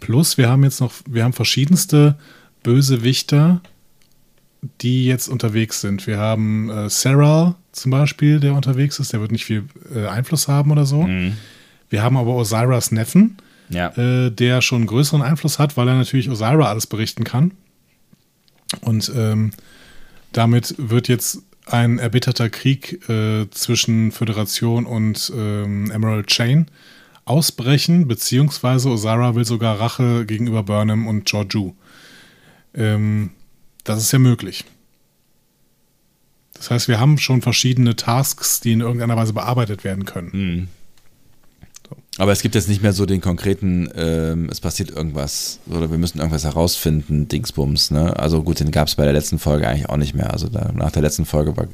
[0.00, 2.16] Plus, wir haben jetzt noch, wir haben verschiedenste
[2.62, 3.60] Bösewichter,
[4.80, 6.06] die jetzt unterwegs sind.
[6.06, 10.46] Wir haben äh, Sarah zum Beispiel, der unterwegs ist, der wird nicht viel äh, Einfluss
[10.48, 11.08] haben oder so.
[11.88, 13.36] Wir haben aber Osiris Neffen,
[13.70, 13.88] Ja.
[13.96, 17.52] äh, der schon größeren Einfluss hat, weil er natürlich Osira alles berichten kann.
[18.80, 19.52] Und ähm,
[20.32, 26.66] damit wird jetzt ein erbitterter Krieg äh, zwischen Föderation und ähm, Emerald Chain
[27.24, 31.74] ausbrechen, beziehungsweise Osira will sogar Rache gegenüber Burnham und Georgiou.
[32.74, 33.30] Ähm,
[33.84, 34.64] das ist ja möglich.
[36.54, 40.30] Das heißt, wir haben schon verschiedene Tasks, die in irgendeiner Weise bearbeitet werden können.
[40.32, 40.68] Mhm.
[42.18, 45.96] Aber es gibt jetzt nicht mehr so den konkreten, ähm, es passiert irgendwas oder wir
[45.96, 48.18] müssen irgendwas herausfinden, Dingsbums, ne?
[48.18, 50.30] Also gut, den gab es bei der letzten Folge eigentlich auch nicht mehr.
[50.30, 51.68] Also da, nach der letzten Folge war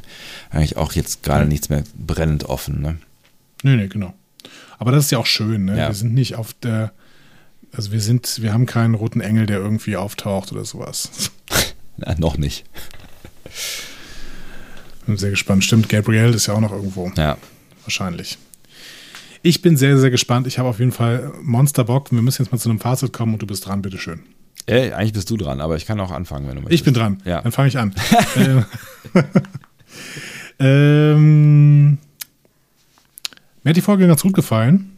[0.51, 2.99] eigentlich auch jetzt gerade nichts mehr brennend offen, ne?
[3.65, 4.15] Nee, nee, genau.
[4.79, 5.77] Aber das ist ja auch schön, ne?
[5.77, 5.89] Ja.
[5.89, 6.93] Wir sind nicht auf der,
[7.73, 11.33] also wir sind, wir haben keinen roten Engel, der irgendwie auftaucht oder sowas.
[11.97, 12.65] Na, noch nicht.
[15.05, 15.65] Bin sehr gespannt.
[15.65, 17.11] Stimmt, Gabriel ist ja auch noch irgendwo.
[17.17, 17.39] Ja.
[17.83, 18.39] Wahrscheinlich.
[19.43, 20.47] Ich bin sehr, sehr gespannt.
[20.47, 22.11] Ich habe auf jeden Fall Monsterbock.
[22.11, 24.21] Wir müssen jetzt mal zu einem Fazit kommen und du bist dran, bitteschön.
[24.67, 26.81] Ey, eigentlich bist du dran, aber ich kann auch anfangen, wenn du möchtest.
[26.81, 27.23] Ich bin dran.
[27.25, 27.41] Ja.
[27.41, 27.95] Dann fange ich an.
[28.37, 28.65] ähm,
[30.59, 31.99] ähm,
[33.63, 34.93] mir hat die Folge ganz gut gefallen.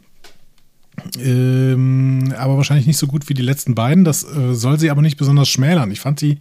[1.19, 4.03] Ähm, aber wahrscheinlich nicht so gut wie die letzten beiden.
[4.03, 5.91] Das äh, soll sie aber nicht besonders schmälern.
[5.91, 6.39] Ich fand die,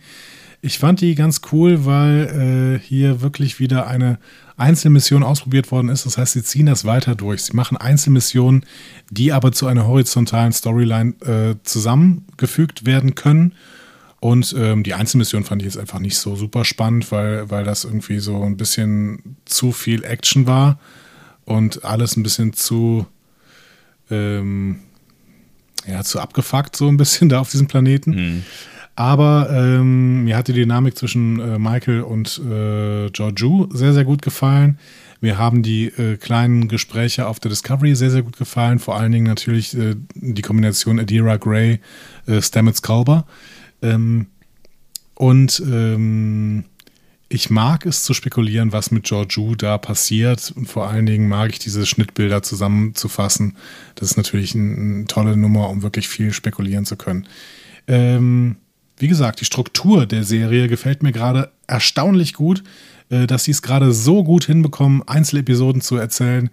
[0.63, 4.19] ich fand die ganz cool, weil äh, hier wirklich wieder eine
[4.57, 6.05] Einzelmission ausprobiert worden ist.
[6.05, 7.43] Das heißt, sie ziehen das weiter durch.
[7.43, 8.67] Sie machen Einzelmissionen,
[9.11, 13.55] die aber zu einer horizontalen Storyline äh, zusammengefügt werden können.
[14.21, 17.85] Und ähm, die Einzelmission fand ich jetzt einfach nicht so super spannend, weil, weil das
[17.85, 20.79] irgendwie so ein bisschen zu viel Action war
[21.47, 23.07] und alles ein bisschen zu,
[24.11, 24.81] ähm,
[25.87, 28.45] ja, zu abgefuckt, so ein bisschen da auf diesem Planeten.
[28.97, 34.21] Aber ähm, mir hat die Dynamik zwischen äh, Michael und äh, Georgiou sehr, sehr gut
[34.23, 34.79] gefallen.
[35.21, 38.79] Mir haben die äh, kleinen Gespräche auf der Discovery sehr, sehr gut gefallen.
[38.79, 41.81] Vor allen Dingen natürlich äh, die Kombination Adira Gray,
[42.27, 43.27] äh, Stamets Culber.
[43.83, 44.27] Ähm,
[45.15, 46.65] und ähm,
[47.29, 50.53] ich mag es zu spekulieren, was mit Georgiou da passiert.
[50.57, 53.57] Und vor allen Dingen mag ich diese Schnittbilder zusammenzufassen.
[53.95, 57.29] Das ist natürlich eine, eine tolle Nummer, um wirklich viel spekulieren zu können.
[57.87, 58.57] Ähm,
[59.01, 62.63] wie gesagt, die Struktur der Serie gefällt mir gerade erstaunlich gut,
[63.09, 66.51] äh, dass sie es gerade so gut hinbekommen, Einzelepisoden zu erzählen,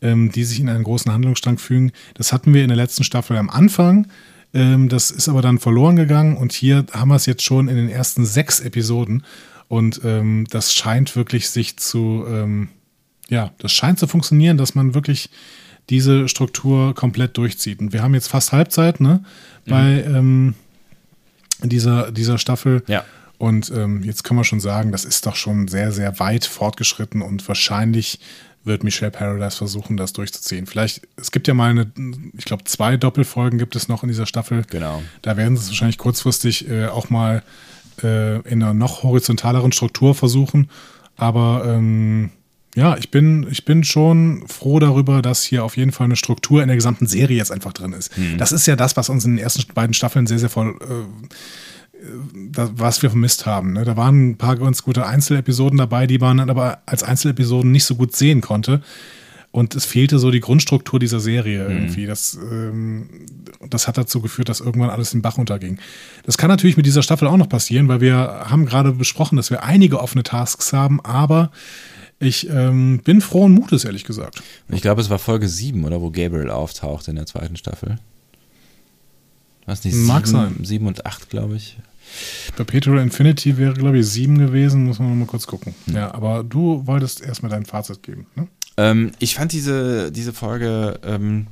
[0.00, 1.92] ähm, die sich in einen großen Handlungsstrang fügen.
[2.14, 4.08] Das hatten wir in der letzten Staffel am Anfang.
[4.54, 7.76] Ähm, das ist aber dann verloren gegangen und hier haben wir es jetzt schon in
[7.76, 9.24] den ersten sechs Episoden.
[9.68, 12.24] Und ähm, das scheint wirklich sich zu,
[13.28, 15.30] ja, das scheint zu funktionieren, dass man wirklich
[15.90, 17.78] diese Struktur komplett durchzieht.
[17.78, 19.22] Und wir haben jetzt fast Halbzeit, ne,
[19.64, 20.54] bei ähm,
[21.68, 22.82] dieser, dieser Staffel.
[22.86, 23.04] Ja.
[23.38, 27.22] Und ähm, jetzt können wir schon sagen, das ist doch schon sehr, sehr weit fortgeschritten
[27.22, 28.20] und wahrscheinlich
[28.64, 30.66] wird Michelle Paradise versuchen, das durchzuziehen.
[30.66, 31.90] Vielleicht, es gibt ja mal eine,
[32.36, 34.64] ich glaube, zwei Doppelfolgen gibt es noch in dieser Staffel.
[34.68, 35.02] Genau.
[35.22, 37.42] Da werden sie es wahrscheinlich kurzfristig äh, auch mal
[38.02, 40.68] äh, in einer noch horizontaleren Struktur versuchen.
[41.16, 42.30] Aber ähm,
[42.76, 46.62] ja, ich bin, ich bin schon froh darüber, dass hier auf jeden Fall eine Struktur
[46.62, 48.12] in der gesamten Serie jetzt einfach drin ist.
[48.38, 50.76] Das ist ja das, was uns in den ersten beiden Staffeln sehr, sehr voll.
[50.80, 51.28] Äh,
[52.34, 53.74] da, was wir vermisst haben.
[53.74, 53.84] Ne?
[53.84, 57.84] Da waren ein paar ganz gute Einzelepisoden dabei, die man dann aber als Einzelepisoden nicht
[57.84, 58.80] so gut sehen konnte.
[59.52, 62.06] Und es fehlte so die Grundstruktur dieser Serie irgendwie.
[62.06, 63.08] Das, ähm,
[63.68, 65.78] das hat dazu geführt, dass irgendwann alles den Bach unterging.
[66.24, 68.16] Das kann natürlich mit dieser Staffel auch noch passieren, weil wir
[68.48, 71.50] haben gerade besprochen, dass wir einige offene Tasks haben, aber
[72.20, 74.42] ich ähm, bin frohen Mutes, ehrlich gesagt.
[74.68, 77.98] Ich glaube, es war Folge 7, oder wo Gabriel auftaucht in der zweiten Staffel.
[79.64, 79.96] Was nicht?
[79.96, 80.64] Mag sieben, sein.
[80.64, 81.78] Sieben und acht, glaube ich.
[82.56, 85.74] Perpetual Infinity wäre, glaube ich, sieben gewesen, muss man mal kurz gucken.
[85.86, 88.26] Ja, aber du wolltest erstmal dein Fazit geben.
[88.34, 88.48] Ne?
[88.76, 91.46] Ähm, ich fand diese, diese Folge ähm,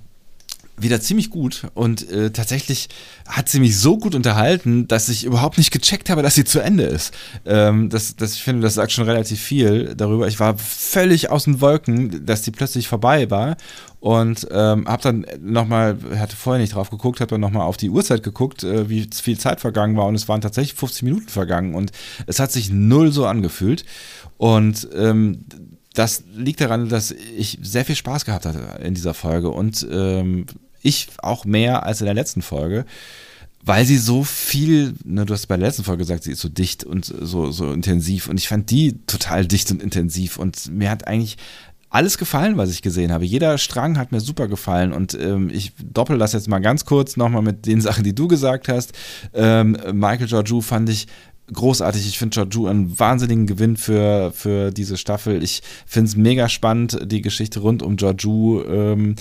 [0.81, 1.63] wieder ziemlich gut.
[1.75, 2.89] Und äh, tatsächlich
[3.27, 6.61] hat sie mich so gut unterhalten, dass ich überhaupt nicht gecheckt habe, dass sie zu
[6.61, 7.13] Ende ist.
[7.45, 10.29] Ähm, das, das, ich finde, das sagt schon relativ viel darüber.
[10.29, 13.57] Ich war völlig aus den Wolken, dass die plötzlich vorbei war.
[14.01, 17.91] Und ähm, habe dann nochmal, hatte vorher nicht drauf geguckt, habe dann nochmal auf die
[17.91, 20.07] Uhrzeit geguckt, äh, wie viel Zeit vergangen war.
[20.07, 21.75] Und es waren tatsächlich 50 Minuten vergangen.
[21.75, 21.91] Und
[22.27, 23.85] es hat sich null so angefühlt.
[24.37, 25.45] Und ähm,
[25.95, 29.51] das liegt daran, dass ich sehr viel Spaß gehabt hatte in dieser Folge.
[29.51, 30.47] Und ähm,
[30.83, 32.85] ich auch mehr als in der letzten Folge,
[33.65, 36.49] weil sie so viel, ne, du hast bei der letzten Folge gesagt, sie ist so
[36.49, 40.91] dicht und so, so intensiv und ich fand die total dicht und intensiv und mir
[40.91, 41.37] hat eigentlich
[41.91, 43.25] alles gefallen, was ich gesehen habe.
[43.25, 47.17] Jeder Strang hat mir super gefallen und ähm, ich doppel das jetzt mal ganz kurz
[47.17, 48.93] nochmal mit den Sachen, die du gesagt hast.
[49.33, 51.07] Ähm, Michael Georgiou fand ich
[51.53, 52.07] großartig.
[52.07, 55.43] Ich finde Georgiou einen wahnsinnigen Gewinn für, für diese Staffel.
[55.43, 58.63] Ich finde es mega spannend, die Geschichte rund um Georgiou.
[58.65, 59.17] Ähm,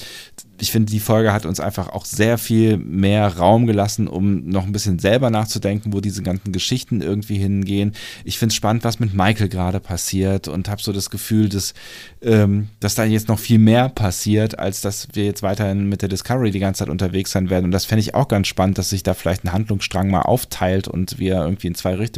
[0.59, 4.65] ich finde, die Folge hat uns einfach auch sehr viel mehr Raum gelassen, um noch
[4.65, 7.93] ein bisschen selber nachzudenken, wo diese ganzen Geschichten irgendwie hingehen.
[8.23, 11.73] Ich finde es spannend, was mit Michael gerade passiert und habe so das Gefühl, dass,
[12.21, 16.09] ähm, dass da jetzt noch viel mehr passiert, als dass wir jetzt weiterhin mit der
[16.09, 17.65] Discovery die ganze Zeit unterwegs sein werden.
[17.65, 20.87] Und das fände ich auch ganz spannend, dass sich da vielleicht ein Handlungsstrang mal aufteilt
[20.87, 22.16] und wir irgendwie in zwei Richtungen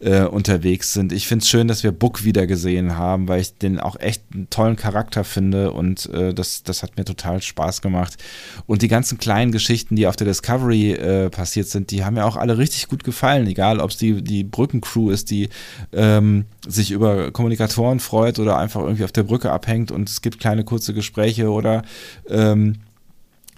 [0.00, 1.12] äh, unterwegs sind.
[1.12, 4.22] Ich finde es schön, dass wir Book wieder gesehen haben, weil ich den auch echt
[4.32, 8.16] einen tollen Charakter finde und äh, das, das hat mir total Spaß gemacht.
[8.66, 12.24] Und die ganzen kleinen Geschichten, die auf der Discovery äh, passiert sind, die haben mir
[12.24, 15.48] auch alle richtig gut gefallen, egal ob es die, die Brückencrew ist, die
[15.92, 20.40] ähm, sich über Kommunikatoren freut oder einfach irgendwie auf der Brücke abhängt und es gibt
[20.40, 21.82] kleine kurze Gespräche oder
[22.28, 22.76] ähm,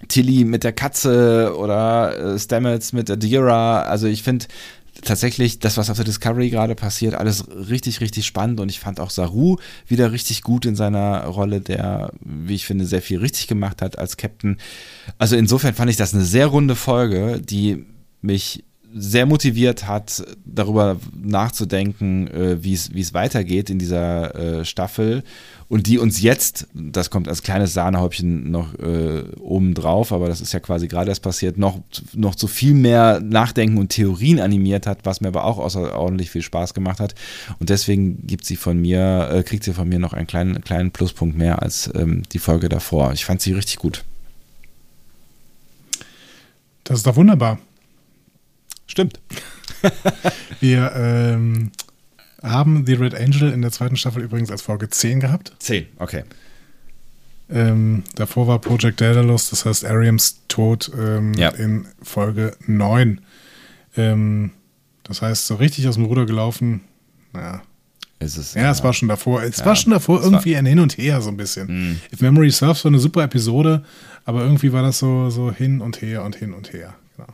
[0.07, 3.83] Tilly mit der Katze oder äh, Stamets mit Adira.
[3.83, 4.45] Also ich finde
[5.05, 8.99] tatsächlich das, was auf der Discovery gerade passiert, alles richtig, richtig spannend und ich fand
[8.99, 9.57] auch Saru
[9.87, 13.97] wieder richtig gut in seiner Rolle, der, wie ich finde, sehr viel richtig gemacht hat
[13.97, 14.57] als Captain.
[15.17, 17.85] Also insofern fand ich das eine sehr runde Folge, die
[18.21, 18.63] mich
[18.95, 25.23] sehr motiviert hat, darüber nachzudenken, äh, wie es weitergeht in dieser äh, Staffel
[25.73, 30.39] und die uns jetzt, das kommt als kleines Sahnehäubchen noch äh, oben drauf, aber das
[30.39, 31.79] ist ja quasi gerade erst passiert, noch,
[32.13, 36.43] noch zu viel mehr Nachdenken und Theorien animiert hat, was mir aber auch außerordentlich viel
[36.43, 37.15] Spaß gemacht hat.
[37.57, 40.91] Und deswegen gibt sie von mir, äh, kriegt sie von mir noch einen kleinen, kleinen
[40.91, 43.11] Pluspunkt mehr als ähm, die Folge davor.
[43.13, 44.03] Ich fand sie richtig gut.
[46.83, 47.57] Das ist doch wunderbar.
[48.85, 49.19] Stimmt.
[50.59, 51.71] Wir ähm,
[52.43, 55.53] haben The Red Angel in der zweiten Staffel übrigens als Folge 10 gehabt.
[55.59, 56.23] Zehn, okay.
[57.49, 61.49] Ähm, davor war Project Daedalus, das heißt Ariams Tod ähm, Ja.
[61.49, 63.21] in Folge 9.
[63.97, 64.51] Ähm,
[65.03, 66.81] das heißt, so richtig aus dem Ruder gelaufen.
[67.33, 67.61] Naja.
[68.19, 69.43] Es ist, Ja, es war schon davor.
[69.43, 71.67] Es Ja, war schon davor irgendwie ein Hin und Her so ein bisschen.
[71.89, 71.99] Mhm.
[72.13, 73.83] If Memory Serves war eine super Episode,
[74.23, 76.93] aber irgendwie war das so, so hin und her und hin und her.
[77.17, 77.27] Genau.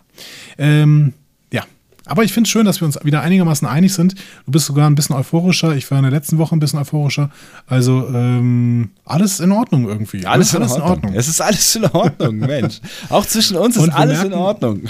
[0.58, 1.14] Ähm, ja,
[2.10, 4.16] Aber ich finde es schön, dass wir uns wieder einigermaßen einig sind.
[4.46, 5.76] Du bist sogar ein bisschen euphorischer.
[5.76, 7.30] Ich war in der letzten Woche ein bisschen euphorischer.
[7.68, 10.26] Also ähm, alles in Ordnung irgendwie.
[10.26, 10.86] Alles, alles, in, Ordnung.
[10.86, 11.14] in, Ordnung.
[11.16, 12.82] Es ist alles in Ordnung, Mensch.
[13.10, 14.82] Auch zwischen uns ist alles merken, in Ordnung.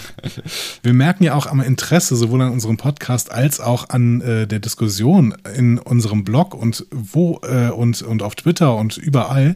[0.82, 4.60] Wir merken ja auch am Interesse sowohl an unserem Podcast als auch an äh, der
[4.60, 9.56] Diskussion in unserem Blog und wo äh, und, und auf Twitter und überall,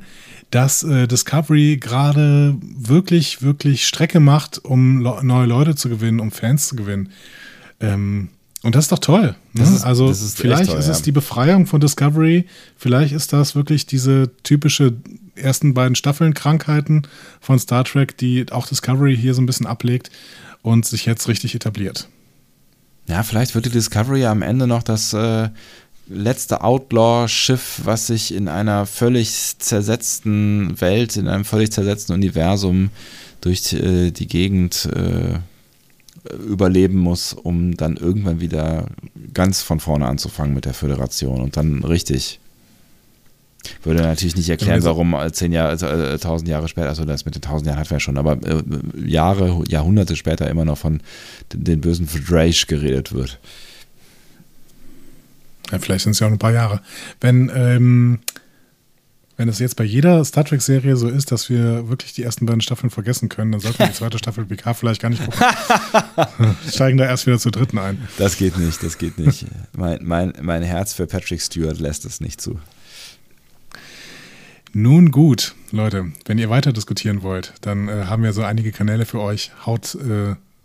[0.52, 6.68] dass äh, Discovery gerade wirklich, wirklich Strecke macht, um neue Leute zu gewinnen, um Fans
[6.68, 7.10] zu gewinnen.
[7.84, 8.30] Ähm,
[8.64, 9.36] und das ist doch toll.
[9.52, 9.64] Ne?
[9.64, 11.04] Ist, also ist vielleicht toll, ist es ja.
[11.04, 12.46] die Befreiung von Discovery,
[12.78, 14.96] vielleicht ist das wirklich diese typische
[15.36, 17.04] ersten beiden Staffeln Krankheiten
[17.42, 20.12] von Star Trek, die auch Discovery hier so ein bisschen ablegt
[20.62, 22.08] und sich jetzt richtig etabliert.
[23.08, 25.50] Ja, vielleicht wird die Discovery am Ende noch das äh,
[26.08, 32.92] letzte Outlaw-Schiff, was sich in einer völlig zersetzten Welt, in einem völlig zersetzten Universum
[33.42, 35.40] durch äh, die Gegend äh,
[36.48, 38.88] überleben muss, um dann irgendwann wieder
[39.34, 42.40] ganz von vorne anzufangen mit der Föderation und dann richtig.
[43.84, 47.36] Würde natürlich nicht erklären, warum zehn Jahre, also äh, tausend Jahre später, also das mit
[47.36, 48.62] den tausend Jahren hatten wir schon, aber äh,
[49.06, 51.00] Jahre, Jahrhunderte später immer noch von
[51.54, 53.40] den, den bösen Drake geredet wird.
[55.72, 56.82] Ja, vielleicht sind es ja auch ein paar Jahre.
[57.22, 58.20] Wenn ähm,
[59.44, 62.62] wenn es jetzt bei jeder Star Trek-Serie so ist, dass wir wirklich die ersten beiden
[62.62, 65.42] Staffeln vergessen können, dann sollten wir die zweite Staffel PK vielleicht gar nicht gucken.
[66.70, 68.08] Steigen da erst wieder zur dritten ein.
[68.18, 69.46] Das geht nicht, das geht nicht.
[69.76, 72.58] mein, mein, mein Herz für Patrick Stewart lässt es nicht zu.
[74.72, 79.06] Nun gut, Leute, wenn ihr weiter diskutieren wollt, dann äh, haben wir so einige Kanäle
[79.06, 79.52] für euch.
[79.66, 80.36] Haut äh,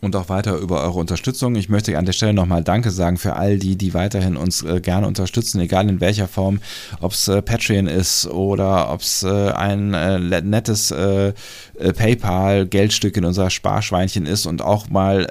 [0.00, 1.54] und auch weiter über eure Unterstützung.
[1.56, 4.80] Ich möchte an der Stelle nochmal Danke sagen für all die, die weiterhin uns äh,
[4.80, 6.60] gerne unterstützen, egal in welcher Form,
[7.00, 11.32] ob es äh, Patreon ist oder ob es äh, ein äh, nettes äh,
[11.78, 15.26] äh, PayPal-Geldstück in unser Sparschweinchen ist und auch mal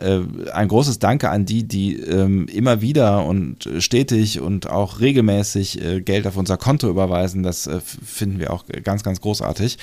[0.53, 6.27] ein großes Danke an die, die ähm, immer wieder und stetig und auch regelmäßig Geld
[6.27, 7.43] auf unser Konto überweisen.
[7.43, 7.69] Das
[8.05, 9.77] finden wir auch ganz, ganz großartig.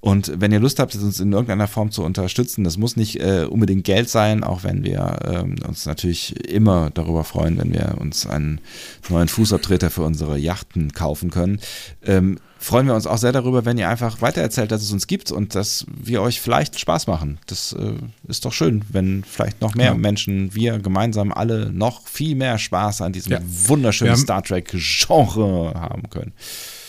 [0.00, 3.46] Und wenn ihr Lust habt, uns in irgendeiner Form zu unterstützen, das muss nicht äh,
[3.48, 8.26] unbedingt Geld sein, auch wenn wir ähm, uns natürlich immer darüber freuen, wenn wir uns
[8.26, 8.60] einen
[9.08, 11.60] neuen Fußabtreter für unsere Yachten kaufen können.
[12.04, 15.32] Ähm, freuen wir uns auch sehr darüber, wenn ihr einfach weitererzählt, dass es uns gibt
[15.32, 17.38] und dass wir euch vielleicht Spaß machen.
[17.46, 17.94] Das äh,
[18.28, 19.94] ist doch schön, wenn vielleicht noch mehr ja.
[19.94, 23.40] Menschen, wir gemeinsam alle noch viel mehr Spaß an diesem ja.
[23.42, 26.32] wunderschönen Star Trek-Genre haben können.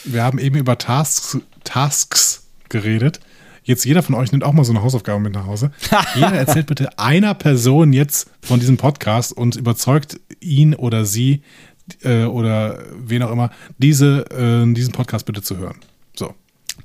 [0.04, 3.20] Wir haben eben über Tasks, Tasks geredet.
[3.64, 5.72] Jetzt jeder von euch nimmt auch mal so eine Hausaufgabe mit nach Hause.
[6.16, 11.42] jeder erzählt bitte einer Person jetzt von diesem Podcast und überzeugt ihn oder sie
[12.04, 15.78] äh, oder wen auch immer, diese, äh, diesen Podcast bitte zu hören.
[16.16, 16.34] So.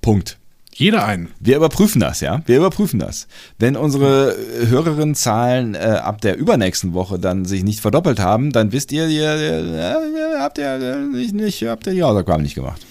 [0.01, 0.39] Punkt.
[0.75, 1.29] Jeder einen.
[1.39, 2.43] Wir überprüfen das, ja.
[2.47, 3.29] Wir überprüfen das.
[3.59, 4.35] Wenn unsere
[4.69, 9.37] Hörerinnenzahlen äh, ab der übernächsten Woche dann sich nicht verdoppelt haben, dann wisst ihr, ihr,
[9.37, 10.79] ihr, ihr habt ihr
[11.13, 12.85] nicht, nicht, habt ihr die Hausaufgaben nicht gemacht.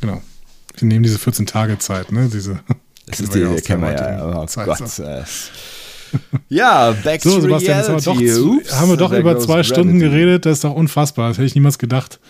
[0.00, 0.20] Genau.
[0.80, 2.28] Wir nehmen diese 14 Tage Zeit, ne?
[2.32, 2.60] Diese.
[3.06, 4.40] Das ist die, ja kennen wir ja.
[4.40, 4.88] Oh Zeit, Gott.
[4.88, 5.02] So.
[6.48, 8.04] Ja, back so, to Sebastian, reality.
[8.04, 9.62] Haben wir doch, Oops, haben wir doch über zwei.
[9.64, 10.46] Stunden geredet.
[10.46, 11.28] Das ist doch unfassbar.
[11.28, 12.20] Das hätte ich niemals gedacht.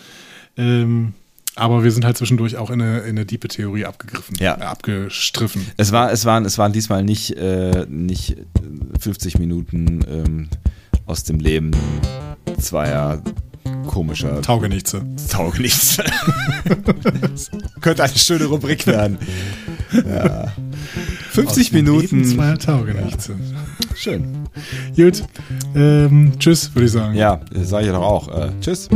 [0.57, 1.13] Ähm,
[1.55, 4.57] aber wir sind halt zwischendurch auch in eine, in eine diepe Theorie abgegriffen, ja.
[4.57, 5.65] Äh, abgestriffen.
[5.77, 8.37] Es, war, es, waren, es waren diesmal nicht, äh, nicht
[8.99, 10.49] 50 Minuten ähm,
[11.05, 11.71] aus dem Leben
[12.59, 13.21] zweier
[13.87, 14.41] komischer.
[14.41, 15.03] Taugenichtse.
[15.29, 16.03] Taugenichtse.
[17.81, 19.17] könnte eine schöne Rubrik werden.
[19.93, 20.51] Ja.
[21.31, 22.25] 50 Aus Minuten.
[22.25, 23.35] Zwei Taugenichtse.
[23.95, 24.47] Schön.
[24.95, 25.23] Gut.
[25.75, 27.15] Ähm, tschüss, würde ich sagen.
[27.15, 28.27] Ja, sage ich doch auch.
[28.29, 28.89] Äh, tschüss.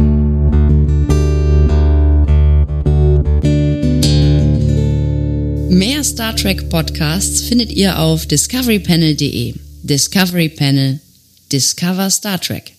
[5.70, 9.56] Mehr Star Trek Podcasts findet ihr auf discoverypanel.de.
[9.84, 11.00] Discovery Panel.
[11.52, 12.76] Discover Star Trek.